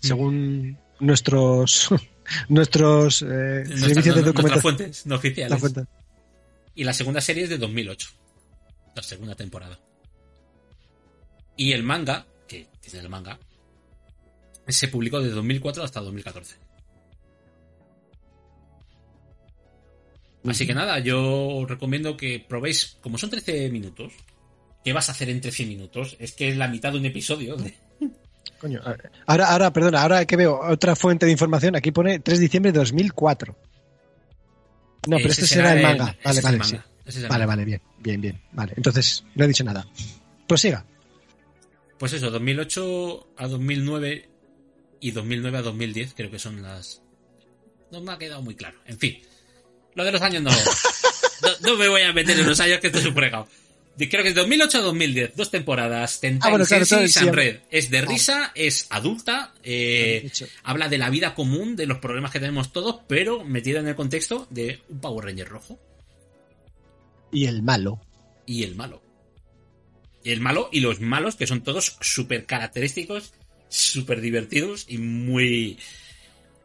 [0.01, 1.89] según nuestros
[2.49, 4.61] nuestros eh, servicios no- documentación.
[4.63, 5.51] fuentes no oficiales.
[5.51, 5.85] La fuente.
[6.75, 8.11] Y la segunda serie es de 2008.
[8.95, 9.81] La segunda temporada.
[11.57, 13.39] Y el manga, que tiene el manga,
[14.69, 16.57] se publicó de 2004 hasta 2014.
[20.51, 24.13] Así que nada, yo os recomiendo que probéis, como son 13 minutos,
[24.85, 26.17] ¿qué vas a hacer en 13 minutos?
[26.19, 27.57] Es que es la mitad de un episodio.
[27.57, 27.75] de-
[28.61, 28.81] Coño,
[29.27, 32.73] ahora, ahora, perdona, ahora que veo otra fuente de información, aquí pone 3 de diciembre
[32.73, 33.57] de 2004.
[35.09, 36.17] No, pero Ese este será el manga.
[36.25, 36.77] ese Vale, vale, el sí.
[36.77, 37.47] el Vale, manga.
[37.47, 38.41] vale, bien, bien, bien.
[38.53, 39.87] Vale, entonces no he dicho nada.
[40.49, 40.85] Prosiga.
[41.99, 44.29] Pues eso, 2008 a 2009
[45.01, 47.03] y 2009 a 2010 creo que son las...
[47.93, 48.79] No me ha quedado muy claro.
[48.87, 49.19] En fin,
[49.97, 50.51] lo de los años no...
[50.51, 53.49] no, no me voy a meter en los años que estoy superegado.
[53.99, 56.21] Creo que es 2008 a 2010, dos temporadas.
[56.21, 57.61] Tentai Ah, bueno, claro, sí, Sanred.
[57.71, 60.31] Es de risa, es adulta, eh,
[60.65, 63.95] habla de la vida común, de los problemas que tenemos todos, pero metida en el
[63.97, 65.81] contexto de un Power Ranger rojo
[67.33, 67.99] Y el malo.
[68.45, 69.03] y el malo.
[70.23, 73.33] Y el malo y los malos, que son todos súper característicos,
[73.71, 75.79] súper divertidos y muy.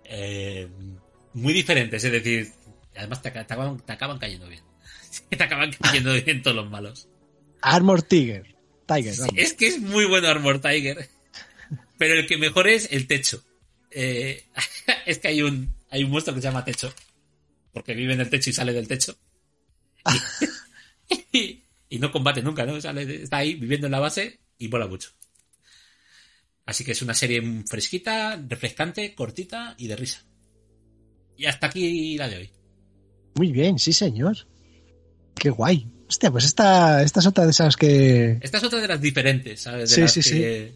[0.04, 0.68] eh,
[1.34, 2.04] muy diferentes.
[2.04, 2.52] Es decir,
[3.02, 4.64] además te, aca- te acaban, te acaban cayendo bien.
[5.30, 7.08] te acaban cayendo bien todos los malos.
[7.62, 8.56] Armor Tiger.
[8.88, 11.10] Tiger, Sí, es que es muy bueno Armor Tiger.
[11.98, 13.44] Pero el que mejor es el techo.
[13.92, 14.46] Eh,
[15.06, 16.94] es que hay un, hay un monstruo que se llama techo.
[17.74, 19.18] Porque vive en el techo y sale del techo.
[21.32, 22.80] Y, y no combate nunca, ¿no?
[22.82, 25.12] Sale- está ahí viviendo en la base y mola mucho.
[26.66, 30.24] Así que es una serie fresquita, refrescante, cortita y de risa.
[31.38, 32.52] Y hasta aquí la de hoy.
[33.36, 34.36] Muy bien, sí, señor.
[35.36, 35.88] Qué guay.
[36.08, 38.38] Hostia, pues esta, esta es otra de esas que.
[38.42, 39.90] Esta es otra de las diferentes, ¿sabes?
[39.90, 40.74] De Sí, las sí, que-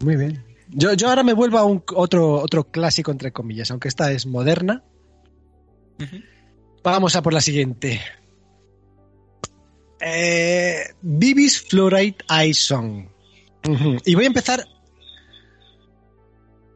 [0.00, 0.44] Muy bien.
[0.70, 4.26] Yo, yo ahora me vuelvo a un otro, otro clásico, entre comillas, aunque esta es
[4.26, 4.82] moderna.
[6.82, 8.00] Vamos a por la siguiente.
[10.00, 13.06] Eh, Bibis Fluoride Eye Song.
[14.04, 14.66] Y voy a empezar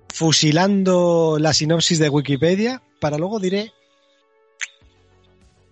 [0.08, 3.72] fusilando la sinopsis de Wikipedia para luego diré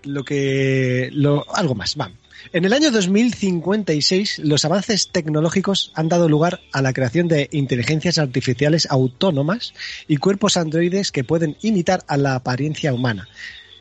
[0.02, 1.96] lo que lo algo más.
[1.98, 2.10] Va.
[2.52, 8.18] En el año 2056, los avances tecnológicos han dado lugar a la creación de inteligencias
[8.18, 9.74] artificiales autónomas
[10.06, 13.28] y cuerpos androides que pueden imitar a la apariencia humana.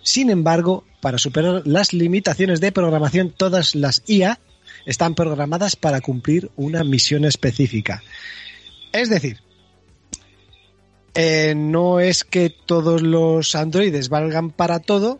[0.02, 4.40] Sin embargo, para superar las limitaciones de programación, todas las IA
[4.86, 8.04] están programadas para cumplir una misión específica.
[8.92, 9.40] Es decir,
[11.16, 15.20] eh, no es que todos los androides valgan para todo,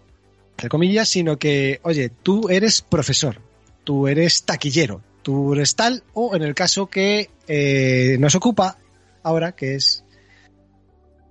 [0.52, 3.42] entre comillas, sino que, oye, tú eres profesor,
[3.84, 8.78] tú eres taquillero, tú eres tal, o en el caso que eh, nos ocupa
[9.24, 10.04] ahora, que es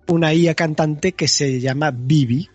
[0.08, 2.48] una IA cantante que se llama Bibi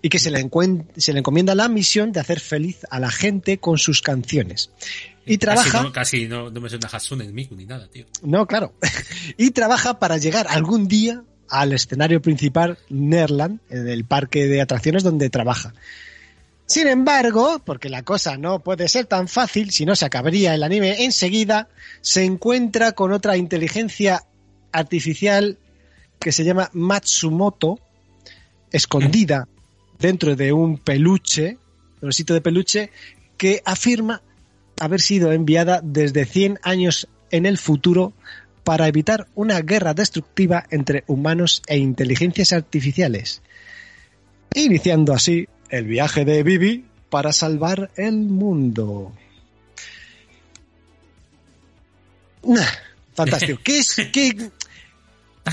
[0.00, 3.10] y que se le, encuen- se le encomienda la misión de hacer feliz a la
[3.10, 4.70] gente con sus canciones.
[5.26, 5.70] Y trabaja...
[5.70, 8.04] Casi, no, casi no, no me suena Hatsune Miku ni nada, tío.
[8.22, 8.74] No, claro.
[9.38, 11.24] y trabaja para llegar algún día
[11.54, 15.72] al escenario principal Nerland, en el parque de atracciones donde trabaja.
[16.66, 20.64] Sin embargo, porque la cosa no puede ser tan fácil, si no se acabaría el
[20.64, 21.68] anime enseguida,
[22.00, 24.24] se encuentra con otra inteligencia
[24.72, 25.58] artificial
[26.18, 27.78] que se llama Matsumoto,
[28.72, 29.46] escondida
[30.00, 31.58] dentro de un peluche,
[32.00, 32.90] un osito de peluche,
[33.36, 34.22] que afirma
[34.80, 38.12] haber sido enviada desde 100 años en el futuro
[38.64, 43.42] para evitar una guerra destructiva entre humanos e inteligencias artificiales,
[44.54, 49.12] iniciando así el viaje de Bibi para salvar el mundo.
[52.42, 52.64] Nah,
[53.14, 53.60] Fantástico.
[53.62, 53.94] ¿Qué es?
[54.12, 54.50] ¿Qué?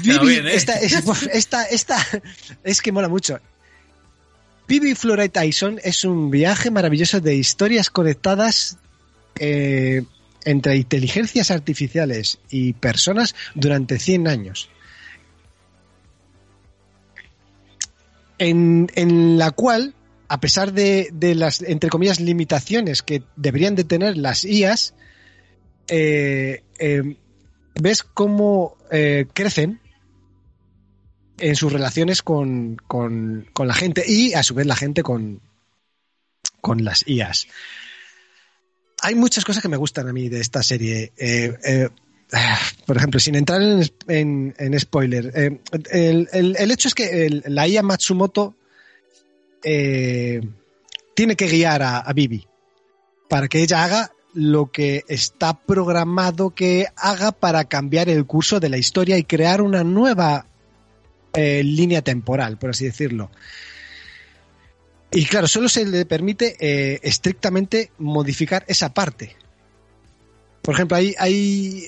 [0.02, 0.56] bien, ¿eh?
[0.56, 0.94] esta, es,
[1.34, 1.98] esta, esta,
[2.64, 3.40] es que mola mucho.
[4.68, 8.78] Bibi Flora Tyson es un viaje maravilloso de historias conectadas
[9.38, 10.04] eh,
[10.46, 14.70] entre inteligencias artificiales y personas durante 100 años.
[18.38, 19.94] En, en la cual,
[20.28, 24.96] a pesar de, de las, entre comillas, limitaciones que deberían de tener las IAS,
[25.88, 27.18] eh, eh,
[27.80, 29.80] ves cómo eh, crecen
[31.38, 35.42] en sus relaciones con, con, con, la gente y a su vez la gente con,
[36.62, 37.48] con las IAS.
[39.02, 41.12] Hay muchas cosas que me gustan a mí de esta serie.
[41.18, 41.90] Eh, eh,
[42.86, 43.62] por ejemplo, sin entrar
[44.08, 45.60] en, en, spoiler, eh,
[45.92, 48.56] el, el, hecho es que el, la IA Matsumoto
[49.62, 52.48] tiene que guiar a, a Bibi
[53.28, 58.70] para que ella haga lo que está programado que haga para cambiar el curso de
[58.70, 60.48] la historia y crear una nueva
[61.34, 63.30] línea temporal, por así decirlo.
[65.12, 69.36] Y claro, solo se le permite eh, estrictamente modificar esa parte.
[70.62, 71.86] Por ejemplo, hay, hay,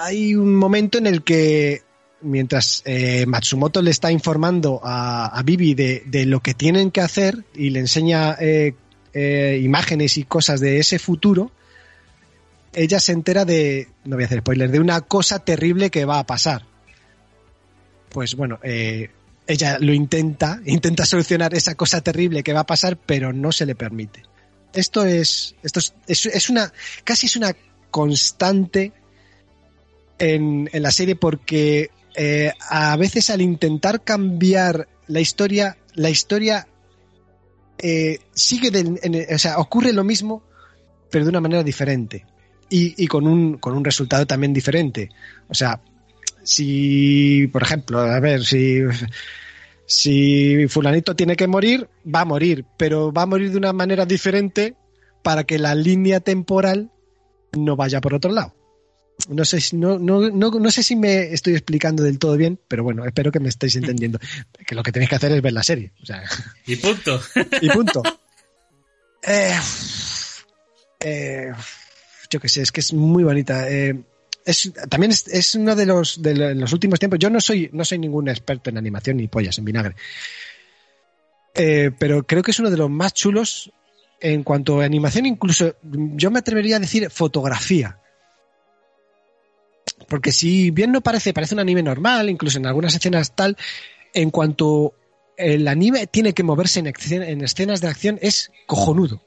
[0.00, 1.82] hay un momento en el que
[2.22, 7.00] mientras eh, Matsumoto le está informando a, a Bibi de, de lo que tienen que
[7.00, 8.74] hacer y le enseña eh,
[9.12, 11.52] eh, imágenes y cosas de ese futuro,
[12.72, 16.18] ella se entera de, no voy a hacer spoiler, de una cosa terrible que va
[16.18, 16.66] a pasar.
[18.08, 19.10] Pues bueno, eh,
[19.46, 23.66] ella lo intenta, intenta solucionar esa cosa terrible que va a pasar, pero no se
[23.66, 24.22] le permite.
[24.72, 26.72] Esto es, esto es, es, una,
[27.04, 27.54] casi es una
[27.90, 28.92] constante
[30.18, 36.66] en, en la serie porque eh, a veces al intentar cambiar la historia, la historia
[37.78, 40.42] eh, sigue, del- en o sea, ocurre lo mismo,
[41.10, 42.24] pero de una manera diferente
[42.70, 45.10] y, y con, un, con un resultado también diferente.
[45.48, 45.80] O sea,
[46.44, 48.80] si, por ejemplo, a ver, si,
[49.86, 54.06] si fulanito tiene que morir, va a morir, pero va a morir de una manera
[54.06, 54.74] diferente
[55.22, 56.90] para que la línea temporal
[57.52, 58.54] no vaya por otro lado.
[59.28, 62.58] No sé, si- no, no, no, no sé si me estoy explicando del todo bien,
[62.66, 64.18] pero bueno, espero que me estéis entendiendo.
[64.66, 65.92] Que lo que tenéis que hacer es ver la serie.
[66.02, 66.22] O sea,
[66.66, 67.20] Y punto.
[67.60, 68.02] y punto.
[69.22, 69.54] Eh,
[71.00, 71.52] eh,
[72.30, 73.70] yo qué sé, es que es muy bonita.
[73.70, 73.94] Eh,
[74.90, 77.18] también es, uno de los, de lo- los últimos tiempos.
[77.18, 79.94] Yo no soy, no soy ningún experto en animación ni pollas en vinagre.
[81.54, 83.70] Eh, pero creo que es uno de los más chulos
[84.20, 87.98] en cuanto a animación, incluso yo me atrevería a decir fotografía.
[90.08, 93.56] Porque si bien no parece, parece un anime normal, incluso en algunas escenas tal,
[94.12, 94.94] en cuanto
[95.36, 96.92] el anime tiene que moverse en,
[97.22, 99.22] en escenas de acción, es cojonudo.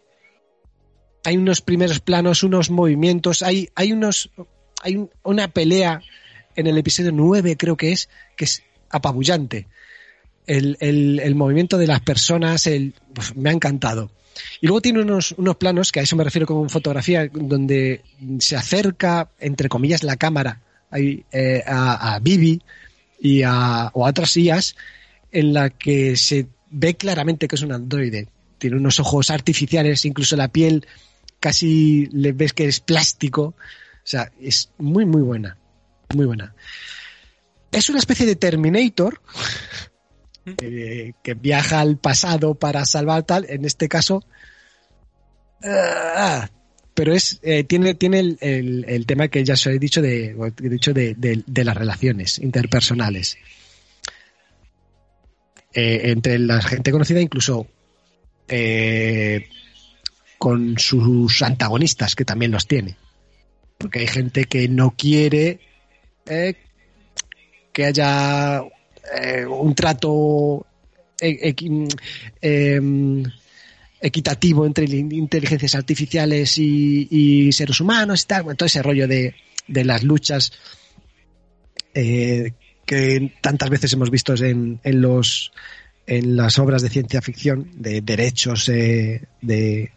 [1.23, 4.29] Hay unos primeros planos, unos movimientos, hay, hay unos.
[4.83, 6.01] Hay un- una pelea
[6.55, 9.67] en el episodio 9, creo que es, que es apabullante.
[10.45, 12.93] El, el- movimiento de las personas, el,
[13.35, 14.11] me ha encantado.
[14.61, 18.01] Y luego tiene unos, unos planos, que a eso me refiero como fotografía, donde
[18.39, 22.61] se acerca, entre comillas, la cámara eh, a, a Bibi
[23.19, 24.75] y a, o a otras IAs,
[25.31, 28.27] en la que se ve claramente que es un androide.
[28.57, 30.85] Tiene unos ojos artificiales, incluso la piel
[31.39, 33.53] casi le ves que es plástico.
[34.07, 35.57] O sea, es muy, muy buena.
[36.15, 36.55] Muy buena.
[37.73, 39.21] Es una especie de Terminator
[40.45, 43.45] eh, que viaja al pasado para salvar tal.
[43.49, 44.23] En este caso.
[45.61, 46.49] ah,
[46.93, 50.37] pero es eh, tiene, tiene el, el- el tema que ya os he dicho de,
[50.63, 53.37] he dicho de, de- de las relaciones interpersonales.
[55.73, 57.67] Eh, entre la gente conocida, incluso
[58.47, 59.49] eh,
[60.37, 62.95] con sus antagonistas, que también los tiene.
[63.77, 65.59] Porque hay gente que no quiere
[66.25, 66.55] eh,
[67.71, 68.63] que haya
[69.21, 70.65] eh, un trato
[71.19, 71.87] e- equi-
[72.41, 73.23] em,
[74.01, 78.57] equitativo entre in- inteligencias artificiales y, seres humanos y tal.
[78.57, 79.35] Todo ese rollo de,
[79.67, 80.51] las luchas
[81.93, 82.53] eh,
[82.85, 84.79] que tantas veces hemos visto en,
[86.07, 89.91] las obras de ciencia ficción de derechos eh, de,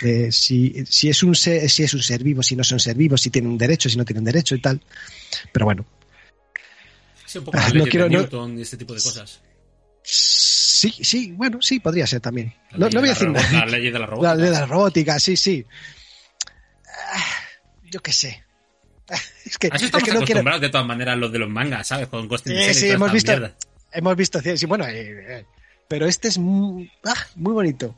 [0.00, 2.96] de si, si es un ser, si es un ser vivo, si no son ser
[2.96, 4.80] vivos, si tienen un derecho, si no tienen derecho y tal.
[5.52, 5.84] Pero bueno,
[7.26, 9.40] Sí, un poco Ah, no quiero- de no- y este tipo de cosas.
[10.02, 12.52] sí, sí, bueno, sí, podría ser también.
[12.72, 13.48] No, no voy a decir nada.
[13.52, 14.36] La ley de la La robótica.
[14.36, 15.64] de la robótica, sí, sí.
[17.12, 17.24] Ah,
[17.90, 18.44] Yo qué sé.
[19.44, 20.24] Es que, A eso es estamos que no quiero.
[20.40, 22.08] acostumbrados de todas maneras los de los mangas, ¿sabes?
[22.08, 23.54] Con Ghost the Sí, hemos visto, mierda.
[23.92, 25.44] hemos visto, sí, bueno, eh, eh,
[25.88, 27.94] pero este es muy, ah, muy bonito.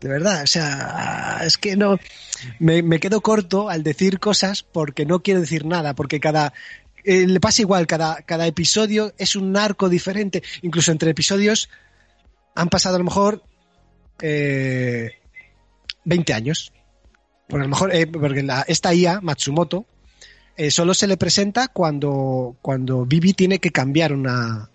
[0.00, 1.98] De verdad, o sea, es que no,
[2.60, 6.52] me, me quedo corto al decir cosas porque no quiero decir nada, porque cada,
[7.04, 11.68] eh, le pasa igual, cada, cada episodio es un arco diferente, incluso entre episodios
[12.54, 13.42] han pasado a lo mejor
[14.20, 15.12] eh,
[16.04, 16.72] 20 años.
[17.48, 19.86] Porque a lo mejor, eh, porque la, esta IA, Matsumoto,
[20.56, 24.68] eh, solo se le presenta cuando, cuando Vivi tiene que cambiar una,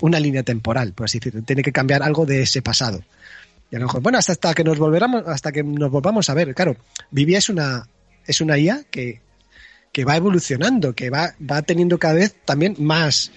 [0.00, 1.42] una línea temporal, por así decirlo.
[1.42, 3.02] Tiene que cambiar algo de ese pasado.
[3.70, 6.54] Y a lo mejor, bueno, hasta, que nos volveramos, hasta que nos volvamos a ver.
[6.54, 6.76] Claro,
[7.10, 7.86] Vivi es una,
[8.26, 9.20] es una IA que,
[9.92, 13.30] que va evolucionando, que va, va teniendo cada vez también más,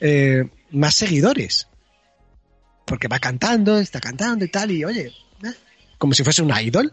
[0.00, 1.68] eh, más seguidores.
[2.84, 5.12] Porque va cantando, está cantando y tal, y oye,
[5.44, 5.54] eh,
[5.98, 6.92] como si fuese una idol.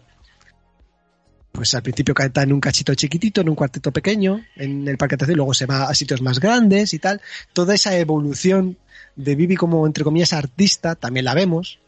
[1.52, 5.18] Pues al principio canta en un cachito chiquitito, en un cuarteto pequeño, en el parque
[5.28, 7.22] y luego se va a sitios más grandes y tal.
[7.54, 8.78] Toda esa evolución
[9.16, 11.80] de Vivi como, entre comillas, artista, también la vemos.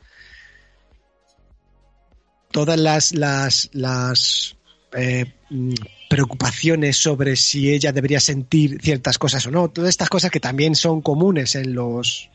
[2.56, 3.11] Todas las,
[3.73, 4.56] las,
[4.94, 5.73] eh, mm,
[6.10, 9.68] preocupaciones sobre si ella debería sentir ciertas cosas o no.
[9.68, 12.30] Todas estas cosas que también son comunes en los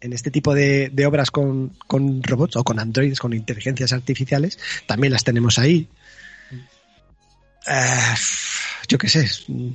[0.00, 5.12] en este tipo de, obras con, con robots o con androides, con inteligencias artificiales, también
[5.12, 5.88] las tenemos ahí.
[7.66, 8.14] Eh,
[8.86, 9.24] yo qué sé.
[9.24, 9.74] es, mm,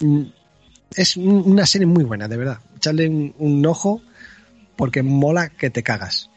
[0.00, 0.32] un-
[1.52, 2.58] una serie muy buena, de verdad.
[2.76, 4.02] Echarle un ojo
[4.74, 6.30] porque mola que te cagas.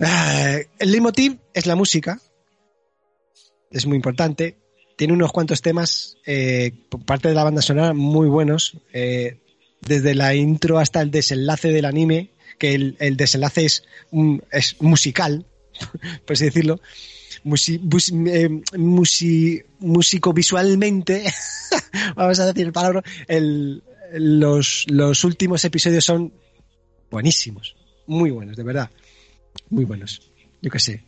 [0.00, 2.20] Eh, el leitmotiv es la música.
[3.70, 4.56] Es muy importante.
[4.96, 8.76] Tiene unos cuantos temas eh, por parte de la banda sonora muy buenos.
[8.92, 9.38] eh,
[9.80, 13.82] desde la intro hasta el desenlace del anime, que el, desenlace es,
[14.80, 15.46] musical,
[16.26, 16.80] por así decirlo.
[17.44, 21.24] Musi, eh, musi- músico visualmente,
[22.14, 23.02] vamos a decir el palabra,
[24.12, 26.34] los últimos episodios son
[27.10, 28.90] buenísimos, muy buenos, de verdad,
[29.68, 31.04] muy buenos, yo qué sé.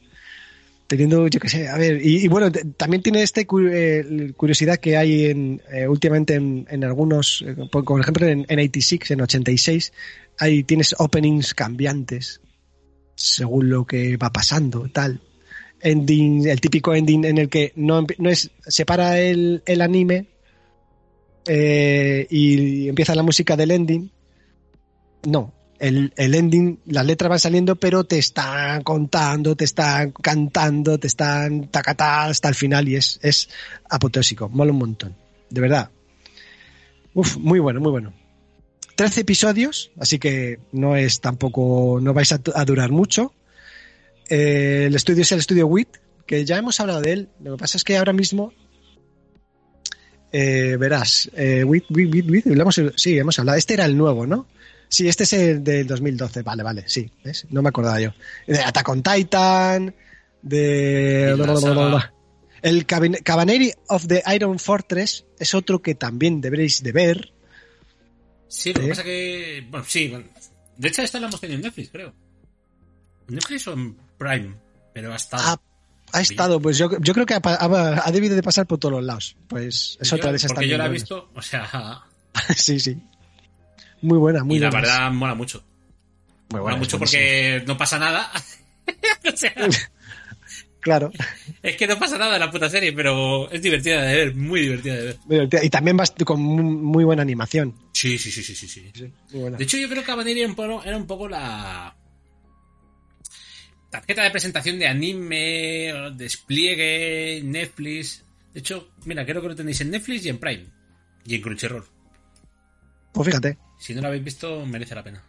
[0.86, 5.26] Teniendo, yo qué sé, a ver, y, bueno, también tiene cu- eh, curiosidad que hay
[5.26, 9.92] en, eh, últimamente en, algunos, eh, por, ejemplo en, en 86, en 86,
[10.38, 12.40] ahí tienes openings cambiantes
[13.14, 15.20] según lo que va pasando, tal
[15.82, 20.26] ending, el típico ending en el que no, no es, se para el, el anime
[22.30, 24.10] y empieza la música del ending.
[25.26, 25.52] No,
[25.82, 31.08] el, el ending, las letras van saliendo, pero te están contando, te están cantando, te
[31.08, 33.48] están tacatá hasta el final y es, es
[33.90, 35.16] apoteósico, mola un montón,
[35.50, 35.90] de verdad.
[37.14, 38.14] Uf, muy bueno, muy bueno.
[38.94, 43.34] 13 episodios, así que no es tampoco, no vais a, durar mucho.
[44.30, 45.88] Eh, el estudio es el estudio WIT,
[46.26, 47.28] que ya hemos hablado de él.
[47.42, 48.52] Lo que pasa es que ahora mismo,
[50.30, 53.58] eh, verás, eh, WIT, WIT, WIT, WIT, sí, hemos hablado.
[53.58, 54.46] Este era el nuevo, ¿no?
[54.92, 56.42] Sí, este es el del 2012.
[56.42, 57.10] Vale, vale, sí.
[57.24, 57.46] ¿ves?
[57.48, 58.12] No me acordaba yo.
[58.46, 59.94] De Attack on Titan,
[60.42, 61.30] de...
[62.60, 67.32] El Caban- Cabaneri of the Iron Fortress es otro que también deberéis de ver.
[68.48, 68.88] Sí, lo que ¿Eh?
[68.90, 69.66] pasa que.
[69.70, 70.08] Bueno, sí.
[70.08, 70.26] bueno,
[70.76, 72.12] De hecho, esta la hemos tenido en Netflix, creo.
[73.28, 74.54] ¿En Netflix o en Prime?
[74.92, 75.12] Pero.
[75.12, 75.60] Ha,
[76.12, 78.78] ha estado, pues yo, yo creo que ha, pa- ha- ha debido de pasar por
[78.78, 79.36] todos los lados.
[79.48, 82.02] Pues es otra de esas Porque yo la he visto, o sea.
[82.56, 83.02] sí, sí.
[84.02, 84.86] Muy buena, muy y la buena.
[84.88, 85.58] verdad mola mucho.
[86.50, 88.30] muy Mola buena, mucho porque no pasa nada.
[89.32, 89.54] o sea,
[90.80, 91.12] Claro.
[91.62, 94.62] es que no pasa nada en la puta serie, pero es divertida de ver, muy
[94.62, 95.48] divertida de ver.
[95.62, 97.72] Y también vas con muy, buena animación.
[97.92, 98.90] Sí, sí, sí, sí, sí.
[98.92, 99.12] sí.
[99.30, 99.56] Muy buena.
[99.58, 101.96] De hecho, yo creo que Cabaneri era un poco, la
[103.90, 108.24] tarjeta de presentación de anime, despliegue, Netflix.
[108.52, 110.66] De hecho, mira, creo que lo tenéis en Netflix y en Prime.
[111.24, 111.84] Y en Crunchyroll.
[113.12, 113.58] Pues fíjate.
[113.78, 115.22] Si no lo habéis visto, merece la pena.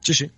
[0.00, 0.30] Sí, sí.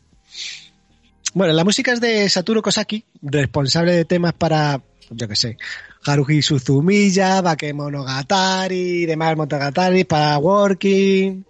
[1.34, 5.58] Bueno, la música es de Satoru Kosaki, responsable de temas para, yo qué sé,
[6.04, 11.44] Haruhi Suzumiya, Bakemonogatari, demás Monogatari, para Working.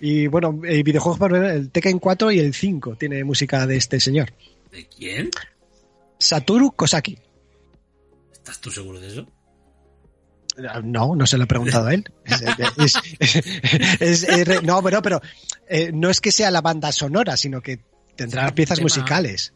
[0.00, 4.00] Y bueno, eh, videojuegos para el Tekken 4 y el 5 tiene música de este
[4.00, 4.32] señor.
[4.72, 5.30] ¿De quién?
[6.18, 7.18] Satoru Kosaki.
[8.32, 9.26] ¿Estás tú seguro de eso?
[10.82, 12.04] No, no se lo he preguntado a él.
[12.78, 12.94] Es-
[14.00, 15.20] es- es- no, pero, pero
[15.68, 17.78] eh, no es que sea la banda sonora, sino que
[18.16, 18.84] tendrá piezas tema.
[18.86, 19.52] musicales.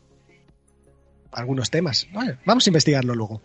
[1.33, 2.07] Algunos temas.
[2.13, 3.41] Vale, vamos a investigarlo luego.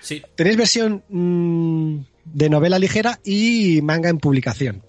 [0.00, 0.22] Sí.
[0.36, 4.82] Tenéis versión mm, de novela ligera y manga en publicación.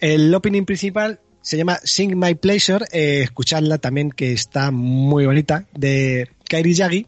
[0.00, 5.66] El opening principal se llama Sing My Pleasure, eh, escuchadla también que está muy bonita,
[5.74, 7.06] de Kairi Yagi.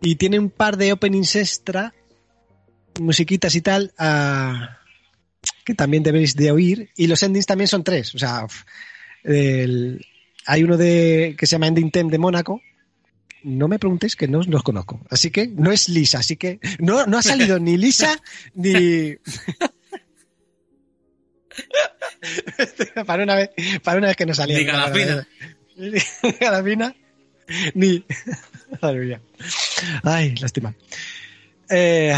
[0.00, 1.94] Y tiene un par de openings extra,
[3.00, 4.78] musiquitas y tal, ah,
[5.64, 6.90] que también debéis de oír.
[6.96, 8.14] Y los endings también son tres.
[8.14, 8.46] O sea,
[9.22, 10.04] el-
[10.46, 12.60] hay uno de que se llama Ending Theme de Mónaco,
[13.44, 15.00] no me preguntéis que no los conozco.
[15.10, 18.18] Así que no es Lisa, así que no, no ha salido ni Lisa
[18.54, 19.16] ni.
[23.06, 23.50] para una vez,
[23.82, 24.58] para una vez que no salía.
[24.58, 25.26] Ni Garafina.
[25.76, 25.90] Ni
[26.40, 26.94] Garafina,
[27.74, 28.04] ni.
[30.04, 30.72] Ay, lástima.
[31.68, 32.14] Eh,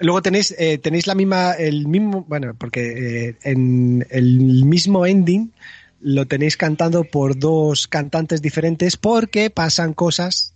[0.00, 5.52] luego tenéis, eh, tenéis la misma, el mismo, bueno, porque eh, en el mismo ending
[6.00, 10.54] lo tenéis cantado por dos cantantes diferentes porque pasan cosas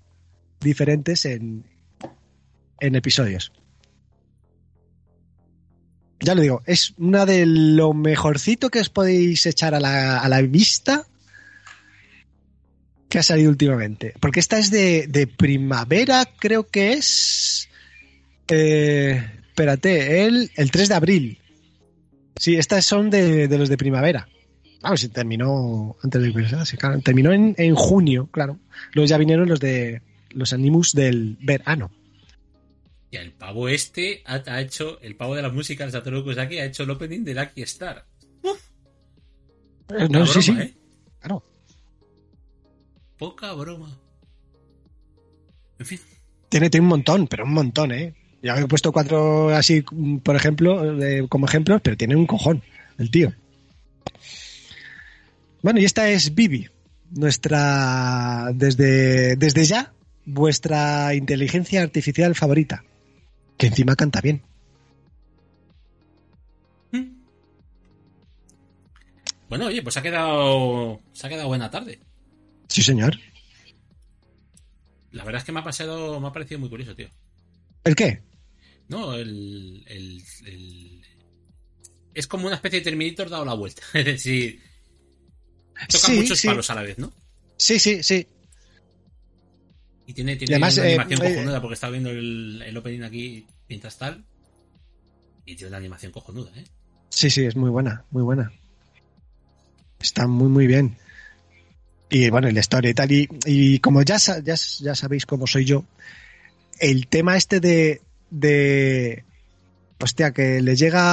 [0.61, 1.65] diferentes en,
[2.81, 3.53] en episodios.
[6.21, 10.29] Ya lo digo, es una de lo mejorcito que os podéis echar a la, a
[10.29, 11.07] la vista
[13.09, 14.15] que ha salido últimamente.
[14.21, 17.68] Porque esta es de, de primavera, creo que es.
[18.49, 21.39] Eh, espérate, el, el 3 de abril.
[22.37, 24.29] Sí, estas son de, de los de primavera.
[24.81, 28.59] Vamos, si terminó antes de sí, claro, terminó en, en junio, claro.
[28.93, 31.91] Luego ya vinieron los de los animus del verano.
[33.11, 36.59] Y el pavo este ha, ha hecho, el pavo de la música, el Satoru Kozaki,
[36.59, 38.07] ha hecho el opening de Lucky Star.
[39.89, 40.53] Eh, no, sí, sí.
[40.53, 40.75] ¿eh?
[41.19, 41.43] Claro.
[43.17, 43.99] Poca broma.
[45.79, 45.99] En fin.
[46.51, 48.15] Tiene, tiene un montón, pero un montón, ¿eh?
[48.43, 49.83] Ya he puesto cuatro así,
[50.23, 50.97] por ejemplo,
[51.29, 52.63] como ejemplos, pero tiene un cojón,
[52.99, 53.33] el tío.
[55.63, 56.69] Bueno, y esta es Vivi,
[57.11, 59.93] nuestra, desde, desde ya,
[60.25, 62.85] vuestra inteligencia artificial favorita,
[63.57, 64.43] que encima canta bien.
[69.49, 71.01] Bueno, oye, pues ha quedado.
[71.13, 71.99] Se ha quedado buena tarde.
[72.69, 73.17] Sí, señor.
[75.11, 76.21] La verdad es que me ha pasado.
[76.21, 77.09] Me ha parecido muy curioso, tío.
[77.85, 78.23] ¿El qué?
[78.89, 79.85] No, el.
[79.87, 81.03] el, el-
[82.15, 83.83] es como una especie de Terminator dado la vuelta.
[83.95, 84.61] Es decir.
[85.89, 86.49] Toca Sí, muchos sí.
[86.49, 87.13] palos a la vez, ¿no?
[87.57, 88.27] Sí, sí, sí.
[90.07, 92.77] Y tiene, tiene Y además, una eh, animación eh, cojonuda porque estaba viendo el, el
[92.77, 94.25] opening aquí mientras tal.
[95.45, 96.65] Y tiene una animación cojonuda, ¿eh?
[97.11, 98.53] Sí, sí, es muy buena, muy buena.
[100.01, 100.97] Está muy, muy bien.
[102.11, 103.13] Y bueno, la historia y tal.
[103.13, 105.85] Y, y como ya, ya, ya sabéis cómo soy yo,
[106.81, 109.25] el tema este de, de.
[110.01, 111.05] Hostia, que le llega.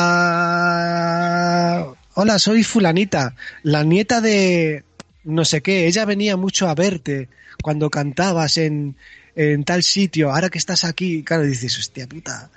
[2.14, 4.84] Hola, soy Fulanita, la nieta de.
[5.24, 5.88] No sé qué.
[5.88, 7.30] Ella venía mucho a verte
[7.62, 8.96] cuando cantabas en,
[9.36, 10.32] en tal sitio.
[10.32, 12.50] Ahora que estás aquí, claro, dices, hostia puta.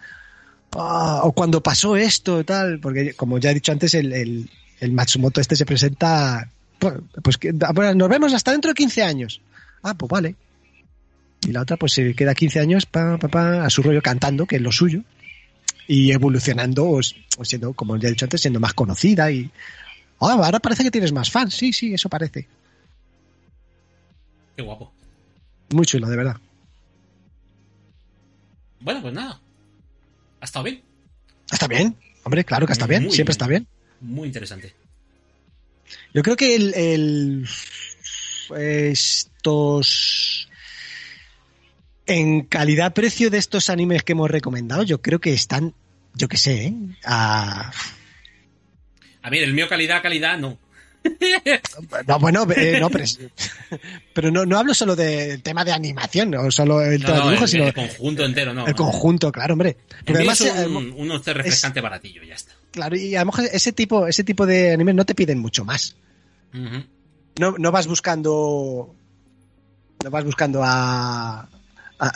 [0.76, 4.92] Ah, o cuando pasó esto, tal, porque como ya he dicho antes, el, el, el
[4.92, 7.38] Matsumoto este se presenta, pues, pues
[7.74, 9.40] bueno, nos vemos hasta dentro de 15 años.
[9.82, 10.36] Ah, pues vale.
[11.46, 14.46] Y la otra pues se queda 15 años pa, pa, pa, a su rollo cantando,
[14.46, 15.02] que es lo suyo,
[15.86, 17.00] y evolucionando, o,
[17.44, 19.50] siendo, como ya he dicho antes, siendo más conocida y...
[20.20, 22.48] Ah, ahora parece que tienes más fans, sí, sí, eso parece.
[24.56, 24.92] Qué guapo.
[25.72, 26.36] Muy chulo, de verdad.
[28.80, 29.40] Bueno, pues nada.
[30.40, 30.82] Ha estado bien.
[31.50, 31.96] ¿Está bien?
[32.24, 33.36] Hombre, claro que está bien, Muy siempre bien.
[33.36, 33.66] está bien.
[34.00, 34.74] Muy interesante.
[36.12, 37.48] Yo creo que el, el-
[38.56, 40.47] estos
[42.08, 45.74] en calidad-precio de estos animes que hemos recomendado, yo creo que están,
[46.14, 46.74] yo qué sé, ¿eh?
[47.04, 47.70] a-
[49.22, 50.58] A ver, el mío calidad, calidad, no.
[52.08, 53.18] no, bueno, eh, no, pero, es-
[54.14, 57.24] pero no, no hablo solo del tema de animación, no solo el No, tema de
[57.24, 58.66] no, dibujo, el, sino el conjunto entero, no.
[58.66, 59.76] el conjunto, claro, hombre.
[60.06, 62.52] Mío además, es eh, un, un once refrescante baratillo, ya está.
[62.72, 65.64] claro, y a lo mejor ese tipo, ese tipo de animes no te piden mucho
[65.64, 65.94] más.
[67.38, 68.94] No, no vas buscando
[70.02, 71.48] no vas buscando a-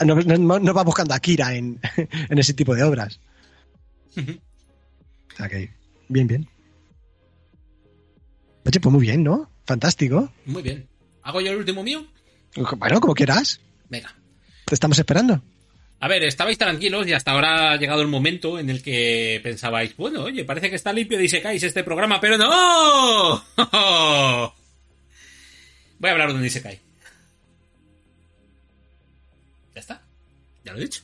[0.05, 1.79] no, no- no vas buscando a Kira en,
[2.29, 3.19] en ese tipo de obras
[5.35, 5.71] sea que
[6.09, 6.47] bien bien
[8.65, 9.49] oye pues muy bien ¿no?
[9.65, 10.87] fantástico Muy bien.
[11.23, 12.05] ¿Hago yo el último mío?
[12.77, 14.13] bueno como quieras Venga.
[14.65, 15.41] te estamos esperando
[15.99, 19.95] A ver, estabais tranquilos y hasta ahora ha llegado el momento en el que pensabais,
[19.95, 23.41] bueno, oye, parece que está limpio de Isekais este programa, pero no.
[25.99, 26.79] Voy a hablar de un Isekai.
[29.73, 30.05] Ya está.
[30.63, 31.03] Ya lo he dicho.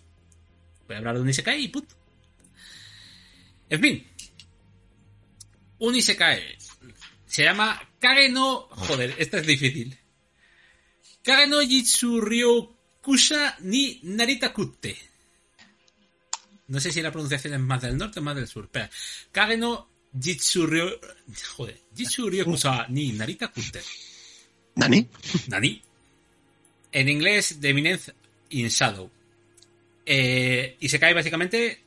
[0.88, 1.96] Voy a hablar de un Isekai y punto.
[3.70, 4.08] En fin.
[5.80, 6.58] Un Isekai.
[7.26, 8.68] Se llama Kage no...
[8.72, 9.98] Joder, esta es difícil.
[11.24, 14.98] Kage no Jitsu Ryo Kusha ni Narita Kutte.
[16.68, 18.66] No sé si la pronunciación es más del norte o más del sur.
[18.66, 18.90] Espera.
[19.32, 19.90] Kage no
[20.20, 21.00] Jitsu Ryo...
[21.56, 21.80] Joder.
[21.96, 23.82] Jitsu Ryo Kusha ni Narita Kutte.
[24.76, 25.08] Nani
[25.48, 25.82] Nani.
[26.92, 28.14] En inglés, The Eminence
[28.50, 29.10] in Shadow.
[30.06, 31.82] Eh, y se cae básicamente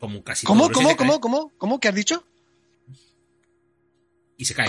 [0.00, 0.70] como casi ¿cómo?
[0.70, 0.96] ¿cómo?
[0.96, 1.20] ¿cómo?
[1.20, 1.52] ¿cómo?
[1.58, 1.80] ¿cómo?
[1.80, 2.24] ¿qué has dicho?
[4.36, 4.68] Y se cae.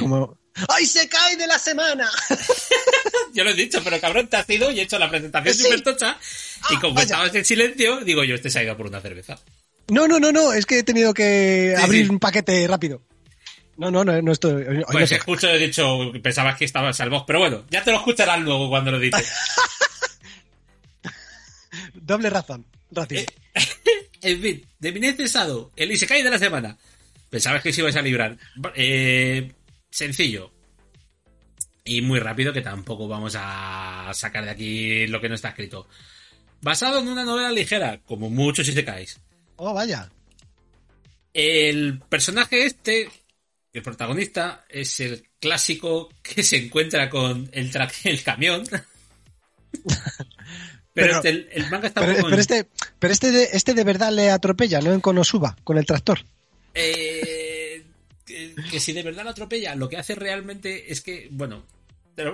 [0.68, 2.10] ¡ay se cae de la semana!
[3.34, 5.64] Yo lo he dicho, pero cabrón, te has ido y he hecho la presentación Sí.
[5.64, 6.18] súper tocha.
[6.72, 7.04] y Ah, como vaya.
[7.06, 9.40] estabas en silencio, digo yo, este se ha ido por una cerveza.
[9.90, 12.12] no no no no es que he tenido que Sí, abrir sí.
[12.12, 13.02] un paquete rápido
[13.78, 15.16] no no no, no estoy hoy no Pues toca.
[15.20, 18.70] escucho, he dicho, pensabas que estabas al voz, pero bueno, ya te lo escucharás luego
[18.70, 19.32] cuando lo dices.
[21.94, 23.08] doble razón razón.
[23.12, 23.26] Eh,
[24.22, 26.78] en fin, de Eminence Shadow, el Isekai de la semana.
[27.30, 28.38] Pensabas que se ibas a librar.
[28.76, 29.52] Eh,
[29.90, 30.52] sencillo.
[31.84, 35.88] Y muy rápido, que tampoco vamos a sacar de aquí lo que no está escrito.
[36.62, 39.20] Basado en una novela ligera, como muchos Isekais.
[39.56, 40.10] oh vaya
[41.34, 43.10] El personaje este,
[43.74, 47.72] el protagonista, es el clásico que se encuentra con el,
[48.04, 48.68] el camión.
[51.00, 52.68] Pero, este, el, el manga está Pero, este,
[53.00, 56.20] pero este de, este de verdad le atropella, no en Konosuba, con el tractor.
[56.74, 57.84] Eh,
[58.26, 61.64] que, que si de verdad lo atropella, lo que hace realmente es que, bueno,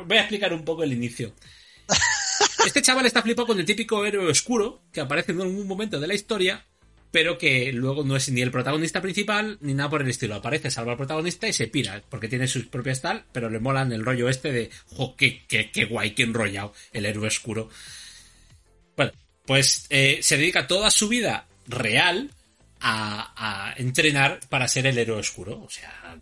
[0.06, 1.34] voy a explicar un poco el inicio.
[2.66, 6.08] este chaval está flipado con el típico héroe oscuro que aparece en algún momento de
[6.08, 6.66] la historia,
[7.12, 10.36] pero que luego no es ni el protagonista principal ni nada por el estilo.
[10.36, 13.92] Aparece, salva al protagonista y se pira, porque tiene sus propias tal, pero le molan
[13.92, 17.70] el rollo este de, jo, qué, qué, qué guay, qué enrollado, el héroe oscuro.
[19.46, 22.32] Pues eh, se dedica toda su vida real
[22.82, 25.62] a, entrenar para ser el héroe oscuro.
[25.64, 26.18] O sea,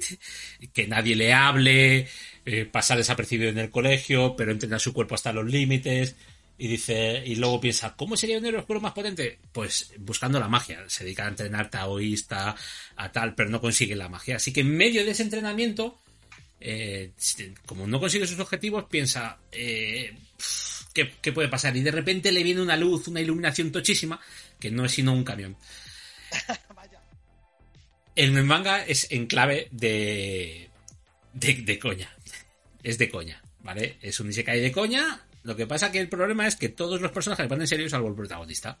[0.72, 2.08] que nadie le hable,
[2.44, 6.16] eh, pasar desapercibido en el colegio, pero entrenar su cuerpo hasta los límites.
[6.58, 9.38] Y dice, y luego piensa, ¿cómo sería un héroe oscuro más potente?
[9.50, 10.84] Pues buscando la magia.
[10.88, 12.54] Se dedica a entrenar taoísta,
[12.96, 14.36] a tal, pero no consigue la magia.
[14.36, 15.98] Así que en medio de ese entrenamiento,
[16.60, 17.12] eh,
[17.64, 20.14] como no consigue sus objetivos, piensa, eh,
[20.94, 21.76] ¿qué, ¿qué puede pasar?
[21.76, 24.20] Y de repente le viene una luz, una iluminación tochísima,
[24.58, 25.56] que no es sino un camión.
[28.16, 30.68] En el manga es en clave de,
[31.32, 32.14] de, de coña.
[32.82, 33.96] Es de coña, ¿vale?
[34.02, 35.24] Es un Isekai de coña.
[35.42, 38.08] Lo que pasa que el problema es que todos los personajes van en serio salvo
[38.08, 38.78] el protagonista.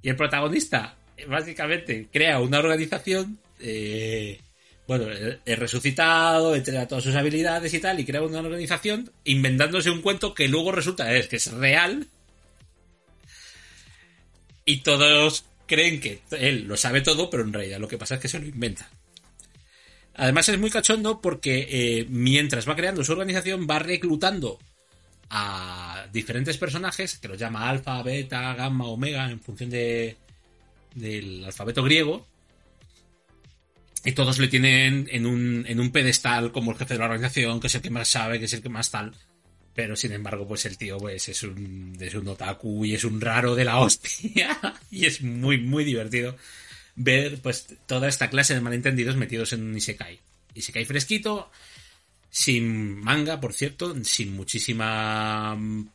[0.00, 3.38] Y el protagonista, eh, básicamente, crea una organización.
[3.60, 4.40] eh,
[4.86, 5.06] bueno,
[5.44, 10.34] es resucitado, entrena todas sus habilidades y tal, y crea una organización inventándose un cuento
[10.34, 12.08] que luego resulta es que es real.
[14.64, 18.20] Y todos creen que él lo sabe todo, pero en realidad lo que pasa es
[18.20, 18.88] que se lo inventa.
[20.14, 24.58] Además es muy cachondo porque eh, mientras va creando su organización va reclutando
[25.30, 30.16] a diferentes personajes, que los llama alfa, beta, gamma, omega, en función de,
[30.94, 32.26] del alfabeto griego.
[34.04, 37.60] Y todos le tienen en un, en un pedestal como el jefe de la organización,
[37.60, 39.14] que es el que más sabe, que es el que más tal.
[39.74, 43.20] Pero sin embargo, pues el tío pues, es, un, es un otaku y es un
[43.20, 44.58] raro de la hostia.
[44.90, 46.36] y es muy, muy divertido
[46.94, 50.18] ver pues toda esta clase de malentendidos metidos en un Isekai.
[50.54, 51.50] Isekai fresquito,
[52.28, 55.88] sin manga, por cierto, sin muchísima mm,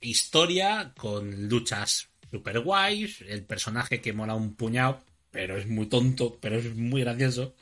[0.00, 5.02] historia, con luchas super guays, el personaje que mola un puñado,
[5.38, 7.54] pero es muy tonto, pero es muy gracioso.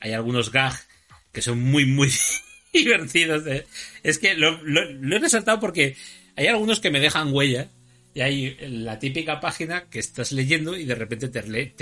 [0.00, 0.88] Hay algunos gags
[1.30, 2.10] que son muy, muy
[2.72, 3.46] divertidos.
[3.46, 3.66] eh.
[4.02, 5.94] Es que lo, he resaltado porque
[6.34, 7.70] hay algunos que me dejan huella.
[8.14, 11.40] Y hay la típica página que estás leyendo y de repente te,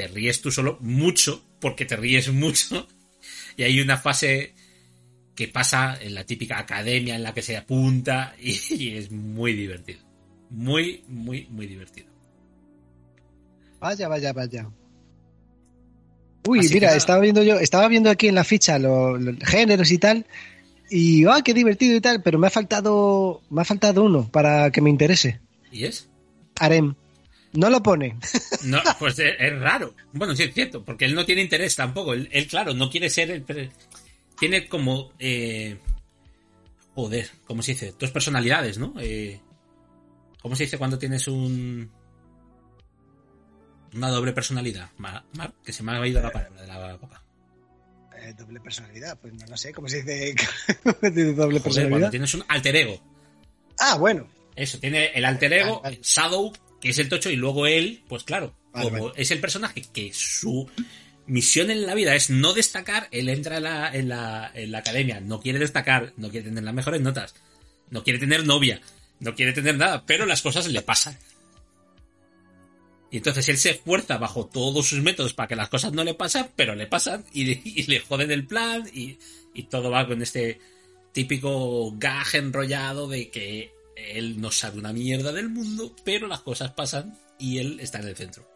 [0.08, 2.86] ríes tú solo mucho, porque te ríes mucho.
[3.56, 4.54] Y hay una fase
[5.34, 10.00] que pasa en la típica academia en la que se apunta y es muy divertido.
[10.50, 12.12] Muy, muy, muy divertido.
[13.80, 14.70] Vaya, vaya, vaya.
[16.48, 19.90] Uy, Así mira, estaba viendo yo, estaba viendo aquí en la ficha los, los géneros
[19.90, 20.24] y tal,
[20.88, 24.70] y ah, qué divertido y tal, pero me ha faltado, me ha faltado uno para
[24.70, 25.40] que me interese.
[25.70, 26.08] ¿Y es?
[26.58, 26.94] Harem.
[27.52, 28.16] No lo pone.
[28.64, 29.94] No, pues es, es raro.
[30.12, 32.14] Bueno, sí es cierto, porque él no tiene interés tampoco.
[32.14, 33.70] Él, él, claro, no quiere ser el...
[34.38, 35.12] Tiene como...
[35.18, 35.76] Eh...
[36.94, 37.94] Joder, ¿cómo se dice?
[37.98, 38.94] Dos personalidades, ¿no?
[38.98, 39.40] Eh...
[40.42, 41.90] ¿Cómo se dice cuando tienes un...
[43.98, 44.90] Una doble personalidad?
[44.98, 47.20] Mar, Mar, que se me ha ido la palabra de la boca.
[48.16, 50.34] Eh, doble personalidad, pues no, no sé cómo se dice
[50.84, 52.10] doble Joder, cuando personalidad.
[52.10, 53.00] tienes un alter ego.
[53.78, 54.28] Ah, bueno.
[54.54, 55.82] Eso, tiene el alter ego.
[56.02, 59.20] Shadow, que es el tocho, y luego él, pues claro, Vale, como vale.
[59.20, 60.68] es el personaje que su
[61.26, 64.78] misión en la vida es no destacar, él entra en la, en la, en la
[64.78, 67.34] academia, no quiere destacar, no quiere tener las mejores notas,
[67.90, 68.80] no quiere tener novia,
[69.20, 71.16] no quiere tener nada, pero las cosas le pasan.
[73.10, 76.14] Y entonces él se esfuerza bajo todos sus métodos para que las cosas no le
[76.14, 79.18] pasan, pero le pasan y, y le joden el plan y,
[79.55, 80.59] y todo va con este
[81.12, 86.72] típico gag enrollado de que él no sabe una mierda del mundo, pero las cosas
[86.72, 88.47] pasan y él está en el centro.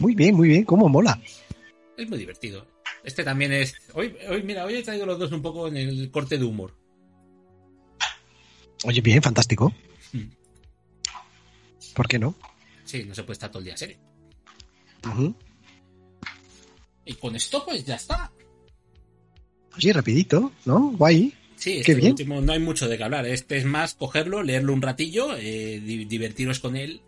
[0.00, 0.64] Muy bien, muy bien.
[0.64, 1.20] ¿Cómo mola?
[1.96, 2.66] Es muy divertido.
[3.04, 3.74] Este también es.
[3.94, 6.74] Hoy, hoy, mira, hoy he traído los dos un poco en el corte de humor.
[8.84, 9.72] Oye, bien, fantástico.
[10.12, 10.30] Hmm.
[11.94, 12.34] ¿Por qué no?
[12.84, 13.98] Sí, no se puede estar todo el día serio.
[15.06, 15.34] Ujú.
[17.04, 18.30] Y con esto, pues ya está.
[19.76, 20.90] Oye, rapidito, ¿no?
[20.92, 21.32] Guay.
[21.56, 22.10] Sí, Qué este bien.
[22.12, 23.26] último no hay mucho de qué hablar.
[23.26, 27.02] Este es más cogerlo, leerlo un ratillo, eh, di- divertiros con él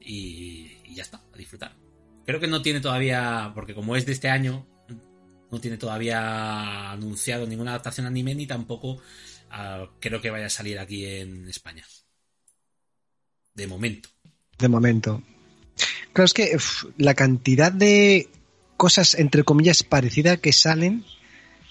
[0.00, 1.76] y, y ya está, a disfrutar.
[2.24, 4.66] Creo que no tiene todavía, porque como es de este año,
[5.50, 9.00] no tiene todavía anunciado ninguna adaptación anime ni tampoco
[9.50, 11.84] ah, creo que vaya a salir aquí en España.
[13.58, 14.08] De momento.
[14.56, 15.20] De momento.
[16.12, 18.28] Claro, es que uf, la cantidad de
[18.76, 21.04] cosas, entre comillas, parecidas que salen.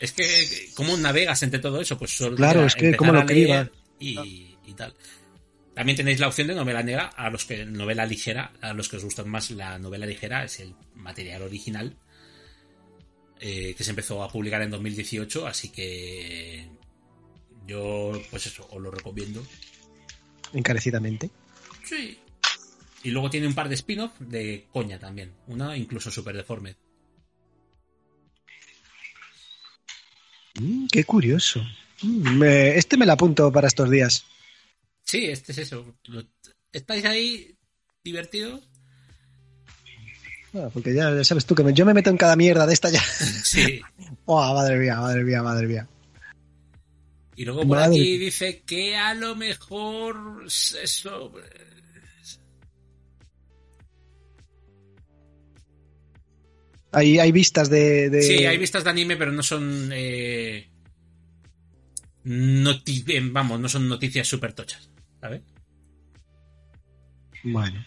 [0.01, 1.97] Es que, ¿cómo navegas entre todo eso?
[1.97, 3.69] Pues solo Claro, es que cómo lo cribas.
[3.99, 4.93] y, y tal.
[5.73, 8.97] También tenéis la opción de novela negra, a los que novela ligera, a los que
[8.97, 11.95] os gusta más la novela ligera, es el material original,
[13.39, 16.67] eh, que se empezó a publicar en 2018, así que
[17.67, 19.41] Yo, pues eso, os lo recomiendo.
[20.53, 21.29] Encarecidamente.
[21.87, 22.19] Sí.
[23.03, 25.31] Y luego tiene un par de spin-off de coña también.
[25.47, 26.75] Una incluso super deforme.
[30.59, 31.61] Mm, qué curioso.
[32.01, 34.25] Mm, me- este me lo apunto para estos días.
[35.03, 35.95] Sí, este es eso.
[36.05, 36.23] Lo-
[36.71, 37.55] ¿Estáis ahí
[38.03, 38.67] divertidos?
[40.53, 42.73] Ah, porque ya, ya sabes tú que me- yo me meto en cada mierda de
[42.73, 43.01] esta ya.
[43.43, 43.81] Sí.
[44.29, 45.87] Oh, madre mía, madre mía, madre mía.
[47.37, 47.95] Y luego por Madre.
[47.95, 51.31] aquí dice que a lo mejor eso...
[56.91, 59.89] Hay, hay vistas de, de- Sí, hay vistas de anime, pero no son...
[59.93, 60.69] Eh...
[62.25, 64.89] eh, Vamos, no son noticias súper tochas,
[65.21, 65.41] ¿sabes?
[67.43, 67.85] Bueno,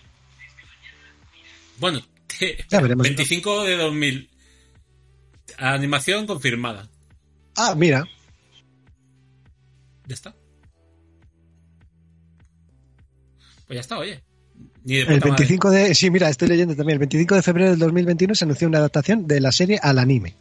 [1.78, 2.01] Bueno,
[2.70, 3.05] Ya veremos.
[3.05, 4.31] 25 de 2000.
[5.59, 6.89] Animación confirmada.
[7.56, 8.06] ah, mira,
[10.06, 10.35] Ya está.
[13.66, 14.22] Pues ya está, oye.
[14.86, 15.31] El puta madre.
[15.31, 15.94] 25 de...
[15.94, 16.94] Sí, mira, estoy leyendo también.
[16.94, 20.35] El 25 de febrero del 2021 se anunció una adaptación de la serie al anime.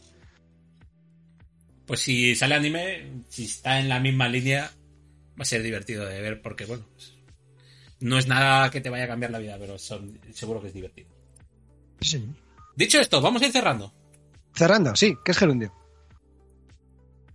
[1.85, 4.71] Pues si sale anime, si está en la misma línea,
[5.37, 7.13] va a ser divertido de ver porque, bueno, pues,
[7.99, 10.73] no es nada que te vaya a cambiar la vida, pero son- seguro que es
[10.73, 11.09] divertido.
[12.01, 12.23] Sí.
[12.75, 13.91] Dicho esto, vamos a ir cerrando.
[14.55, 15.73] Cerrando, sí, que es gerundio.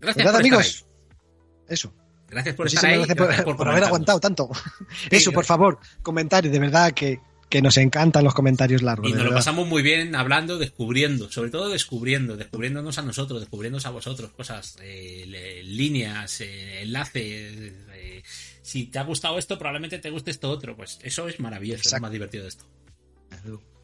[0.00, 0.66] Gracias ¿Verdad, por amigos?
[0.66, 1.74] estar ahí.
[1.74, 1.94] Eso.
[2.34, 2.98] Gracias por Muchísimas estar ahí.
[2.98, 4.50] gracias por, gracias por por haber aguantado tanto.
[4.90, 9.08] Sí, Eso, por favor, comentarios, de verdad que, que nos encantan los comentarios largos.
[9.08, 13.86] Y nos lo pasamos muy bien hablando, descubriendo, sobre todo descubriendo, descubriéndonos a nosotros, descubriéndonos
[13.86, 17.72] a vosotros, cosas, eh, líneas, eh, enlaces.
[17.94, 18.22] eh,
[18.62, 20.74] si te ha gustado esto, probablemente te guste esto otro.
[20.76, 22.64] Pues eso es maravilloso, es lo más divertido de esto.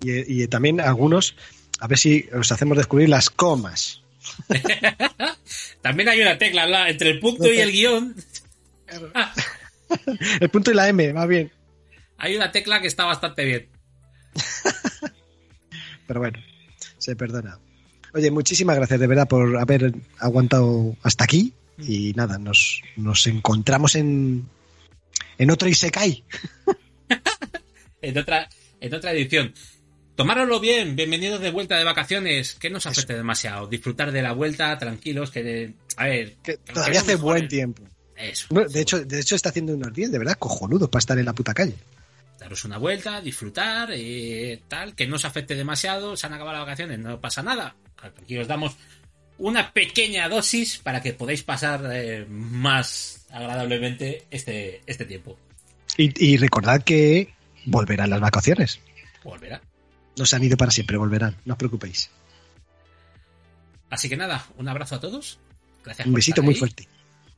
[0.02, 1.36] Y, y también algunos,
[1.80, 4.02] a ver si os hacemos descubrir las comas.
[5.82, 8.14] También hay una tecla la- entre el punto y el guion.
[10.40, 11.50] El punto y la M, va bien.
[12.18, 13.68] Hay una tecla que está bastante bien.
[16.06, 16.38] Pero bueno,
[16.98, 17.58] se perdona.
[18.12, 21.54] Oye, muchísimas gracias de verdad por haber aguantado hasta aquí.
[21.78, 24.48] Y nada, nos, nos encontramos en,
[25.38, 26.24] en otro Isekai.
[28.02, 28.48] En otra,
[28.80, 29.52] en otra edición.
[30.14, 32.54] Tomároslo bien, bienvenidos de vuelta de vacaciones.
[32.54, 33.66] Que no os afecte demasiado.
[33.66, 35.74] Disfrutar de la vuelta, tranquilos, que...
[35.96, 36.36] A ver...
[36.42, 37.82] Que todavía hace buen tiempo.
[38.20, 38.46] Eso.
[38.50, 41.24] No, de, hecho, de hecho, está haciendo unos días de verdad cojonudos para estar en
[41.24, 41.74] la puta calle.
[42.38, 46.66] daros una vuelta, disfrutar, eh, tal, que no os afecte demasiado, se han acabado las
[46.66, 47.74] vacaciones, no pasa nada.
[48.02, 48.76] Aquí os damos
[49.38, 55.38] una pequeña dosis para que podáis pasar eh, más agradablemente este, este tiempo.
[55.96, 57.32] Y, y recordad que
[57.64, 58.80] volverán las vacaciones.
[59.24, 59.60] Volverá.
[60.16, 61.36] No se han ido para siempre, volverán.
[61.44, 62.10] No os preocupéis.
[63.88, 65.38] Así que nada, un abrazo a todos.
[65.84, 66.86] Gracias Un por besito estar muy fuerte.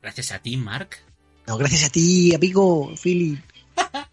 [0.03, 0.97] Gracias a ti, Mark.
[1.47, 3.39] No, gracias a ti, amigo Philip.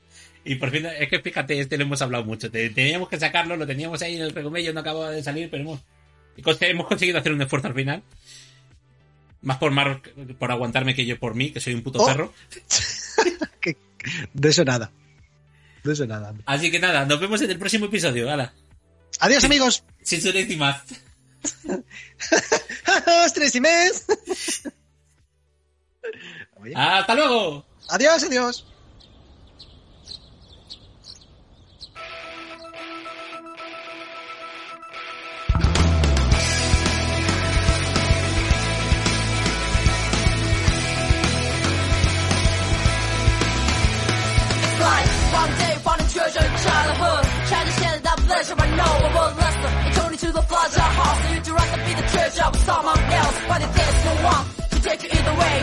[0.43, 2.51] Y por fin, es que fíjate, este lo hemos hablado mucho.
[2.51, 5.63] Te- Teníamos que sacarlo, lo teníamos ahí en el recomello, no acababa de salir, pero
[5.63, 5.81] hemos,
[6.63, 8.03] hemos conseguido hacer un esfuerzo al final.
[9.43, 12.07] Más por Mark, por aguantarme que yo por mí, que soy un puto Oh.
[12.07, 12.33] perro.
[14.33, 14.91] De eso nada.
[15.85, 16.35] De eso nada.
[16.47, 18.31] Así que nada, nos vemos en el próximo episodio.
[18.31, 18.55] ¡Hala!
[19.21, 19.85] Adiós, amigos.
[20.03, 20.83] Sin su y más.
[23.35, 24.07] Tres y mes.
[26.61, 27.65] Oye, ¡Hasta luego!
[27.89, 28.65] Adiós, adiós.
[44.81, 45.09] Like
[45.41, 47.25] one day found a treasure in childhood.
[47.51, 49.71] Trying to share that pleasure, but no one will listen.
[49.89, 51.21] It's only to the pleasure house.
[51.35, 53.37] You to rather be the treasure of someone else.
[53.51, 55.57] But if there's no one to take you either way,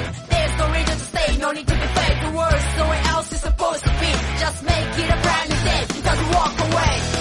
[1.39, 2.19] no need to be fake.
[2.25, 4.11] The world's way else is supposed to be.
[4.39, 5.81] Just make it a brand new day.
[5.95, 7.16] You got to walk away.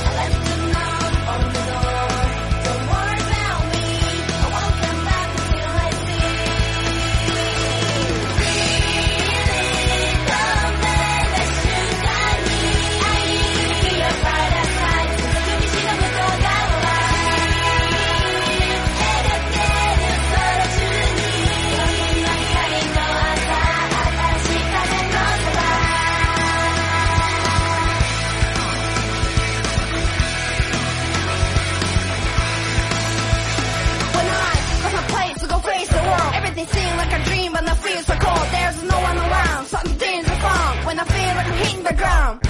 [41.87, 42.46] underground.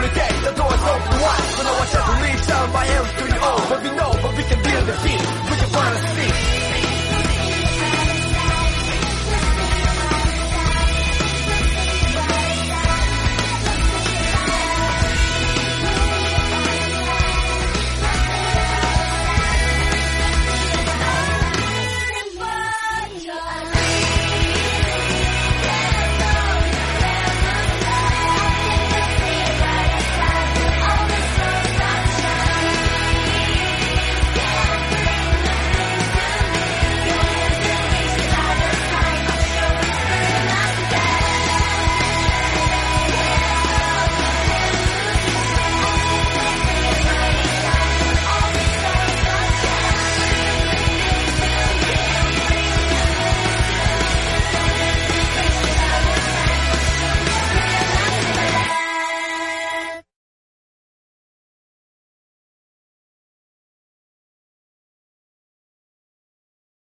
[0.00, 1.46] every day the doors open wide.
[1.56, 3.62] So no one tries to leave, shine my arrows to your own.
[3.68, 5.20] But we know, but we can build the team.
[5.50, 6.19] We can finally see.